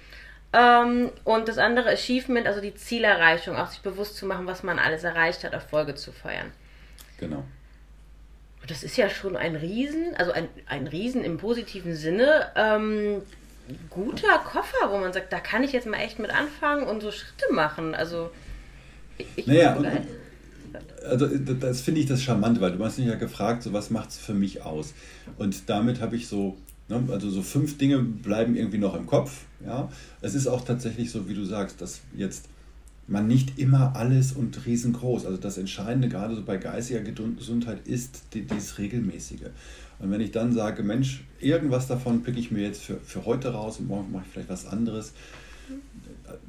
Ähm, 0.53 1.13
und 1.25 1.47
das 1.49 1.59
andere 1.59 1.91
Achievement, 1.91 2.47
also 2.47 2.61
die 2.61 2.75
Zielerreichung, 2.75 3.57
auch 3.57 3.69
sich 3.69 3.83
bewusst 3.83 4.17
zu 4.17 4.27
machen, 4.27 4.47
was 4.47 4.63
man 4.63 4.79
alles 4.79 5.05
erreicht 5.05 5.45
hat, 5.45 5.53
Erfolge 5.53 5.95
zu 5.95 6.11
feiern. 6.11 6.51
Genau. 7.19 7.45
Das 8.67 8.83
ist 8.83 8.97
ja 8.97 9.09
schon 9.09 9.37
ein 9.37 9.57
Riesen, 9.57 10.15
also 10.17 10.33
ein, 10.33 10.49
ein 10.67 10.87
Riesen 10.87 11.25
im 11.25 11.39
positiven 11.39 11.95
Sinne. 11.95 12.51
Ähm, 12.57 13.23
guter 13.89 14.39
Koffer, 14.39 14.91
wo 14.91 14.99
man 14.99 15.13
sagt, 15.13 15.33
da 15.33 15.41
kann 15.41 15.65
ich 15.65 15.73
jetzt 15.73 15.87
mal 15.87 15.99
echt 15.99 16.19
mit 16.19 16.31
anfangen 16.31 16.87
und 16.87 17.01
so 17.01 17.11
Schritte 17.11 17.53
machen. 17.53 17.95
Also 17.95 18.31
ich 19.37 19.47
naja, 19.47 19.77
und, 19.77 19.87
also 21.05 21.27
das 21.27 21.81
finde 21.81 22.01
ich 22.01 22.07
das 22.07 22.23
Charmante, 22.23 22.61
weil 22.61 22.73
du 22.73 22.85
hast 22.85 22.99
mich 22.99 23.09
ja 23.09 23.17
gefragt, 23.17 23.63
so 23.63 23.73
was 23.73 23.91
macht 23.91 24.11
es 24.11 24.19
für 24.19 24.35
mich 24.35 24.63
aus? 24.63 24.95
Und 25.39 25.69
damit 25.69 26.01
habe 26.01 26.17
ich 26.17 26.29
so 26.29 26.57
Ne? 26.91 27.05
Also 27.11 27.31
so 27.31 27.41
fünf 27.41 27.79
Dinge 27.79 27.99
bleiben 28.01 28.57
irgendwie 28.57 28.79
noch 28.79 28.95
im 28.95 29.07
Kopf. 29.07 29.45
Ja? 29.65 29.89
Es 30.21 30.35
ist 30.35 30.47
auch 30.47 30.65
tatsächlich 30.65 31.11
so, 31.11 31.29
wie 31.29 31.35
du 31.35 31.45
sagst, 31.45 31.81
dass 31.81 32.01
jetzt 32.15 32.47
man 33.07 33.27
nicht 33.27 33.59
immer 33.59 33.97
alles 33.97 34.33
und 34.33 34.67
riesengroß. 34.67 35.25
Also 35.25 35.39
das 35.39 35.57
Entscheidende 35.57 36.09
gerade 36.09 36.35
so 36.35 36.43
bei 36.43 36.59
geistiger 36.59 37.01
Gesundheit 37.01 37.87
ist 37.87 38.23
die, 38.35 38.43
dieses 38.43 38.79
Regelmäßige. 38.79 39.47
Und 40.01 40.11
wenn 40.11 40.21
ich 40.21 40.31
dann 40.31 40.53
sage, 40.53 40.83
Mensch, 40.83 41.25
irgendwas 41.41 41.87
davon 41.87 42.23
picke 42.23 42.41
ich 42.41 42.51
mir 42.51 42.63
jetzt 42.63 42.83
für, 42.83 42.97
für 42.97 43.25
heute 43.27 43.53
raus 43.53 43.79
und 43.79 43.89
morgen 43.89 44.11
mache 44.13 44.25
ich 44.27 44.33
vielleicht 44.33 44.49
was 44.49 44.67
anderes. 44.67 45.13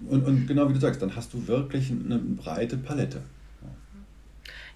Und, 0.08 0.26
und 0.26 0.48
genau 0.48 0.70
wie 0.70 0.74
du 0.74 0.80
sagst, 0.80 1.02
dann 1.02 1.16
hast 1.16 1.34
du 1.34 1.48
wirklich 1.48 1.92
eine 1.92 2.18
breite 2.18 2.78
Palette. 2.78 3.22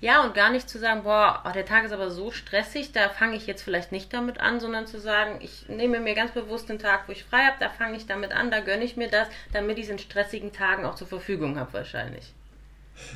Ja, 0.02 0.24
und 0.24 0.36
gar 0.36 0.52
nicht 0.52 0.70
zu 0.70 0.78
sagen, 0.78 1.04
boah, 1.04 1.42
oh, 1.46 1.52
der 1.54 1.66
Tag 1.66 1.86
ist 1.86 1.94
aber 1.94 2.12
so 2.12 2.30
stressig, 2.30 2.92
da 2.92 3.10
fange 3.10 3.38
ich 3.38 3.48
jetzt 3.48 3.64
vielleicht 3.64 3.94
nicht 3.94 4.14
damit 4.14 4.40
an, 4.40 4.60
sondern 4.60 4.88
zu 4.88 5.00
sagen, 5.00 5.40
ich 5.42 5.70
nehme 5.70 6.00
mir 6.02 6.16
ganz 6.16 6.32
bewusst 6.32 6.68
den 6.70 6.80
Tag, 6.80 7.08
wo 7.08 7.14
ich 7.14 7.24
frei 7.24 7.46
habe, 7.46 7.56
da 7.60 7.70
fange 7.70 7.96
ich 7.96 8.06
damit 8.06 8.34
an, 8.34 8.52
da 8.52 8.60
gönne 8.60 8.84
ich 8.84 8.98
mir 8.98 9.10
das, 9.10 9.30
damit 9.54 9.78
ich 9.78 9.86
es 9.86 9.92
in 9.92 10.00
stressigen 10.00 10.52
Tagen 10.52 10.86
auch 10.86 10.96
zur 10.96 11.08
Verfügung 11.08 11.58
habe 11.58 11.74
wahrscheinlich. 11.74 12.34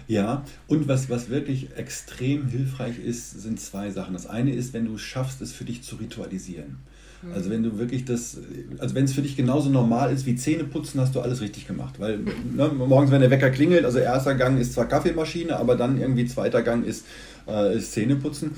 Ja, 0.08 0.44
und 0.68 0.88
was, 0.88 1.10
was 1.10 1.30
wirklich 1.30 1.76
extrem 1.76 2.48
hilfreich 2.48 3.00
ist, 3.00 3.42
sind 3.42 3.60
zwei 3.60 3.92
Sachen. 3.92 4.14
Das 4.14 4.28
eine 4.28 4.54
ist, 4.54 4.74
wenn 4.74 4.86
du 4.86 4.96
es 4.96 5.02
schaffst, 5.02 5.42
es 5.42 5.54
für 5.54 5.66
dich 5.66 5.84
zu 5.84 5.96
ritualisieren. 5.96 6.78
Also 7.34 7.50
wenn 7.50 7.64
du 7.64 7.78
wirklich 7.78 8.06
das, 8.06 8.38
also 8.78 8.96
wenn 8.96 9.04
es 9.04 9.14
für 9.14 9.22
dich 9.22 9.36
genauso 9.36 9.70
normal 9.70 10.14
ist 10.14 10.26
wie 10.26 10.36
Zähne 10.36 10.64
putzen, 10.64 11.02
hast 11.02 11.16
du 11.16 11.20
alles 11.20 11.42
richtig 11.42 11.68
gemacht. 11.68 12.00
Weil 12.00 12.20
ne, 12.20 12.70
morgens, 12.70 13.12
wenn 13.12 13.20
der 13.20 13.30
Wecker 13.30 13.50
klingelt, 13.50 13.84
also 13.84 14.00
erster 14.00 14.36
Gang 14.36 14.58
ist 14.60 14.74
zwar 14.74 14.88
Kaffeemaschine, 14.88 15.58
aber 15.58 15.76
dann 15.76 16.00
irgendwie 16.00 16.26
zweiter 16.26 16.62
Gang 16.62 16.86
ist, 16.86 17.06
äh, 17.46 17.76
ist 17.76 17.92
Zähneputzen. 17.92 18.52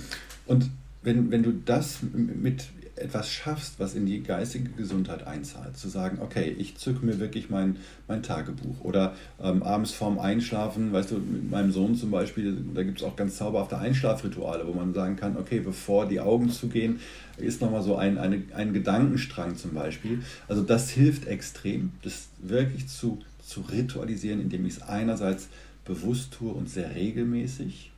Und 0.45 0.69
wenn, 1.01 1.31
wenn 1.31 1.41
du 1.41 1.53
das 1.65 1.99
mit 2.03 2.65
etwas 3.01 3.29
schaffst, 3.29 3.79
was 3.79 3.95
in 3.95 4.05
die 4.05 4.23
geistige 4.23 4.69
Gesundheit 4.69 5.27
einzahlt, 5.27 5.77
zu 5.77 5.89
sagen, 5.89 6.19
okay, 6.21 6.55
ich 6.57 6.77
zücke 6.77 7.05
mir 7.05 7.19
wirklich 7.19 7.49
mein, 7.49 7.77
mein 8.07 8.23
Tagebuch 8.23 8.81
oder 8.81 9.15
ähm, 9.41 9.63
abends 9.63 9.91
vorm 9.91 10.19
Einschlafen, 10.19 10.93
weißt 10.93 11.11
du, 11.11 11.15
mit 11.15 11.49
meinem 11.49 11.71
Sohn 11.71 11.95
zum 11.95 12.11
Beispiel, 12.11 12.55
da 12.73 12.83
gibt 12.83 12.99
es 12.99 13.03
auch 13.05 13.15
ganz 13.15 13.37
zauberhafte 13.37 13.77
Einschlafrituale, 13.77 14.67
wo 14.67 14.73
man 14.73 14.93
sagen 14.93 15.15
kann, 15.15 15.37
okay, 15.37 15.59
bevor 15.59 16.07
die 16.07 16.19
Augen 16.19 16.49
zugehen, 16.49 16.99
ist 17.37 17.61
nochmal 17.61 17.83
so 17.83 17.95
ein, 17.95 18.17
eine, 18.17 18.43
ein 18.55 18.73
Gedankenstrang 18.73 19.55
zum 19.55 19.73
Beispiel. 19.73 20.19
Also 20.47 20.61
das 20.61 20.89
hilft 20.89 21.27
extrem, 21.27 21.91
das 22.03 22.29
wirklich 22.39 22.87
zu, 22.87 23.19
zu 23.45 23.61
ritualisieren, 23.61 24.41
indem 24.41 24.65
ich 24.65 24.77
es 24.77 24.81
einerseits 24.81 25.49
bewusst 25.85 26.33
tue 26.33 26.51
und 26.51 26.69
sehr 26.69 26.95
regelmäßig 26.95 27.90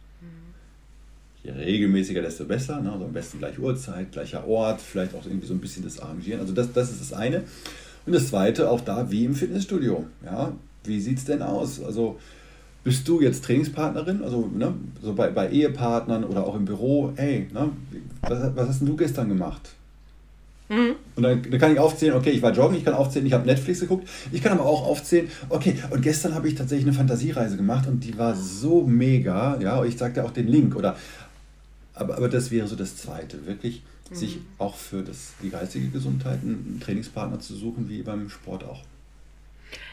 Je 1.44 1.52
regelmäßiger, 1.52 2.22
desto 2.22 2.46
besser. 2.46 2.80
Ne? 2.82 2.92
Also 2.92 3.06
am 3.06 3.14
besten 3.14 3.40
gleich 3.40 3.60
Uhrzeit, 3.60 4.12
gleicher 4.12 4.48
Ort, 4.48 4.82
vielleicht 4.82 5.14
auch 5.14 5.26
irgendwie 5.26 5.48
so 5.48 5.54
ein 5.54 5.60
bisschen 5.60 5.84
das 5.84 6.00
Arrangieren. 6.00 6.40
Also 6.40 6.54
das, 6.54 6.72
das 6.72 6.92
ist 6.92 7.02
das 7.02 7.14
eine. 7.14 7.44
Und 8.06 8.14
das 8.14 8.30
zweite, 8.30 8.70
auch 8.70 8.82
da 8.82 9.12
wie 9.12 9.26
im 9.26 9.36
Fitnessstudio. 9.36 10.06
Ja? 10.26 10.54
Wie 10.86 11.00
sieht 11.00 11.18
es 11.18 11.26
denn 11.26 11.42
aus? 11.42 11.84
Also 11.84 12.18
bist 12.84 13.08
du 13.08 13.22
jetzt 13.22 13.44
Trainingspartnerin? 13.46 14.24
Also 14.24 14.50
ne? 14.54 14.74
so 15.02 15.14
bei, 15.14 15.30
bei 15.30 15.50
Ehepartnern 15.50 16.24
oder 16.24 16.46
auch 16.46 16.56
im 16.56 16.66
Büro, 16.66 17.12
hey, 17.16 17.48
ne? 17.54 17.70
was, 18.22 18.56
was 18.56 18.70
hast 18.70 18.80
denn 18.80 18.88
du 18.88 18.96
gestern 18.96 19.30
gemacht? 19.30 19.70
Mhm. 20.70 20.96
Und 21.16 21.24
dann, 21.24 21.42
dann, 21.44 21.60
kann 21.60 21.74
ich 21.74 21.80
aufzählen, 21.80 22.16
okay, 22.16 22.32
ich 22.32 22.42
war 22.42 22.52
joggen, 22.52 22.78
ich 22.78 22.86
kann 22.86 22.94
aufzählen, 22.94 23.28
ich 23.28 23.34
habe 23.34 23.46
Netflix 23.46 23.82
geguckt. 23.82 24.08
Ich 24.32 24.42
kann 24.42 24.54
aber 24.54 24.66
auch 24.66 24.88
aufzählen, 24.88 25.28
okay, 25.50 25.76
und 25.92 26.02
gestern 26.02 26.34
habe 26.34 26.48
ich 26.48 26.56
tatsächlich 26.56 26.88
eine 26.88 26.96
Fantasiereise 26.96 27.58
gemacht 27.58 27.88
und 27.88 28.04
die 28.04 28.18
war 28.18 28.36
so 28.36 28.82
mega, 28.82 29.60
ja, 29.60 29.84
ich 29.84 29.98
sage 29.98 30.16
dir 30.16 30.26
auch 30.26 30.32
den 30.32 30.48
Link 30.48 30.76
oder 30.76 30.96
aber, 31.94 32.18
aber 32.18 32.30
das 32.30 32.52
wäre 32.52 32.68
so 32.68 32.76
das 32.76 32.98
Zweite, 32.98 33.46
wirklich 33.46 33.84
mhm. 34.10 34.16
sich 34.16 34.40
auch 34.58 34.76
für 34.76 35.04
das, 35.04 35.34
die 35.42 35.50
geistige 35.50 35.90
Gesundheit 35.90 36.42
einen 36.42 36.82
Trainingspartner 36.84 37.40
zu 37.40 37.56
suchen, 37.56 37.90
wie 37.90 38.02
beim 38.02 38.30
Sport 38.30 38.64
auch. 38.64 38.82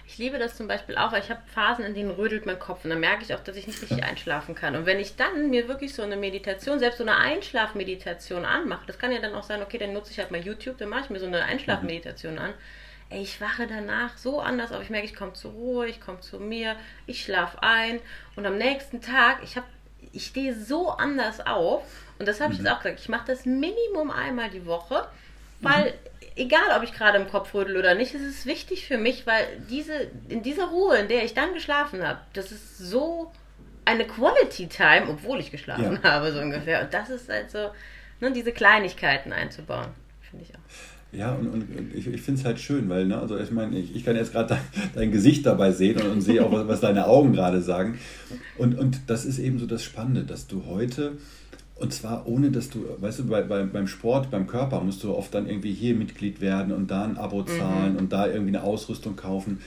Ich 0.06 0.18
liebe 0.18 0.38
das 0.38 0.56
zum 0.56 0.66
Beispiel 0.66 0.96
auch, 0.96 1.12
weil 1.12 1.22
ich 1.22 1.30
habe 1.30 1.40
Phasen, 1.54 1.84
in 1.84 1.94
denen 1.94 2.10
rödelt 2.10 2.44
mein 2.44 2.58
Kopf 2.58 2.82
und 2.82 2.90
dann 2.90 2.98
merke 2.98 3.22
ich 3.22 3.32
auch, 3.32 3.40
dass 3.40 3.56
ich 3.56 3.68
nicht 3.68 3.80
richtig 3.80 4.02
einschlafen 4.10 4.56
kann. 4.56 4.74
Und 4.74 4.84
wenn 4.84 4.98
ich 4.98 5.14
dann 5.14 5.50
mir 5.50 5.68
wirklich 5.68 5.94
so 5.94 6.02
eine 6.02 6.16
Meditation, 6.16 6.80
selbst 6.80 6.98
so 6.98 7.04
eine 7.04 7.16
Einschlafmeditation 7.16 8.44
anmache, 8.44 8.86
das 8.88 8.98
kann 8.98 9.12
ja 9.12 9.20
dann 9.20 9.34
auch 9.34 9.44
sein, 9.44 9.62
okay, 9.62 9.78
dann 9.78 9.92
nutze 9.92 10.10
ich 10.10 10.18
halt 10.18 10.32
mal 10.32 10.40
YouTube, 10.40 10.78
dann 10.78 10.88
mache 10.88 11.04
ich 11.04 11.10
mir 11.10 11.20
so 11.20 11.26
eine 11.26 11.44
Einschlafmeditation 11.44 12.38
an. 12.38 12.52
Ey, 13.08 13.22
ich 13.22 13.40
wache 13.40 13.66
danach 13.68 14.16
so 14.16 14.40
anders 14.40 14.72
auf. 14.72 14.82
Ich 14.82 14.90
merke, 14.90 15.06
ich 15.06 15.14
komme 15.14 15.32
zur 15.32 15.52
Ruhe, 15.52 15.88
ich 15.88 16.00
komme 16.00 16.20
zu 16.20 16.38
mir, 16.38 16.76
ich 17.06 17.22
schlafe 17.22 17.62
ein 17.62 18.00
und 18.34 18.46
am 18.46 18.58
nächsten 18.58 19.00
Tag, 19.00 19.38
ich 19.44 19.56
habe 19.56 19.66
ich 20.12 20.26
stehe 20.26 20.54
so 20.54 20.90
anders 20.90 21.44
auf. 21.46 21.82
Und 22.18 22.26
das 22.26 22.40
habe 22.40 22.52
ich 22.52 22.58
mhm. 22.58 22.66
jetzt 22.66 22.74
auch 22.74 22.82
gesagt. 22.82 23.00
Ich 23.00 23.08
mache 23.08 23.26
das 23.26 23.46
Minimum 23.46 24.10
einmal 24.10 24.50
die 24.50 24.66
Woche, 24.66 25.06
weil 25.60 25.86
mhm. 25.86 26.26
egal, 26.36 26.76
ob 26.76 26.82
ich 26.82 26.92
gerade 26.92 27.18
im 27.18 27.28
Kopf 27.28 27.54
rödel 27.54 27.76
oder 27.76 27.94
nicht, 27.94 28.14
ist 28.14 28.22
es 28.22 28.46
wichtig 28.46 28.86
für 28.86 28.98
mich, 28.98 29.26
weil 29.26 29.46
diese, 29.68 30.10
in 30.28 30.42
dieser 30.42 30.66
Ruhe, 30.66 30.96
in 30.96 31.08
der 31.08 31.24
ich 31.24 31.34
dann 31.34 31.54
geschlafen 31.54 32.06
habe, 32.06 32.20
das 32.32 32.52
ist 32.52 32.78
so 32.78 33.32
eine 33.84 34.06
Quality 34.06 34.68
Time, 34.68 35.08
obwohl 35.08 35.40
ich 35.40 35.50
geschlafen 35.50 35.98
ja. 36.02 36.10
habe, 36.10 36.32
so 36.32 36.40
ungefähr. 36.40 36.82
Und 36.82 36.94
das 36.94 37.10
ist 37.10 37.28
halt 37.28 37.50
so, 37.50 37.70
ne, 38.20 38.32
diese 38.32 38.52
Kleinigkeiten 38.52 39.32
einzubauen, 39.32 39.88
finde 40.28 40.44
ich 40.44 40.54
auch. 40.54 40.89
Ja, 41.12 41.34
und, 41.34 41.48
und 41.48 41.64
ich, 41.94 42.06
ich 42.06 42.22
finde 42.22 42.40
es 42.40 42.46
halt 42.46 42.60
schön, 42.60 42.88
weil, 42.88 43.06
ne, 43.06 43.18
also 43.18 43.36
ich 43.36 43.50
meine, 43.50 43.76
ich, 43.76 43.96
ich 43.96 44.04
kann 44.04 44.14
jetzt 44.14 44.32
gerade 44.32 44.50
dein, 44.50 44.90
dein, 44.94 45.10
Gesicht 45.10 45.44
dabei 45.44 45.72
sehen 45.72 46.00
und, 46.00 46.08
und 46.08 46.20
sehe 46.20 46.44
auch, 46.44 46.52
was, 46.52 46.68
was, 46.68 46.80
deine 46.80 47.06
Augen 47.06 47.32
gerade 47.32 47.60
sagen. 47.62 47.98
Und, 48.58 48.78
und 48.78 49.00
das 49.08 49.24
ist 49.24 49.40
eben 49.40 49.58
so 49.58 49.66
das 49.66 49.82
Spannende, 49.82 50.22
dass 50.22 50.46
du 50.46 50.66
heute, 50.66 51.18
und 51.74 51.92
zwar 51.92 52.28
ohne, 52.28 52.52
dass 52.52 52.70
du, 52.70 52.84
weißt 52.98 53.20
du, 53.20 53.26
bei, 53.26 53.42
bei, 53.42 53.64
beim 53.64 53.88
Sport, 53.88 54.30
beim 54.30 54.46
Körper 54.46 54.80
musst 54.82 55.02
du 55.02 55.12
oft 55.12 55.34
dann 55.34 55.48
irgendwie 55.48 55.72
hier 55.72 55.96
Mitglied 55.96 56.40
werden 56.40 56.72
und 56.72 56.92
da 56.92 57.02
ein 57.02 57.18
Abo 57.18 57.42
zahlen 57.42 57.94
mhm. 57.94 57.98
und 57.98 58.12
da 58.12 58.28
irgendwie 58.28 58.56
eine 58.56 58.62
Ausrüstung 58.62 59.16
kaufen. 59.16 59.58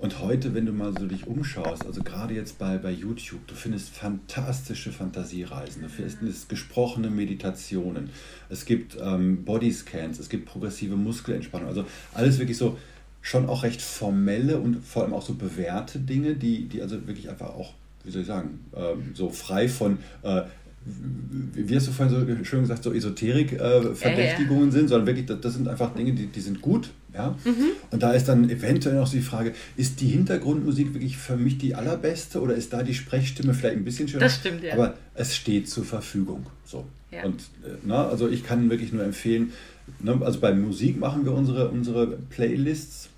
Und 0.00 0.18
heute, 0.20 0.54
wenn 0.54 0.64
du 0.64 0.72
mal 0.72 0.94
so 0.98 1.06
dich 1.06 1.26
umschaust, 1.26 1.84
also 1.84 2.02
gerade 2.02 2.32
jetzt 2.32 2.58
bei, 2.58 2.78
bei 2.78 2.90
YouTube, 2.90 3.46
du 3.46 3.54
findest 3.54 3.90
fantastische 3.90 4.92
Fantasiereisen, 4.92 5.82
du 5.82 5.90
findest 5.90 6.48
gesprochene 6.48 7.10
Meditationen, 7.10 8.08
es 8.48 8.64
gibt 8.64 8.96
ähm, 8.98 9.44
Bodyscans, 9.44 10.18
es 10.18 10.30
gibt 10.30 10.46
progressive 10.46 10.96
Muskelentspannung, 10.96 11.68
also 11.68 11.84
alles 12.14 12.38
wirklich 12.38 12.56
so 12.56 12.78
schon 13.20 13.46
auch 13.46 13.62
recht 13.62 13.82
formelle 13.82 14.58
und 14.58 14.82
vor 14.82 15.02
allem 15.02 15.12
auch 15.12 15.20
so 15.20 15.34
bewährte 15.34 15.98
Dinge, 15.98 16.34
die, 16.34 16.66
die 16.66 16.80
also 16.80 17.06
wirklich 17.06 17.28
einfach 17.28 17.50
auch, 17.50 17.74
wie 18.02 18.10
soll 18.10 18.22
ich 18.22 18.28
sagen, 18.28 18.60
ähm, 18.74 19.10
so 19.12 19.28
frei 19.28 19.68
von 19.68 19.98
äh, 20.22 20.44
wie 20.86 21.76
hast 21.76 21.88
du 21.88 21.92
vorhin 21.92 22.38
so 22.38 22.44
schön 22.44 22.62
gesagt, 22.62 22.82
so 22.82 22.94
Esoterik-Verdächtigungen 22.94 24.62
äh, 24.62 24.66
ja. 24.66 24.72
sind, 24.72 24.88
sondern 24.88 25.06
wirklich, 25.06 25.26
das, 25.26 25.40
das, 25.42 25.52
sind 25.52 25.68
einfach 25.68 25.94
Dinge, 25.94 26.12
die, 26.12 26.26
die 26.26 26.40
sind 26.40 26.62
gut. 26.62 26.90
Ja? 27.14 27.36
Mhm. 27.44 27.70
Und 27.90 28.02
da 28.02 28.12
ist 28.12 28.28
dann 28.28 28.48
eventuell 28.48 28.96
noch 28.96 29.08
die 29.08 29.20
Frage, 29.20 29.54
ist 29.76 30.00
die 30.00 30.08
Hintergrundmusik 30.08 30.94
wirklich 30.94 31.16
für 31.16 31.36
mich 31.36 31.58
die 31.58 31.74
allerbeste 31.74 32.40
oder 32.40 32.54
ist 32.54 32.72
da 32.72 32.82
die 32.82 32.94
Sprechstimme 32.94 33.54
vielleicht 33.54 33.76
ein 33.76 33.84
bisschen 33.84 34.08
schöner? 34.08 34.24
Das 34.24 34.36
stimmt, 34.36 34.62
ja. 34.62 34.74
Aber 34.74 34.94
es 35.14 35.34
steht 35.36 35.68
zur 35.68 35.84
Verfügung. 35.84 36.46
So. 36.64 36.84
Ja. 37.10 37.24
Und 37.24 37.40
äh, 37.64 37.76
na, 37.84 38.06
also 38.08 38.28
ich 38.28 38.44
kann 38.44 38.70
wirklich 38.70 38.92
nur 38.92 39.04
empfehlen, 39.04 39.52
ne, 39.98 40.20
also 40.22 40.40
bei 40.40 40.54
Musik 40.54 40.98
machen 40.98 41.24
wir 41.24 41.32
unsere, 41.32 41.68
unsere 41.68 42.06
Playlists. 42.06 43.08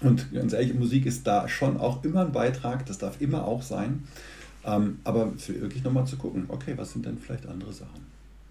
Und 0.00 0.32
ganz 0.32 0.52
ehrlich, 0.52 0.74
Musik 0.74 1.06
ist 1.06 1.26
da 1.26 1.48
schon 1.48 1.78
auch 1.78 2.04
immer 2.04 2.22
ein 2.22 2.32
Beitrag, 2.32 2.84
das 2.86 2.98
darf 2.98 3.20
immer 3.20 3.46
auch 3.46 3.62
sein. 3.62 4.04
Ähm, 4.66 4.98
aber 5.04 5.32
wirklich 5.46 5.84
nochmal 5.84 6.06
zu 6.06 6.16
gucken, 6.16 6.44
okay, 6.48 6.74
was 6.76 6.92
sind 6.92 7.06
denn 7.06 7.18
vielleicht 7.18 7.46
andere 7.46 7.72
Sachen? 7.72 8.06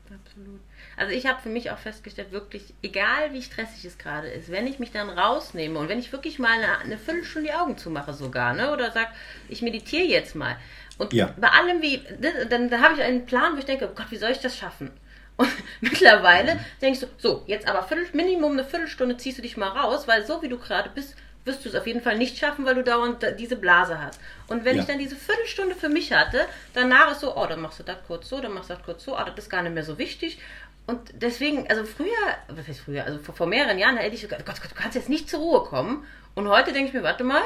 Absolut. 0.05 0.59
Also 0.97 1.11
ich 1.11 1.25
habe 1.25 1.41
für 1.41 1.49
mich 1.49 1.71
auch 1.71 1.77
festgestellt, 1.77 2.31
wirklich, 2.31 2.73
egal 2.81 3.33
wie 3.33 3.41
stressig 3.41 3.85
es 3.85 3.97
gerade 3.97 4.27
ist, 4.27 4.51
wenn 4.51 4.67
ich 4.67 4.79
mich 4.79 4.91
dann 4.91 5.09
rausnehme 5.09 5.79
und 5.79 5.89
wenn 5.89 5.99
ich 5.99 6.11
wirklich 6.11 6.39
mal 6.39 6.51
eine, 6.51 6.77
eine 6.79 6.97
Viertelstunde 6.97 7.49
die 7.49 7.55
Augen 7.55 7.77
zumache 7.77 8.13
sogar, 8.13 8.53
ne, 8.53 8.71
oder 8.71 8.91
sage, 8.91 9.09
ich 9.49 9.61
meditiere 9.61 10.03
jetzt 10.03 10.35
mal. 10.35 10.57
Und 10.97 11.13
ja. 11.13 11.33
bei 11.37 11.49
allem 11.49 11.81
wie, 11.81 12.01
dann, 12.49 12.69
dann 12.69 12.81
habe 12.81 12.95
ich 12.95 13.01
einen 13.01 13.25
Plan, 13.25 13.53
wo 13.55 13.59
ich 13.59 13.65
denke, 13.65 13.89
oh 13.91 13.95
Gott, 13.95 14.11
wie 14.11 14.17
soll 14.17 14.31
ich 14.31 14.39
das 14.39 14.57
schaffen? 14.57 14.91
Und 15.37 15.49
mittlerweile 15.81 16.59
denke 16.79 16.93
ich 16.93 16.99
so, 16.99 17.07
so, 17.17 17.43
jetzt 17.47 17.67
aber 17.67 17.81
Viertel, 17.81 18.05
Minimum 18.13 18.51
eine 18.51 18.63
Viertelstunde 18.63 19.17
ziehst 19.17 19.39
du 19.39 19.41
dich 19.41 19.57
mal 19.57 19.69
raus, 19.69 20.07
weil 20.07 20.23
so 20.25 20.43
wie 20.43 20.49
du 20.49 20.59
gerade 20.59 20.91
bist, 20.93 21.15
wirst 21.45 21.65
du 21.65 21.69
es 21.69 21.75
auf 21.75 21.87
jeden 21.87 22.01
Fall 22.01 22.17
nicht 22.17 22.37
schaffen, 22.37 22.65
weil 22.65 22.75
du 22.75 22.83
dauernd 22.83 23.25
diese 23.37 23.55
Blase 23.55 23.99
hast. 23.99 24.19
Und 24.47 24.63
wenn 24.63 24.75
ja. 24.75 24.81
ich 24.81 24.87
dann 24.87 24.99
diese 24.99 25.15
Viertelstunde 25.15 25.75
für 25.75 25.89
mich 25.89 26.13
hatte, 26.13 26.45
danach 26.73 27.11
ist 27.11 27.21
so, 27.21 27.35
oh, 27.35 27.45
dann 27.47 27.61
machst 27.61 27.79
du 27.79 27.83
das 27.83 27.97
kurz 28.07 28.29
so, 28.29 28.39
dann 28.39 28.53
machst 28.53 28.69
du 28.69 28.75
das 28.75 28.83
kurz 28.83 29.03
so, 29.03 29.17
oh, 29.17 29.23
das 29.25 29.37
ist 29.37 29.49
gar 29.49 29.63
nicht 29.63 29.73
mehr 29.73 29.83
so 29.83 29.97
wichtig. 29.97 30.39
Und 30.85 30.99
deswegen, 31.21 31.67
also 31.69 31.85
früher, 31.85 32.07
was 32.49 32.67
heißt 32.67 32.81
früher, 32.81 33.05
also 33.05 33.19
vor, 33.19 33.35
vor 33.35 33.47
mehreren 33.47 33.77
Jahren 33.77 33.97
hätte 33.97 34.15
ich 34.15 34.21
so 34.21 34.27
Gott, 34.27 34.45
Gott, 34.45 34.59
du 34.69 34.75
kannst 34.75 34.95
jetzt 34.95 35.09
nicht 35.09 35.29
zur 35.29 35.39
Ruhe 35.39 35.63
kommen. 35.63 36.03
Und 36.35 36.47
heute 36.47 36.73
denke 36.73 36.89
ich 36.89 36.93
mir, 36.93 37.03
warte 37.03 37.23
mal, 37.23 37.41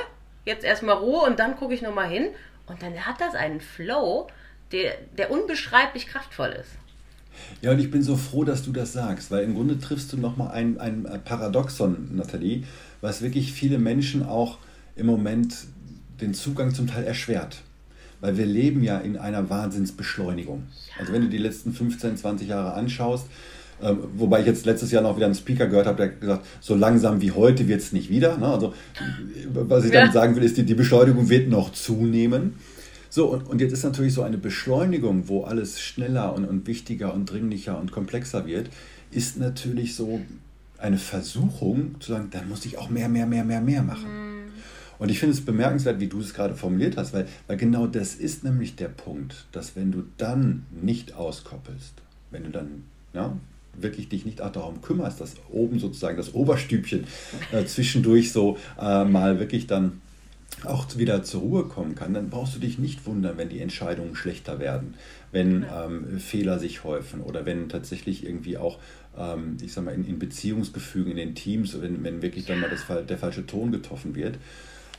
jetzt 0.45 0.63
erstmal 0.63 0.95
Ruhe 0.97 1.21
und 1.21 1.39
dann 1.39 1.55
gucke 1.55 1.73
ich 1.73 1.81
nochmal 1.81 2.09
hin. 2.09 2.29
Und 2.65 2.81
dann 2.81 3.05
hat 3.05 3.21
das 3.21 3.35
einen 3.35 3.61
Flow, 3.61 4.27
der, 4.71 4.95
der 5.17 5.31
unbeschreiblich 5.31 6.07
kraftvoll 6.07 6.49
ist. 6.49 6.71
Ja, 7.61 7.71
und 7.71 7.79
ich 7.79 7.91
bin 7.91 8.01
so 8.01 8.17
froh, 8.17 8.43
dass 8.43 8.63
du 8.63 8.71
das 8.71 8.93
sagst, 8.93 9.29
weil 9.29 9.43
im 9.43 9.53
Grunde 9.53 9.77
triffst 9.77 10.11
du 10.11 10.17
nochmal 10.17 10.51
ein, 10.51 10.79
ein 10.79 11.21
Paradoxon, 11.23 12.15
Nathalie 12.15 12.63
was 13.01 13.21
wirklich 13.21 13.53
viele 13.53 13.77
Menschen 13.77 14.25
auch 14.25 14.57
im 14.95 15.05
Moment 15.05 15.55
den 16.21 16.33
Zugang 16.33 16.73
zum 16.73 16.87
Teil 16.87 17.03
erschwert. 17.03 17.61
Weil 18.19 18.37
wir 18.37 18.45
leben 18.45 18.83
ja 18.83 18.97
in 18.97 19.17
einer 19.17 19.49
Wahnsinnsbeschleunigung. 19.49 20.63
Also 20.99 21.13
wenn 21.13 21.21
du 21.21 21.29
die 21.29 21.37
letzten 21.37 21.73
15, 21.73 22.17
20 22.17 22.47
Jahre 22.47 22.73
anschaust, 22.73 23.27
ähm, 23.81 23.99
wobei 24.15 24.39
ich 24.39 24.47
jetzt 24.47 24.65
letztes 24.65 24.91
Jahr 24.91 25.03
noch 25.03 25.15
wieder 25.17 25.27
einen 25.27 25.35
Speaker 25.35 25.67
gehört 25.67 25.85
habe, 25.85 25.97
der 25.97 26.09
gesagt 26.09 26.45
so 26.61 26.75
langsam 26.75 27.21
wie 27.21 27.31
heute 27.31 27.67
wird 27.67 27.81
es 27.81 27.93
nicht 27.93 28.09
wieder. 28.09 28.37
Ne? 28.37 28.47
Also 28.47 28.73
was 29.53 29.85
ich 29.85 29.93
ja. 29.93 30.01
damit 30.01 30.13
sagen 30.13 30.35
will, 30.35 30.43
ist, 30.43 30.57
die, 30.57 30.63
die 30.63 30.73
Beschleunigung 30.73 31.29
wird 31.29 31.49
noch 31.49 31.71
zunehmen. 31.71 32.55
So, 33.09 33.27
und, 33.27 33.47
und 33.47 33.61
jetzt 33.61 33.73
ist 33.73 33.83
natürlich 33.83 34.13
so 34.13 34.23
eine 34.23 34.37
Beschleunigung, 34.37 35.27
wo 35.27 35.43
alles 35.43 35.79
schneller 35.79 36.33
und, 36.33 36.45
und 36.45 36.67
wichtiger 36.67 37.13
und 37.13 37.31
dringlicher 37.31 37.79
und 37.79 37.91
komplexer 37.91 38.45
wird, 38.45 38.69
ist 39.11 39.37
natürlich 39.37 39.95
so 39.95 40.21
eine 40.77 40.97
Versuchung 40.97 41.95
zu 41.99 42.11
sagen, 42.11 42.27
dann 42.31 42.49
muss 42.49 42.65
ich 42.65 42.77
auch 42.77 42.89
mehr, 42.89 43.09
mehr, 43.09 43.25
mehr, 43.25 43.43
mehr, 43.43 43.61
mehr 43.61 43.83
machen. 43.83 44.26
Und 44.99 45.09
ich 45.09 45.19
finde 45.19 45.35
es 45.35 45.45
bemerkenswert, 45.45 45.99
wie 45.99 46.07
du 46.07 46.19
es 46.19 46.33
gerade 46.33 46.55
formuliert 46.55 46.97
hast, 46.97 47.13
weil, 47.13 47.27
weil 47.47 47.57
genau 47.57 47.87
das 47.87 48.15
ist 48.15 48.43
nämlich 48.43 48.75
der 48.75 48.87
Punkt, 48.87 49.45
dass 49.51 49.75
wenn 49.75 49.91
du 49.91 50.03
dann 50.17 50.65
nicht 50.71 51.13
auskoppelst, 51.13 51.93
wenn 52.31 52.43
du 52.43 52.49
dann 52.49 52.83
ja, 53.13 53.37
wirklich 53.75 54.09
dich 54.09 54.25
nicht 54.25 54.41
auch 54.41 54.51
darum 54.51 54.81
kümmerst, 54.81 55.21
dass 55.21 55.35
oben 55.49 55.79
sozusagen 55.79 56.17
das 56.17 56.33
Oberstübchen 56.33 57.05
äh, 57.51 57.65
zwischendurch 57.65 58.31
so 58.31 58.57
äh, 58.79 59.05
mal 59.05 59.39
wirklich 59.39 59.67
dann 59.67 60.01
auch 60.63 60.87
wieder 60.97 61.21
zur 61.23 61.41
Ruhe 61.41 61.63
kommen 61.65 61.93
kann, 61.93 62.13
dann 62.13 62.29
brauchst 62.29 62.55
du 62.55 62.59
dich 62.59 62.79
nicht 62.79 63.05
wundern, 63.05 63.37
wenn 63.37 63.49
die 63.49 63.59
Entscheidungen 63.59 64.15
schlechter 64.15 64.59
werden, 64.59 64.95
wenn 65.31 65.63
ähm, 65.71 66.19
Fehler 66.19 66.57
sich 66.57 66.83
häufen 66.83 67.21
oder 67.21 67.45
wenn 67.45 67.69
tatsächlich 67.69 68.25
irgendwie 68.25 68.57
auch 68.57 68.79
ähm, 69.17 69.57
ich 69.61 69.73
sag 69.73 69.85
mal, 69.85 69.93
in, 69.93 70.05
in, 70.05 70.19
Beziehungsgefügen, 70.19 71.11
in 71.11 71.17
den 71.17 71.35
Teams, 71.35 71.79
wenn, 71.81 72.03
wenn 72.03 72.21
wirklich 72.21 72.45
dann 72.45 72.59
mal 72.59 72.69
das, 72.69 72.85
der 73.05 73.17
falsche 73.17 73.45
Ton 73.45 73.71
getroffen 73.71 74.15
wird. 74.15 74.37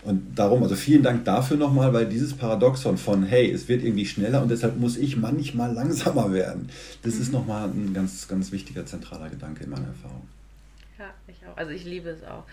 Und 0.05 0.39
darum, 0.39 0.63
also 0.63 0.77
vielen 0.77 1.03
Dank 1.03 1.25
dafür 1.25 1.57
nochmal, 1.57 1.93
weil 1.93 2.07
dieses 2.07 2.35
Paradoxon 2.35 2.99
von, 2.99 3.25
hey, 3.25 3.51
es 3.51 3.69
wird 3.69 3.83
irgendwie 3.83 4.07
schneller 4.07 4.43
und 4.43 4.51
deshalb 4.51 4.79
muss 4.79 4.97
ich 4.97 5.17
manchmal 5.17 5.73
langsamer 5.73 6.33
werden, 6.33 6.69
das 7.03 7.17
mhm. 7.17 7.23
ist 7.23 7.33
nochmal 7.33 7.69
ein 7.69 7.93
ganz, 7.95 8.29
ganz 8.29 8.53
wichtiger, 8.53 8.87
zentraler 8.87 9.29
Gedanke 9.29 9.65
in 9.65 9.71
meiner 9.71 9.89
Erfahrung. 9.89 10.29
Ja, 10.99 11.11
ich 11.29 11.37
auch. 11.47 11.57
Also 11.57 11.71
ich 11.73 11.85
liebe 11.85 12.11
es 12.11 12.25
auch. 12.25 12.45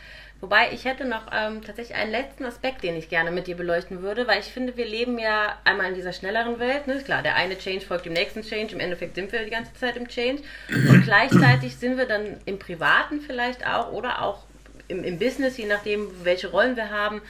Wobei 0.42 0.72
ich 0.74 0.86
hätte 0.86 1.06
noch 1.06 1.28
ähm, 1.32 1.64
tatsächlich 1.64 1.98
einen 1.98 2.12
letzten 2.12 2.46
Aspekt, 2.46 2.84
den 2.84 2.96
ich 2.96 3.10
gerne 3.10 3.32
mit 3.32 3.48
dir 3.48 3.56
beleuchten 3.56 4.02
würde, 4.02 4.28
weil 4.28 4.40
ich 4.40 4.48
finde, 4.48 4.78
wir 4.78 4.86
leben 4.86 5.18
ja 5.18 5.58
einmal 5.64 5.90
in 5.90 5.96
dieser 5.96 6.14
schnelleren 6.14 6.60
Welt. 6.60 6.86
Ne? 6.86 7.02
Klar, 7.02 7.24
der 7.24 7.36
eine 7.36 7.58
Change 7.58 7.86
folgt 7.86 8.06
dem 8.06 8.14
nächsten 8.14 8.44
Change. 8.44 8.74
Im 8.74 8.80
Endeffekt 8.80 9.16
sind 9.16 9.32
wir 9.32 9.44
die 9.44 9.50
ganze 9.50 9.74
Zeit 9.74 9.98
im 9.98 10.08
Change. 10.08 10.44
Und 10.70 11.04
gleichzeitig 11.04 11.78
sind 11.78 11.98
wir 11.98 12.06
dann 12.06 12.38
im 12.46 12.60
Privaten 12.60 13.22
vielleicht 13.22 13.66
auch 13.66 13.92
oder 13.94 14.22
auch 14.22 14.44
im, 14.88 15.04
im 15.04 15.20
Business, 15.20 15.58
je 15.58 15.66
nachdem, 15.66 16.10
welche 16.24 16.50
Rollen 16.50 16.76
wir 16.76 16.90
haben, 16.90 17.22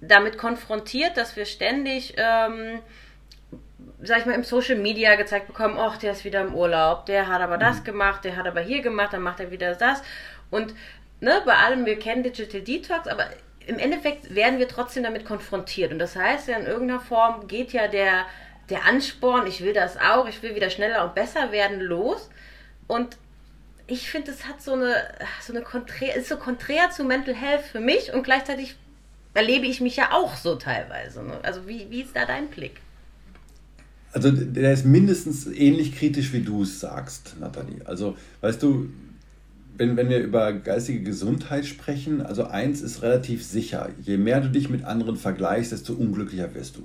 damit 0.00 0.38
konfrontiert, 0.38 1.16
dass 1.16 1.36
wir 1.36 1.46
ständig. 1.46 2.14
Ähm, 2.16 2.80
sag 4.02 4.18
ich 4.18 4.26
mal, 4.26 4.34
im 4.34 4.44
Social 4.44 4.76
Media 4.76 5.14
gezeigt 5.16 5.46
bekommen, 5.46 5.76
ach, 5.78 5.96
der 5.98 6.12
ist 6.12 6.24
wieder 6.24 6.40
im 6.40 6.54
Urlaub, 6.54 7.06
der 7.06 7.28
hat 7.28 7.40
aber 7.40 7.58
das 7.58 7.80
mhm. 7.80 7.84
gemacht, 7.84 8.24
der 8.24 8.36
hat 8.36 8.46
aber 8.46 8.60
hier 8.60 8.82
gemacht, 8.82 9.12
dann 9.12 9.22
macht 9.22 9.40
er 9.40 9.50
wieder 9.50 9.74
das. 9.74 10.02
Und 10.50 10.74
ne, 11.20 11.42
bei 11.44 11.54
allem, 11.54 11.86
wir 11.86 11.98
kennen 11.98 12.22
Digital 12.22 12.62
Detox, 12.62 13.06
aber 13.06 13.26
im 13.66 13.78
Endeffekt 13.78 14.34
werden 14.34 14.58
wir 14.58 14.68
trotzdem 14.68 15.02
damit 15.02 15.24
konfrontiert. 15.24 15.92
Und 15.92 15.98
das 15.98 16.16
heißt 16.16 16.48
ja, 16.48 16.56
in 16.56 16.66
irgendeiner 16.66 17.00
Form 17.00 17.46
geht 17.46 17.72
ja 17.72 17.88
der, 17.88 18.26
der 18.68 18.84
Ansporn, 18.86 19.46
ich 19.46 19.62
will 19.62 19.72
das 19.72 19.96
auch, 19.96 20.26
ich 20.28 20.42
will 20.42 20.54
wieder 20.54 20.70
schneller 20.70 21.04
und 21.04 21.14
besser 21.14 21.52
werden, 21.52 21.80
los. 21.80 22.30
Und 22.86 23.16
ich 23.90 24.08
finde, 24.08 24.30
es 24.30 24.46
hat 24.46 24.62
so 24.62 24.72
eine, 24.72 24.94
so 25.44 25.52
eine 25.52 25.62
konträr, 25.62 26.16
ist 26.16 26.28
so 26.28 26.36
konträr 26.36 26.90
zu 26.90 27.04
Mental 27.04 27.34
Health 27.34 27.62
für 27.62 27.80
mich 27.80 28.12
und 28.14 28.22
gleichzeitig 28.22 28.76
erlebe 29.34 29.66
ich 29.66 29.80
mich 29.80 29.96
ja 29.96 30.10
auch 30.12 30.36
so 30.36 30.54
teilweise. 30.54 31.22
Ne? 31.22 31.34
Also 31.42 31.66
wie, 31.66 31.86
wie 31.90 32.02
ist 32.02 32.14
da 32.14 32.24
dein 32.24 32.48
Blick? 32.48 32.80
Also 34.12 34.30
der 34.30 34.72
ist 34.72 34.84
mindestens 34.84 35.46
ähnlich 35.46 35.96
kritisch, 35.96 36.32
wie 36.32 36.40
du 36.40 36.62
es 36.62 36.80
sagst, 36.80 37.36
Nathalie. 37.38 37.80
Also, 37.84 38.16
weißt 38.40 38.60
du, 38.62 38.90
wenn, 39.76 39.96
wenn 39.96 40.08
wir 40.08 40.18
über 40.18 40.52
geistige 40.52 41.02
Gesundheit 41.02 41.64
sprechen, 41.64 42.20
also 42.20 42.44
eins 42.44 42.80
ist 42.80 43.02
relativ 43.02 43.44
sicher, 43.44 43.88
je 44.02 44.16
mehr 44.16 44.40
du 44.40 44.48
dich 44.48 44.68
mit 44.68 44.84
anderen 44.84 45.16
vergleichst, 45.16 45.70
desto 45.70 45.92
unglücklicher 45.92 46.52
wirst 46.54 46.76
du. 46.76 46.82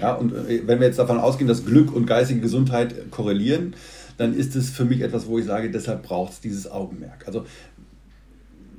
Ja, 0.00 0.14
und 0.14 0.32
äh, 0.32 0.62
wenn 0.66 0.80
wir 0.80 0.86
jetzt 0.86 0.98
davon 0.98 1.18
ausgehen, 1.18 1.48
dass 1.48 1.66
Glück 1.66 1.94
und 1.94 2.06
geistige 2.06 2.40
Gesundheit 2.40 3.10
korrelieren, 3.10 3.74
dann 4.16 4.34
ist 4.34 4.56
es 4.56 4.70
für 4.70 4.84
mich 4.84 5.00
etwas, 5.00 5.26
wo 5.26 5.38
ich 5.38 5.44
sage, 5.44 5.70
deshalb 5.70 6.02
braucht 6.02 6.32
es 6.34 6.40
dieses 6.40 6.70
Augenmerk. 6.70 7.26
Also 7.26 7.44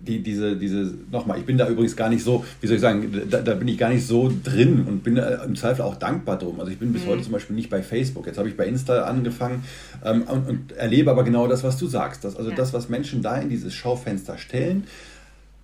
die, 0.05 0.21
diese, 0.21 0.55
diese, 0.55 0.93
nochmal, 1.11 1.39
ich 1.39 1.45
bin 1.45 1.57
da 1.57 1.67
übrigens 1.67 1.95
gar 1.95 2.09
nicht 2.09 2.23
so, 2.23 2.45
wie 2.61 2.67
soll 2.67 2.75
ich 2.75 2.81
sagen, 2.81 3.23
da, 3.29 3.41
da 3.41 3.55
bin 3.55 3.67
ich 3.67 3.77
gar 3.77 3.89
nicht 3.89 4.05
so 4.05 4.31
drin 4.43 4.85
und 4.87 5.03
bin 5.03 5.17
im 5.17 5.55
Zweifel 5.55 5.81
auch 5.81 5.95
dankbar 5.95 6.37
drum. 6.37 6.59
Also 6.59 6.71
ich 6.71 6.77
bin 6.77 6.93
bis 6.93 7.05
mhm. 7.05 7.09
heute 7.09 7.23
zum 7.23 7.31
Beispiel 7.31 7.55
nicht 7.55 7.69
bei 7.69 7.81
Facebook. 7.81 8.27
Jetzt 8.27 8.37
habe 8.37 8.47
ich 8.47 8.55
bei 8.55 8.67
Insta 8.67 9.03
angefangen 9.03 9.63
ähm, 10.03 10.23
und, 10.23 10.47
und, 10.47 10.71
erlebe 10.73 11.11
aber 11.11 11.23
genau 11.23 11.47
das, 11.47 11.63
was 11.63 11.77
du 11.77 11.87
sagst. 11.87 12.23
Dass, 12.23 12.35
also 12.35 12.49
ja. 12.49 12.55
das, 12.55 12.73
was 12.73 12.89
Menschen 12.89 13.21
da 13.21 13.37
in 13.37 13.49
dieses 13.49 13.73
Schaufenster 13.73 14.37
stellen, 14.37 14.85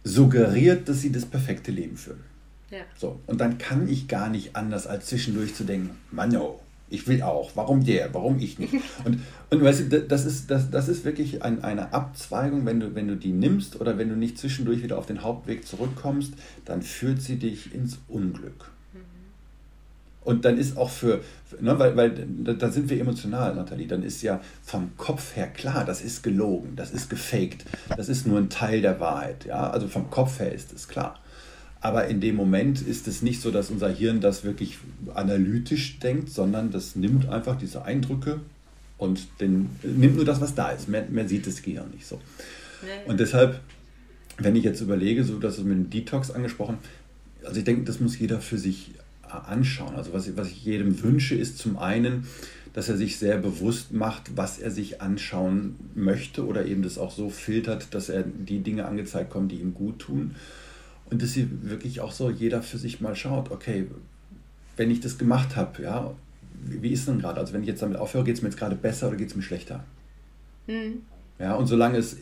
suggeriert, 0.03 0.89
dass 0.89 1.01
sie 1.01 1.11
das 1.11 1.25
perfekte 1.25 1.71
Leben 1.71 1.97
führen. 1.97 2.23
Ja. 2.71 2.79
So, 2.97 3.19
und 3.27 3.41
dann 3.41 3.57
kann 3.57 3.87
ich 3.89 4.07
gar 4.07 4.29
nicht 4.29 4.55
anders, 4.55 4.87
als 4.87 5.07
zwischendurch 5.07 5.53
zu 5.53 5.65
denken, 5.65 5.91
Mann, 6.09 6.35
oh, 6.37 6.59
ich 6.91 7.07
will 7.07 7.21
auch. 7.23 7.51
Warum 7.55 7.83
der? 7.83 8.13
Warum 8.13 8.37
ich 8.39 8.59
nicht? 8.59 8.73
Und, 9.05 9.21
und 9.49 9.63
weißt 9.63 9.91
du, 9.91 10.01
das 10.01 10.25
ist, 10.25 10.51
das, 10.51 10.69
das 10.69 10.87
ist 10.87 11.03
wirklich 11.03 11.43
ein, 11.43 11.63
eine 11.63 11.93
Abzweigung, 11.93 12.65
wenn 12.65 12.79
du, 12.79 12.95
wenn 12.95 13.07
du 13.07 13.15
die 13.15 13.31
nimmst 13.31 13.81
oder 13.81 13.97
wenn 13.97 14.09
du 14.09 14.15
nicht 14.15 14.37
zwischendurch 14.37 14.83
wieder 14.83 14.97
auf 14.97 15.05
den 15.05 15.23
Hauptweg 15.23 15.65
zurückkommst, 15.65 16.33
dann 16.63 16.81
führt 16.81 17.21
sie 17.21 17.37
dich 17.37 17.73
ins 17.73 17.99
Unglück. 18.07 18.71
Mhm. 18.93 18.99
Und 20.23 20.45
dann 20.45 20.57
ist 20.57 20.77
auch 20.77 20.89
für, 20.89 21.21
ne, 21.59 21.77
weil, 21.79 21.97
weil 21.97 22.11
da 22.55 22.69
sind 22.69 22.89
wir 22.89 22.99
emotional, 22.99 23.55
Nathalie, 23.55 23.87
dann 23.87 24.03
ist 24.03 24.21
ja 24.21 24.39
vom 24.63 24.95
Kopf 24.95 25.35
her 25.35 25.47
klar, 25.47 25.83
das 25.83 26.01
ist 26.01 26.23
gelogen, 26.23 26.75
das 26.75 26.91
ist 26.91 27.09
gefaked, 27.09 27.65
das 27.97 28.07
ist 28.07 28.25
nur 28.27 28.37
ein 28.37 28.49
Teil 28.49 28.81
der 28.81 28.99
Wahrheit. 28.99 29.45
Ja? 29.45 29.69
Also 29.69 29.87
vom 29.87 30.09
Kopf 30.09 30.39
her 30.39 30.53
ist 30.53 30.71
es 30.73 30.87
klar. 30.87 31.20
Aber 31.81 32.07
in 32.07 32.21
dem 32.21 32.35
Moment 32.35 32.81
ist 32.81 33.07
es 33.07 33.23
nicht 33.23 33.41
so, 33.41 33.49
dass 33.49 33.71
unser 33.71 33.89
Hirn 33.89 34.21
das 34.21 34.43
wirklich 34.43 34.77
analytisch 35.15 35.99
denkt, 35.99 36.29
sondern 36.29 36.71
das 36.71 36.95
nimmt 36.95 37.27
einfach 37.27 37.57
diese 37.57 37.83
Eindrücke 37.83 38.39
und 38.99 39.27
den, 39.39 39.69
nimmt 39.81 40.15
nur 40.15 40.25
das, 40.25 40.39
was 40.39 40.53
da 40.53 40.69
ist. 40.69 40.87
Mehr, 40.87 41.07
mehr 41.09 41.27
sieht 41.27 41.47
das 41.47 41.63
Gehirn 41.63 41.89
nicht 41.89 42.05
so. 42.05 42.21
Und 43.07 43.19
deshalb, 43.19 43.59
wenn 44.37 44.55
ich 44.55 44.63
jetzt 44.63 44.79
überlege, 44.81 45.23
so 45.23 45.39
dass 45.39 45.57
es 45.57 45.63
mit 45.63 45.75
dem 45.75 45.89
Detox 45.89 46.29
angesprochen, 46.29 46.77
also 47.43 47.57
ich 47.57 47.63
denke, 47.63 47.83
das 47.83 47.99
muss 47.99 48.17
jeder 48.19 48.39
für 48.39 48.59
sich 48.59 48.91
anschauen. 49.23 49.95
Also 49.95 50.13
was, 50.13 50.35
was 50.37 50.49
ich 50.49 50.63
jedem 50.63 51.01
wünsche, 51.01 51.35
ist 51.35 51.57
zum 51.57 51.77
einen, 51.77 52.27
dass 52.73 52.89
er 52.89 52.97
sich 52.97 53.17
sehr 53.17 53.37
bewusst 53.37 53.91
macht, 53.91 54.37
was 54.37 54.59
er 54.59 54.71
sich 54.71 55.01
anschauen 55.01 55.75
möchte 55.95 56.45
oder 56.45 56.65
eben 56.65 56.83
das 56.83 56.97
auch 56.97 57.11
so 57.11 57.29
filtert, 57.29 57.93
dass 57.93 58.09
er 58.09 58.23
die 58.23 58.59
Dinge 58.59 58.85
angezeigt 58.85 59.29
kommen, 59.29 59.49
die 59.49 59.57
ihm 59.57 59.73
gut 59.73 59.99
tun. 59.99 60.35
Und 61.11 61.21
dass 61.21 61.33
sie 61.33 61.47
wirklich 61.63 61.99
auch 62.01 62.11
so 62.11 62.29
jeder 62.29 62.63
für 62.63 62.77
sich 62.77 63.01
mal 63.01 63.15
schaut, 63.15 63.51
okay, 63.51 63.85
wenn 64.77 64.89
ich 64.89 65.01
das 65.01 65.17
gemacht 65.17 65.55
habe, 65.55 65.83
ja, 65.83 66.11
wie 66.63 66.89
ist 66.89 67.07
denn 67.07 67.19
gerade? 67.19 67.39
Also 67.39 67.53
wenn 67.53 67.61
ich 67.61 67.67
jetzt 67.67 67.81
damit 67.81 67.97
aufhöre, 67.97 68.23
geht 68.23 68.37
es 68.37 68.41
mir 68.41 68.49
jetzt 68.49 68.57
gerade 68.57 68.75
besser 68.75 69.09
oder 69.09 69.17
geht 69.17 69.29
es 69.29 69.35
mir 69.35 69.41
schlechter? 69.41 69.83
Mhm. 70.67 71.01
Ja, 71.37 71.55
und 71.55 71.67
solange 71.67 71.97
es 71.97 72.17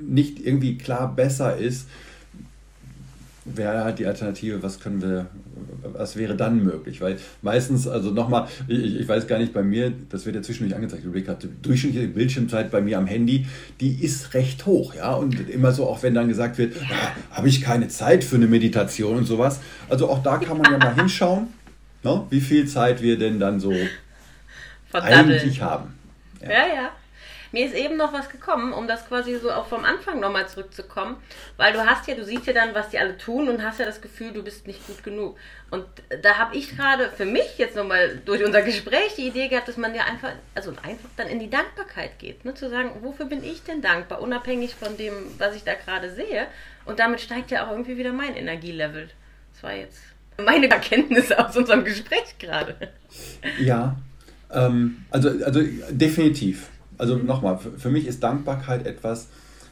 nicht 0.00 0.44
irgendwie 0.44 0.78
klar 0.78 1.14
besser 1.14 1.56
ist, 1.56 1.88
wäre 3.54 3.84
halt 3.84 3.98
die 3.98 4.06
Alternative, 4.06 4.62
was 4.62 4.80
können 4.80 5.02
wir, 5.02 5.26
was 5.82 6.16
wäre 6.16 6.36
dann 6.36 6.62
möglich? 6.62 7.00
Weil 7.00 7.18
meistens, 7.42 7.86
also 7.86 8.10
nochmal, 8.10 8.48
ich, 8.66 9.00
ich 9.00 9.08
weiß 9.08 9.26
gar 9.26 9.38
nicht, 9.38 9.52
bei 9.52 9.62
mir, 9.62 9.92
das 10.10 10.26
wird 10.26 10.36
ja 10.36 10.42
zwischendurch 10.42 10.74
angezeigt, 10.74 11.04
hat 11.28 11.46
durchschnittliche 11.62 12.08
Bildschirmzeit 12.08 12.70
bei 12.70 12.80
mir 12.80 12.98
am 12.98 13.06
Handy, 13.06 13.46
die 13.80 14.02
ist 14.04 14.34
recht 14.34 14.66
hoch, 14.66 14.94
ja, 14.94 15.12
und 15.14 15.48
immer 15.50 15.72
so, 15.72 15.86
auch 15.86 16.02
wenn 16.02 16.14
dann 16.14 16.28
gesagt 16.28 16.58
wird, 16.58 16.76
ja, 16.76 17.14
habe 17.30 17.48
ich 17.48 17.60
keine 17.60 17.88
Zeit 17.88 18.24
für 18.24 18.36
eine 18.36 18.46
Meditation 18.46 19.16
und 19.16 19.24
sowas. 19.24 19.60
Also 19.88 20.08
auch 20.08 20.22
da 20.22 20.38
kann 20.38 20.58
man 20.58 20.70
ja 20.72 20.78
mal 20.78 20.94
hinschauen, 20.94 21.48
ne, 22.02 22.24
wie 22.30 22.40
viel 22.40 22.66
Zeit 22.66 23.02
wir 23.02 23.18
denn 23.18 23.38
dann 23.38 23.60
so 23.60 23.72
eigentlich 24.92 25.60
haben. 25.60 25.94
ja. 26.42 26.50
ja. 26.50 26.66
ja. 26.74 26.90
Mir 27.52 27.66
ist 27.66 27.74
eben 27.74 27.96
noch 27.96 28.12
was 28.12 28.28
gekommen, 28.28 28.72
um 28.72 28.86
das 28.86 29.06
quasi 29.06 29.36
so 29.36 29.50
auch 29.50 29.66
vom 29.66 29.84
Anfang 29.84 30.20
nochmal 30.20 30.48
zurückzukommen, 30.48 31.16
weil 31.56 31.72
du 31.72 31.84
hast 31.84 32.06
ja, 32.06 32.14
du 32.14 32.24
siehst 32.24 32.46
ja 32.46 32.52
dann, 32.52 32.74
was 32.74 32.90
die 32.90 32.98
alle 32.98 33.16
tun 33.16 33.48
und 33.48 33.62
hast 33.62 33.80
ja 33.80 33.86
das 33.86 34.00
Gefühl, 34.00 34.32
du 34.32 34.42
bist 34.42 34.66
nicht 34.66 34.86
gut 34.86 35.02
genug. 35.02 35.36
Und 35.70 35.84
da 36.22 36.38
habe 36.38 36.56
ich 36.56 36.76
gerade 36.76 37.10
für 37.16 37.24
mich 37.24 37.58
jetzt 37.58 37.76
nochmal 37.76 38.20
durch 38.24 38.44
unser 38.44 38.62
Gespräch 38.62 39.14
die 39.16 39.28
Idee 39.28 39.48
gehabt, 39.48 39.68
dass 39.68 39.76
man 39.76 39.94
ja 39.94 40.04
einfach, 40.04 40.32
also 40.54 40.70
einfach 40.82 41.08
dann 41.16 41.28
in 41.28 41.38
die 41.38 41.50
Dankbarkeit 41.50 42.18
geht, 42.18 42.44
ne? 42.44 42.54
zu 42.54 42.68
sagen, 42.68 42.90
wofür 43.00 43.26
bin 43.26 43.42
ich 43.44 43.62
denn 43.62 43.82
dankbar, 43.82 44.20
unabhängig 44.20 44.74
von 44.74 44.96
dem, 44.96 45.14
was 45.38 45.54
ich 45.56 45.64
da 45.64 45.74
gerade 45.74 46.10
sehe. 46.10 46.46
Und 46.84 46.98
damit 46.98 47.20
steigt 47.20 47.50
ja 47.50 47.66
auch 47.66 47.70
irgendwie 47.70 47.96
wieder 47.98 48.12
mein 48.12 48.34
Energielevel. 48.34 49.08
Das 49.52 49.62
war 49.62 49.72
jetzt 49.72 50.00
meine 50.42 50.68
Erkenntnis 50.70 51.32
aus 51.32 51.56
unserem 51.56 51.84
Gespräch 51.84 52.38
gerade. 52.38 52.76
Ja, 53.58 53.96
ähm, 54.50 55.04
also, 55.10 55.30
also 55.44 55.60
definitiv. 55.90 56.68
Also 56.98 57.16
nochmal, 57.16 57.58
für 57.58 57.90
mich 57.90 58.06
ist 58.06 58.22
Dankbarkeit 58.22 58.86
etwas, 58.86 59.28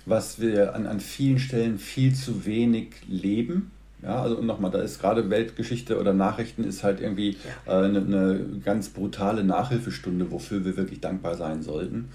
was 0.07 0.41
wir 0.41 0.75
an, 0.75 0.87
an 0.87 1.01
vielen 1.01 1.39
Stellen 1.39 1.79
viel 1.79 2.15
zu 2.15 2.47
wenig 2.47 2.91
leben. 3.09 3.73
Ja, 4.03 4.23
also 4.23 4.41
nochmal, 4.41 4.71
da 4.71 4.81
ist 4.81 5.01
gerade 5.01 5.31
Weltgeschichte 5.31 5.99
oder 5.99 6.13
Nachrichten 6.13 6.65
ist 6.65 6.85
halt 6.85 7.01
irgendwie 7.01 7.37
ja. 7.67 7.83
äh, 7.83 7.85
eine, 7.87 7.99
eine, 7.99 8.41
ganz 8.65 8.91
brutale 8.91 9.43
Nachhilfestunde, 9.43 10.31
wofür 10.31 10.65
wir 10.65 10.77
wirklich 10.77 11.01
dankbar 11.01 11.35
sein 11.35 11.63
sollten. 11.63 11.97
Mhm. 11.97 12.07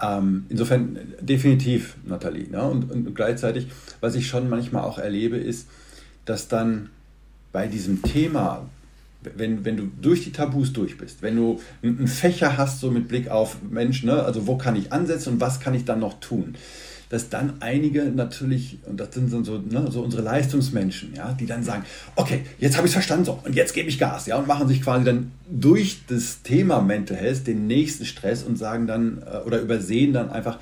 Ähm, 0.00 0.46
insofern 0.48 0.98
definitiv, 1.20 1.96
Nathalie. 2.04 2.48
Ne? 2.48 2.62
Und, 2.62 2.90
und 2.90 3.14
gleichzeitig, 3.14 3.68
was 4.00 4.14
ich 4.14 4.28
schon 4.28 4.48
manchmal 4.48 4.84
auch 4.84 4.98
erlebe, 4.98 5.38
ist, 5.38 5.68
dass 6.24 6.48
dann 6.48 6.90
bei 7.52 7.66
diesem 7.66 8.02
Thema 8.02 8.68
wenn, 9.36 9.64
wenn 9.64 9.76
du 9.76 9.90
durch 10.00 10.24
die 10.24 10.32
Tabus 10.32 10.72
durch 10.72 10.98
bist, 10.98 11.22
wenn 11.22 11.36
du 11.36 11.60
einen 11.82 12.06
Fächer 12.06 12.56
hast, 12.56 12.80
so 12.80 12.90
mit 12.90 13.08
Blick 13.08 13.28
auf 13.28 13.56
Mensch, 13.68 14.02
ne, 14.04 14.22
also 14.22 14.46
wo 14.46 14.56
kann 14.56 14.76
ich 14.76 14.92
ansetzen 14.92 15.34
und 15.34 15.40
was 15.40 15.60
kann 15.60 15.74
ich 15.74 15.84
dann 15.84 16.00
noch 16.00 16.20
tun, 16.20 16.54
dass 17.12 17.28
dann 17.28 17.54
einige 17.60 18.04
natürlich, 18.04 18.78
und 18.86 18.98
das 18.98 19.12
sind 19.12 19.30
so, 19.44 19.58
ne, 19.58 19.90
so 19.90 20.02
unsere 20.02 20.22
Leistungsmenschen, 20.22 21.14
ja, 21.14 21.32
die 21.32 21.44
dann 21.44 21.62
sagen, 21.62 21.84
okay, 22.16 22.40
jetzt 22.58 22.76
habe 22.76 22.86
ich 22.86 22.90
es 22.90 22.94
verstanden, 22.94 23.26
so, 23.26 23.38
und 23.44 23.54
jetzt 23.54 23.74
gebe 23.74 23.88
ich 23.88 23.98
Gas, 23.98 24.26
ja, 24.26 24.38
und 24.38 24.46
machen 24.46 24.66
sich 24.66 24.80
quasi 24.80 25.04
dann 25.04 25.30
durch 25.50 26.00
das 26.08 26.42
Thema 26.42 26.80
Mental 26.80 27.16
Health 27.16 27.46
den 27.46 27.66
nächsten 27.66 28.06
Stress 28.06 28.42
und 28.42 28.56
sagen 28.56 28.86
dann, 28.86 29.22
äh, 29.30 29.46
oder 29.46 29.60
übersehen 29.60 30.14
dann 30.14 30.30
einfach, 30.30 30.58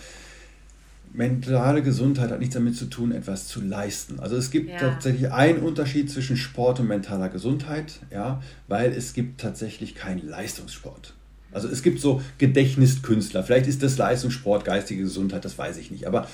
mentale 1.12 1.82
Gesundheit 1.82 2.30
hat 2.30 2.38
nichts 2.38 2.54
damit 2.54 2.76
zu 2.76 2.86
tun, 2.86 3.12
etwas 3.12 3.48
zu 3.48 3.60
leisten. 3.60 4.20
Also 4.20 4.36
es 4.36 4.50
gibt 4.50 4.70
ja. 4.70 4.78
tatsächlich 4.78 5.32
einen 5.32 5.58
Unterschied 5.58 6.10
zwischen 6.10 6.36
Sport 6.36 6.80
und 6.80 6.88
mentaler 6.88 7.28
Gesundheit, 7.28 8.00
ja, 8.10 8.42
weil 8.68 8.92
es 8.92 9.12
gibt 9.12 9.40
tatsächlich 9.40 9.94
keinen 9.94 10.28
Leistungssport. 10.28 11.14
Also 11.52 11.68
es 11.68 11.82
gibt 11.82 12.00
so 12.00 12.22
Gedächtniskünstler. 12.38 13.42
Vielleicht 13.42 13.66
ist 13.66 13.82
das 13.82 13.98
Leistungssport 13.98 14.64
geistige 14.64 15.02
Gesundheit, 15.02 15.44
das 15.44 15.58
weiß 15.58 15.78
ich 15.78 15.90
nicht. 15.90 16.06
Aber 16.06 16.28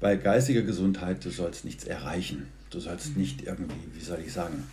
bei 0.00 0.16
geistiger 0.16 0.62
Gesundheit, 0.62 1.24
du 1.24 1.30
sollst 1.30 1.64
nichts 1.64 1.84
erreichen. 1.84 2.46
Du 2.70 2.80
sollst 2.80 3.14
mhm. 3.14 3.22
nicht 3.22 3.42
irgendwie, 3.42 3.74
wie 3.94 4.04
soll 4.04 4.20
ich 4.24 4.32
sagen, 4.32 4.64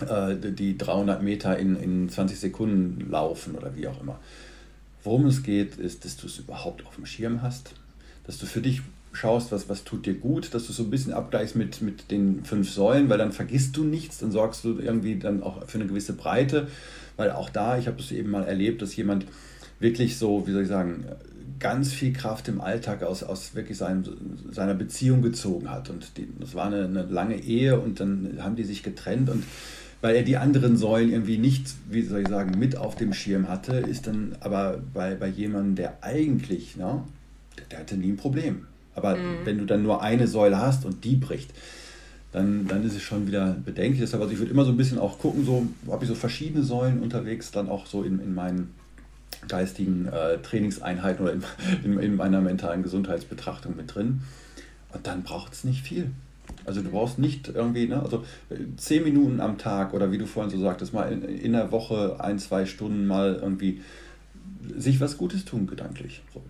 äh, 0.00 0.36
die 0.52 0.78
300 0.78 1.22
Meter 1.22 1.58
in, 1.58 1.76
in 1.76 2.08
20 2.08 2.38
Sekunden 2.38 3.10
laufen 3.10 3.56
oder 3.56 3.76
wie 3.76 3.88
auch 3.88 4.00
immer. 4.00 4.18
Worum 5.02 5.26
es 5.26 5.42
geht, 5.42 5.76
ist, 5.76 6.06
dass 6.06 6.16
du 6.16 6.26
es 6.26 6.38
überhaupt 6.38 6.86
auf 6.86 6.94
dem 6.94 7.04
Schirm 7.04 7.42
hast 7.42 7.74
dass 8.26 8.38
du 8.38 8.46
für 8.46 8.60
dich 8.60 8.82
schaust, 9.12 9.52
was, 9.52 9.68
was 9.68 9.84
tut 9.84 10.06
dir 10.06 10.14
gut, 10.14 10.54
dass 10.54 10.66
du 10.66 10.72
so 10.72 10.82
ein 10.82 10.90
bisschen 10.90 11.12
abgleichst 11.12 11.56
mit, 11.56 11.82
mit 11.82 12.10
den 12.10 12.44
fünf 12.44 12.70
Säulen, 12.70 13.08
weil 13.08 13.18
dann 13.18 13.32
vergisst 13.32 13.76
du 13.76 13.84
nichts, 13.84 14.18
dann 14.18 14.32
sorgst 14.32 14.64
du 14.64 14.78
irgendwie 14.78 15.18
dann 15.18 15.42
auch 15.42 15.66
für 15.66 15.78
eine 15.78 15.86
gewisse 15.86 16.14
Breite, 16.14 16.68
weil 17.16 17.30
auch 17.30 17.48
da, 17.48 17.78
ich 17.78 17.86
habe 17.86 18.00
es 18.00 18.10
eben 18.10 18.30
mal 18.30 18.44
erlebt, 18.44 18.82
dass 18.82 18.96
jemand 18.96 19.26
wirklich 19.78 20.18
so, 20.18 20.46
wie 20.46 20.52
soll 20.52 20.62
ich 20.62 20.68
sagen, 20.68 21.04
ganz 21.60 21.92
viel 21.92 22.12
Kraft 22.12 22.48
im 22.48 22.60
Alltag 22.60 23.02
aus, 23.02 23.22
aus 23.22 23.54
wirklich 23.54 23.78
sein, 23.78 24.04
seiner 24.50 24.74
Beziehung 24.74 25.22
gezogen 25.22 25.70
hat. 25.70 25.88
Und 25.90 26.16
die, 26.16 26.28
das 26.40 26.54
war 26.54 26.66
eine, 26.66 26.84
eine 26.84 27.02
lange 27.04 27.40
Ehe 27.40 27.78
und 27.78 28.00
dann 28.00 28.38
haben 28.40 28.56
die 28.56 28.64
sich 28.64 28.82
getrennt 28.82 29.30
und 29.30 29.44
weil 30.00 30.16
er 30.16 30.22
die 30.22 30.36
anderen 30.36 30.76
Säulen 30.76 31.10
irgendwie 31.10 31.38
nicht, 31.38 31.66
wie 31.88 32.02
soll 32.02 32.20
ich 32.20 32.28
sagen, 32.28 32.58
mit 32.58 32.76
auf 32.76 32.94
dem 32.94 33.14
Schirm 33.14 33.48
hatte, 33.48 33.76
ist 33.76 34.06
dann 34.06 34.36
aber 34.40 34.82
bei, 34.92 35.14
bei 35.14 35.28
jemandem, 35.28 35.76
der 35.76 36.04
eigentlich, 36.04 36.76
ne, 36.76 37.04
der 37.70 37.80
hatte 37.80 37.96
nie 37.96 38.08
ein 38.08 38.16
Problem. 38.16 38.66
Aber 38.94 39.16
mhm. 39.16 39.38
wenn 39.44 39.58
du 39.58 39.64
dann 39.64 39.82
nur 39.82 40.02
eine 40.02 40.28
Säule 40.28 40.58
hast 40.58 40.84
und 40.84 41.04
die 41.04 41.16
bricht, 41.16 41.50
dann, 42.32 42.66
dann 42.66 42.84
ist 42.84 42.96
es 42.96 43.02
schon 43.02 43.26
wieder 43.26 43.56
bedenklich. 43.64 44.00
Deshalb, 44.00 44.22
also 44.22 44.32
ich 44.32 44.40
würde 44.40 44.50
immer 44.50 44.64
so 44.64 44.72
ein 44.72 44.76
bisschen 44.76 44.98
auch 44.98 45.18
gucken, 45.18 45.44
so 45.44 45.66
habe 45.90 46.04
ich 46.04 46.08
so 46.08 46.16
verschiedene 46.16 46.64
Säulen 46.64 47.00
unterwegs, 47.00 47.50
dann 47.52 47.68
auch 47.68 47.86
so 47.86 48.02
in, 48.02 48.18
in 48.18 48.34
meinen 48.34 48.74
geistigen 49.46 50.06
äh, 50.06 50.38
Trainingseinheiten 50.38 51.24
oder 51.24 51.34
in, 51.34 51.44
in, 51.84 51.98
in, 51.98 52.16
meiner 52.16 52.40
mentalen 52.40 52.82
Gesundheitsbetrachtung 52.82 53.76
mit 53.76 53.94
drin. 53.94 54.22
Und 54.92 55.06
dann 55.06 55.22
braucht 55.22 55.52
es 55.52 55.64
nicht 55.64 55.84
viel. 55.84 56.10
Also 56.66 56.82
du 56.82 56.90
brauchst 56.90 57.18
nicht 57.18 57.48
irgendwie, 57.48 57.86
ne, 57.86 58.02
also 58.02 58.24
zehn 58.76 59.04
Minuten 59.04 59.40
am 59.40 59.58
Tag 59.58 59.94
oder 59.94 60.12
wie 60.12 60.18
du 60.18 60.26
vorhin 60.26 60.50
so 60.50 60.58
sagtest, 60.58 60.92
mal 60.92 61.12
in, 61.12 61.22
in 61.22 61.52
der 61.52 61.72
Woche 61.72 62.16
ein, 62.20 62.38
zwei 62.38 62.66
Stunden 62.66 63.06
mal 63.06 63.38
irgendwie 63.40 63.80
sich 64.76 65.00
was 65.00 65.18
Gutes 65.18 65.44
tun, 65.44 65.66
gedanklich. 65.66 66.22
So 66.32 66.42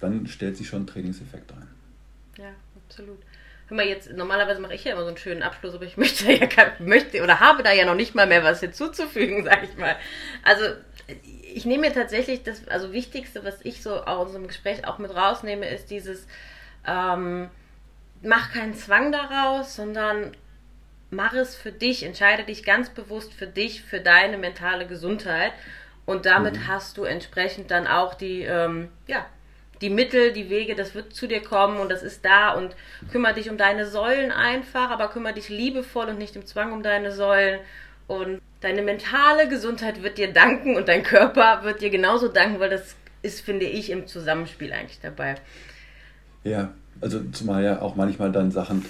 dann 0.00 0.26
stellt 0.26 0.56
sich 0.56 0.68
schon 0.68 0.82
ein 0.82 0.86
Trainingseffekt 0.86 1.52
ein. 1.52 1.68
Ja, 2.36 2.50
absolut. 2.86 3.18
Hör 3.68 3.76
mal, 3.76 3.86
jetzt, 3.86 4.12
normalerweise 4.12 4.60
mache 4.60 4.74
ich 4.74 4.84
ja 4.84 4.92
immer 4.92 5.02
so 5.02 5.08
einen 5.08 5.16
schönen 5.16 5.42
Abschluss, 5.42 5.74
aber 5.74 5.84
ich 5.84 5.96
möchte 5.98 6.30
ja 6.30 6.48
möchte 6.78 7.22
oder 7.22 7.40
habe 7.40 7.62
da 7.62 7.72
ja 7.72 7.84
noch 7.84 7.94
nicht 7.94 8.14
mal 8.14 8.26
mehr 8.26 8.44
was 8.44 8.60
hinzuzufügen, 8.60 9.44
sag 9.44 9.64
ich 9.64 9.76
mal. 9.76 9.96
Also 10.42 10.64
ich 11.54 11.64
nehme 11.64 11.88
mir 11.88 11.94
tatsächlich 11.94 12.42
das, 12.42 12.66
also 12.68 12.92
Wichtigste, 12.92 13.44
was 13.44 13.56
ich 13.62 13.82
so 13.82 14.02
aus 14.04 14.26
unserem 14.26 14.48
Gespräch 14.48 14.86
auch 14.86 14.98
mit 14.98 15.14
rausnehme, 15.14 15.68
ist 15.68 15.90
dieses, 15.90 16.26
ähm, 16.86 17.48
mach 18.22 18.52
keinen 18.52 18.74
Zwang 18.74 19.12
daraus, 19.12 19.76
sondern 19.76 20.32
mach 21.10 21.32
es 21.34 21.54
für 21.54 21.72
dich, 21.72 22.02
entscheide 22.02 22.44
dich 22.44 22.64
ganz 22.64 22.90
bewusst 22.90 23.32
für 23.32 23.46
dich, 23.46 23.82
für 23.82 24.00
deine 24.00 24.38
mentale 24.38 24.86
Gesundheit. 24.86 25.52
Und 26.06 26.26
damit 26.26 26.56
mhm. 26.56 26.68
hast 26.68 26.98
du 26.98 27.04
entsprechend 27.04 27.70
dann 27.70 27.86
auch 27.86 28.14
die, 28.14 28.42
ähm, 28.42 28.88
ja, 29.06 29.24
die 29.80 29.90
Mittel, 29.90 30.32
die 30.32 30.50
Wege, 30.50 30.74
das 30.74 30.94
wird 30.94 31.14
zu 31.14 31.26
dir 31.26 31.42
kommen 31.42 31.78
und 31.78 31.90
das 31.90 32.02
ist 32.02 32.24
da 32.24 32.52
und 32.52 32.74
kümmere 33.10 33.34
dich 33.34 33.50
um 33.50 33.56
deine 33.56 33.86
Säulen 33.86 34.30
einfach, 34.30 34.90
aber 34.90 35.08
kümmere 35.08 35.34
dich 35.34 35.48
liebevoll 35.48 36.06
und 36.06 36.18
nicht 36.18 36.36
im 36.36 36.46
Zwang 36.46 36.72
um 36.72 36.82
deine 36.82 37.12
Säulen 37.12 37.60
und 38.06 38.40
deine 38.60 38.82
mentale 38.82 39.48
Gesundheit 39.48 40.02
wird 40.02 40.18
dir 40.18 40.32
danken 40.32 40.76
und 40.76 40.88
dein 40.88 41.02
Körper 41.02 41.64
wird 41.64 41.80
dir 41.80 41.90
genauso 41.90 42.28
danken, 42.28 42.60
weil 42.60 42.70
das 42.70 42.96
ist, 43.22 43.40
finde 43.40 43.66
ich, 43.66 43.90
im 43.90 44.06
Zusammenspiel 44.06 44.72
eigentlich 44.72 45.00
dabei. 45.00 45.36
Ja, 46.44 46.72
also 47.00 47.22
zumal 47.32 47.64
ja 47.64 47.80
auch 47.80 47.96
manchmal 47.96 48.32
dann 48.32 48.50
Sachen 48.50 48.84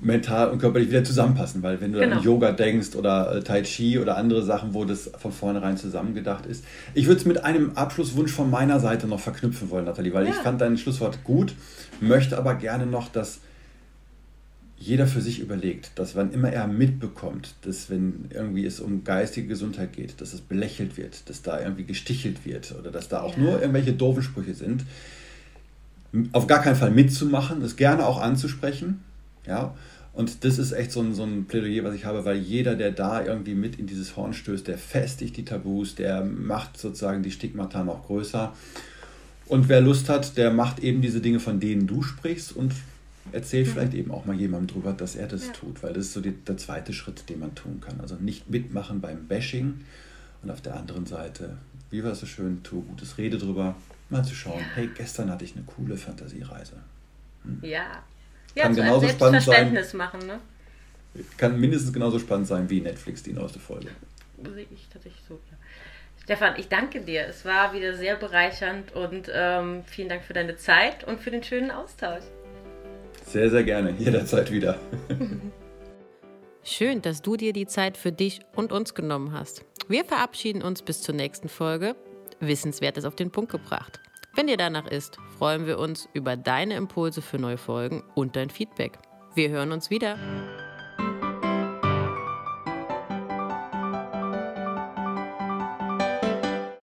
mental 0.00 0.50
und 0.50 0.58
körperlich 0.58 0.90
wieder 0.90 1.02
zusammenpassen, 1.02 1.62
weil 1.62 1.80
wenn 1.80 1.92
du 1.92 1.98
genau. 1.98 2.16
an 2.16 2.22
Yoga 2.22 2.52
denkst 2.52 2.94
oder 2.94 3.36
äh, 3.36 3.42
Tai 3.42 3.62
Chi 3.62 3.98
oder 3.98 4.16
andere 4.16 4.42
Sachen, 4.44 4.74
wo 4.74 4.84
das 4.84 5.10
von 5.18 5.32
vornherein 5.32 5.76
zusammengedacht 5.76 6.46
ist. 6.46 6.64
Ich 6.94 7.06
würde 7.06 7.20
es 7.20 7.26
mit 7.26 7.44
einem 7.44 7.72
Abschlusswunsch 7.72 8.30
von 8.30 8.48
meiner 8.50 8.78
Seite 8.78 9.08
noch 9.08 9.20
verknüpfen 9.20 9.70
wollen, 9.70 9.86
Nathalie, 9.86 10.14
weil 10.14 10.24
ja. 10.24 10.30
ich 10.30 10.36
fand 10.36 10.60
dein 10.60 10.78
Schlusswort 10.78 11.24
gut, 11.24 11.54
möchte 12.00 12.38
aber 12.38 12.54
gerne 12.54 12.86
noch, 12.86 13.08
dass 13.08 13.40
jeder 14.80 15.08
für 15.08 15.20
sich 15.20 15.40
überlegt, 15.40 15.90
dass 15.96 16.14
wann 16.14 16.32
immer 16.32 16.52
er 16.52 16.68
mitbekommt, 16.68 17.56
dass 17.62 17.90
wenn 17.90 18.26
irgendwie 18.30 18.64
es 18.64 18.78
um 18.78 19.02
geistige 19.02 19.48
Gesundheit 19.48 19.92
geht, 19.92 20.20
dass 20.20 20.32
es 20.32 20.40
belächelt 20.40 20.96
wird, 20.96 21.28
dass 21.28 21.42
da 21.42 21.60
irgendwie 21.60 21.84
gestichelt 21.84 22.46
wird 22.46 22.72
oder 22.78 22.92
dass 22.92 23.08
da 23.08 23.22
auch 23.22 23.36
ja. 23.36 23.42
nur 23.42 23.60
irgendwelche 23.60 23.92
doofen 23.92 24.22
Sprüche 24.22 24.54
sind, 24.54 24.84
auf 26.32 26.46
gar 26.46 26.62
keinen 26.62 26.76
Fall 26.76 26.92
mitzumachen, 26.92 27.60
es 27.62 27.74
gerne 27.74 28.06
auch 28.06 28.20
anzusprechen, 28.20 29.02
ja, 29.48 29.74
Und 30.12 30.44
das 30.44 30.58
ist 30.58 30.72
echt 30.72 30.92
so 30.92 31.00
ein, 31.00 31.14
so 31.14 31.24
ein 31.24 31.46
Plädoyer, 31.46 31.84
was 31.84 31.94
ich 31.94 32.04
habe, 32.04 32.24
weil 32.24 32.36
jeder, 32.36 32.74
der 32.74 32.90
da 32.90 33.24
irgendwie 33.24 33.54
mit 33.54 33.78
in 33.78 33.86
dieses 33.86 34.16
Horn 34.16 34.34
stößt, 34.34 34.66
der 34.66 34.78
festigt 34.78 35.36
die 35.36 35.44
Tabus, 35.44 35.94
der 35.94 36.24
macht 36.24 36.78
sozusagen 36.78 37.22
die 37.22 37.30
Stigmata 37.30 37.84
noch 37.84 38.06
größer. 38.06 38.52
Und 39.46 39.68
wer 39.68 39.80
Lust 39.80 40.08
hat, 40.08 40.36
der 40.36 40.52
macht 40.52 40.80
eben 40.80 41.00
diese 41.00 41.20
Dinge, 41.20 41.40
von 41.40 41.60
denen 41.60 41.86
du 41.86 42.02
sprichst 42.02 42.52
und 42.52 42.74
erzählt 43.32 43.66
mhm. 43.66 43.72
vielleicht 43.72 43.94
eben 43.94 44.10
auch 44.10 44.26
mal 44.26 44.36
jemandem 44.36 44.74
drüber, 44.74 44.92
dass 44.92 45.16
er 45.16 45.26
das 45.26 45.46
ja. 45.46 45.52
tut, 45.52 45.82
weil 45.82 45.92
das 45.92 46.06
ist 46.06 46.12
so 46.12 46.20
die, 46.20 46.32
der 46.32 46.56
zweite 46.56 46.92
Schritt, 46.92 47.28
den 47.28 47.40
man 47.40 47.54
tun 47.54 47.80
kann. 47.80 48.00
Also 48.00 48.16
nicht 48.16 48.50
mitmachen 48.50 49.00
beim 49.00 49.26
Bashing 49.26 49.80
und 50.42 50.50
auf 50.50 50.60
der 50.60 50.76
anderen 50.76 51.06
Seite, 51.06 51.56
wie 51.90 52.04
war 52.04 52.12
es 52.12 52.20
so 52.20 52.26
schön, 52.26 52.62
tu 52.62 52.82
gutes 52.82 53.18
Rede 53.18 53.38
drüber, 53.38 53.76
mal 54.10 54.24
zu 54.24 54.34
schauen, 54.34 54.60
ja. 54.60 54.66
hey, 54.74 54.90
gestern 54.94 55.30
hatte 55.30 55.44
ich 55.44 55.54
eine 55.56 55.64
coole 55.64 55.96
Fantasiereise. 55.96 56.74
Hm. 57.44 57.58
Ja, 57.62 58.02
ja, 58.54 58.64
kann 58.64 58.74
genauso 58.74 59.08
spannend 59.08 59.42
sein. 59.42 59.86
machen, 59.94 60.26
ne? 60.26 60.40
Kann 61.36 61.58
mindestens 61.58 61.92
genauso 61.92 62.18
spannend 62.18 62.46
sein 62.46 62.68
wie 62.70 62.80
Netflix, 62.80 63.22
die 63.22 63.32
neueste 63.32 63.58
Folge. 63.58 63.88
Sehe 64.42 64.66
ich 64.70 64.88
tatsächlich 64.92 65.22
so, 65.28 65.34
ja. 65.50 65.56
Stefan, 66.22 66.54
ich 66.58 66.68
danke 66.68 67.00
dir. 67.00 67.26
Es 67.26 67.44
war 67.44 67.72
wieder 67.72 67.94
sehr 67.94 68.16
bereichernd 68.16 68.94
und 68.94 69.30
ähm, 69.32 69.82
vielen 69.86 70.10
Dank 70.10 70.22
für 70.22 70.34
deine 70.34 70.56
Zeit 70.56 71.04
und 71.04 71.20
für 71.20 71.30
den 71.30 71.42
schönen 71.42 71.70
Austausch. 71.70 72.24
Sehr, 73.24 73.48
sehr 73.48 73.64
gerne. 73.64 73.92
Jederzeit 73.98 74.52
wieder. 74.52 74.78
Schön, 76.62 77.00
dass 77.00 77.22
du 77.22 77.38
dir 77.38 77.54
die 77.54 77.66
Zeit 77.66 77.96
für 77.96 78.12
dich 78.12 78.40
und 78.54 78.72
uns 78.72 78.92
genommen 78.92 79.32
hast. 79.32 79.64
Wir 79.88 80.04
verabschieden 80.04 80.62
uns 80.62 80.82
bis 80.82 81.00
zur 81.00 81.14
nächsten 81.14 81.48
Folge. 81.48 81.96
Wissenswertes 82.40 83.06
auf 83.06 83.16
den 83.16 83.30
Punkt 83.30 83.50
gebracht. 83.50 84.00
Wenn 84.38 84.46
dir 84.46 84.56
danach 84.56 84.86
ist, 84.86 85.18
freuen 85.36 85.66
wir 85.66 85.80
uns 85.80 86.08
über 86.12 86.36
deine 86.36 86.76
Impulse 86.76 87.22
für 87.22 87.40
neue 87.40 87.58
Folgen 87.58 88.04
und 88.14 88.36
dein 88.36 88.50
Feedback. 88.50 89.00
Wir 89.34 89.48
hören 89.48 89.72
uns 89.72 89.90
wieder. 89.90 90.16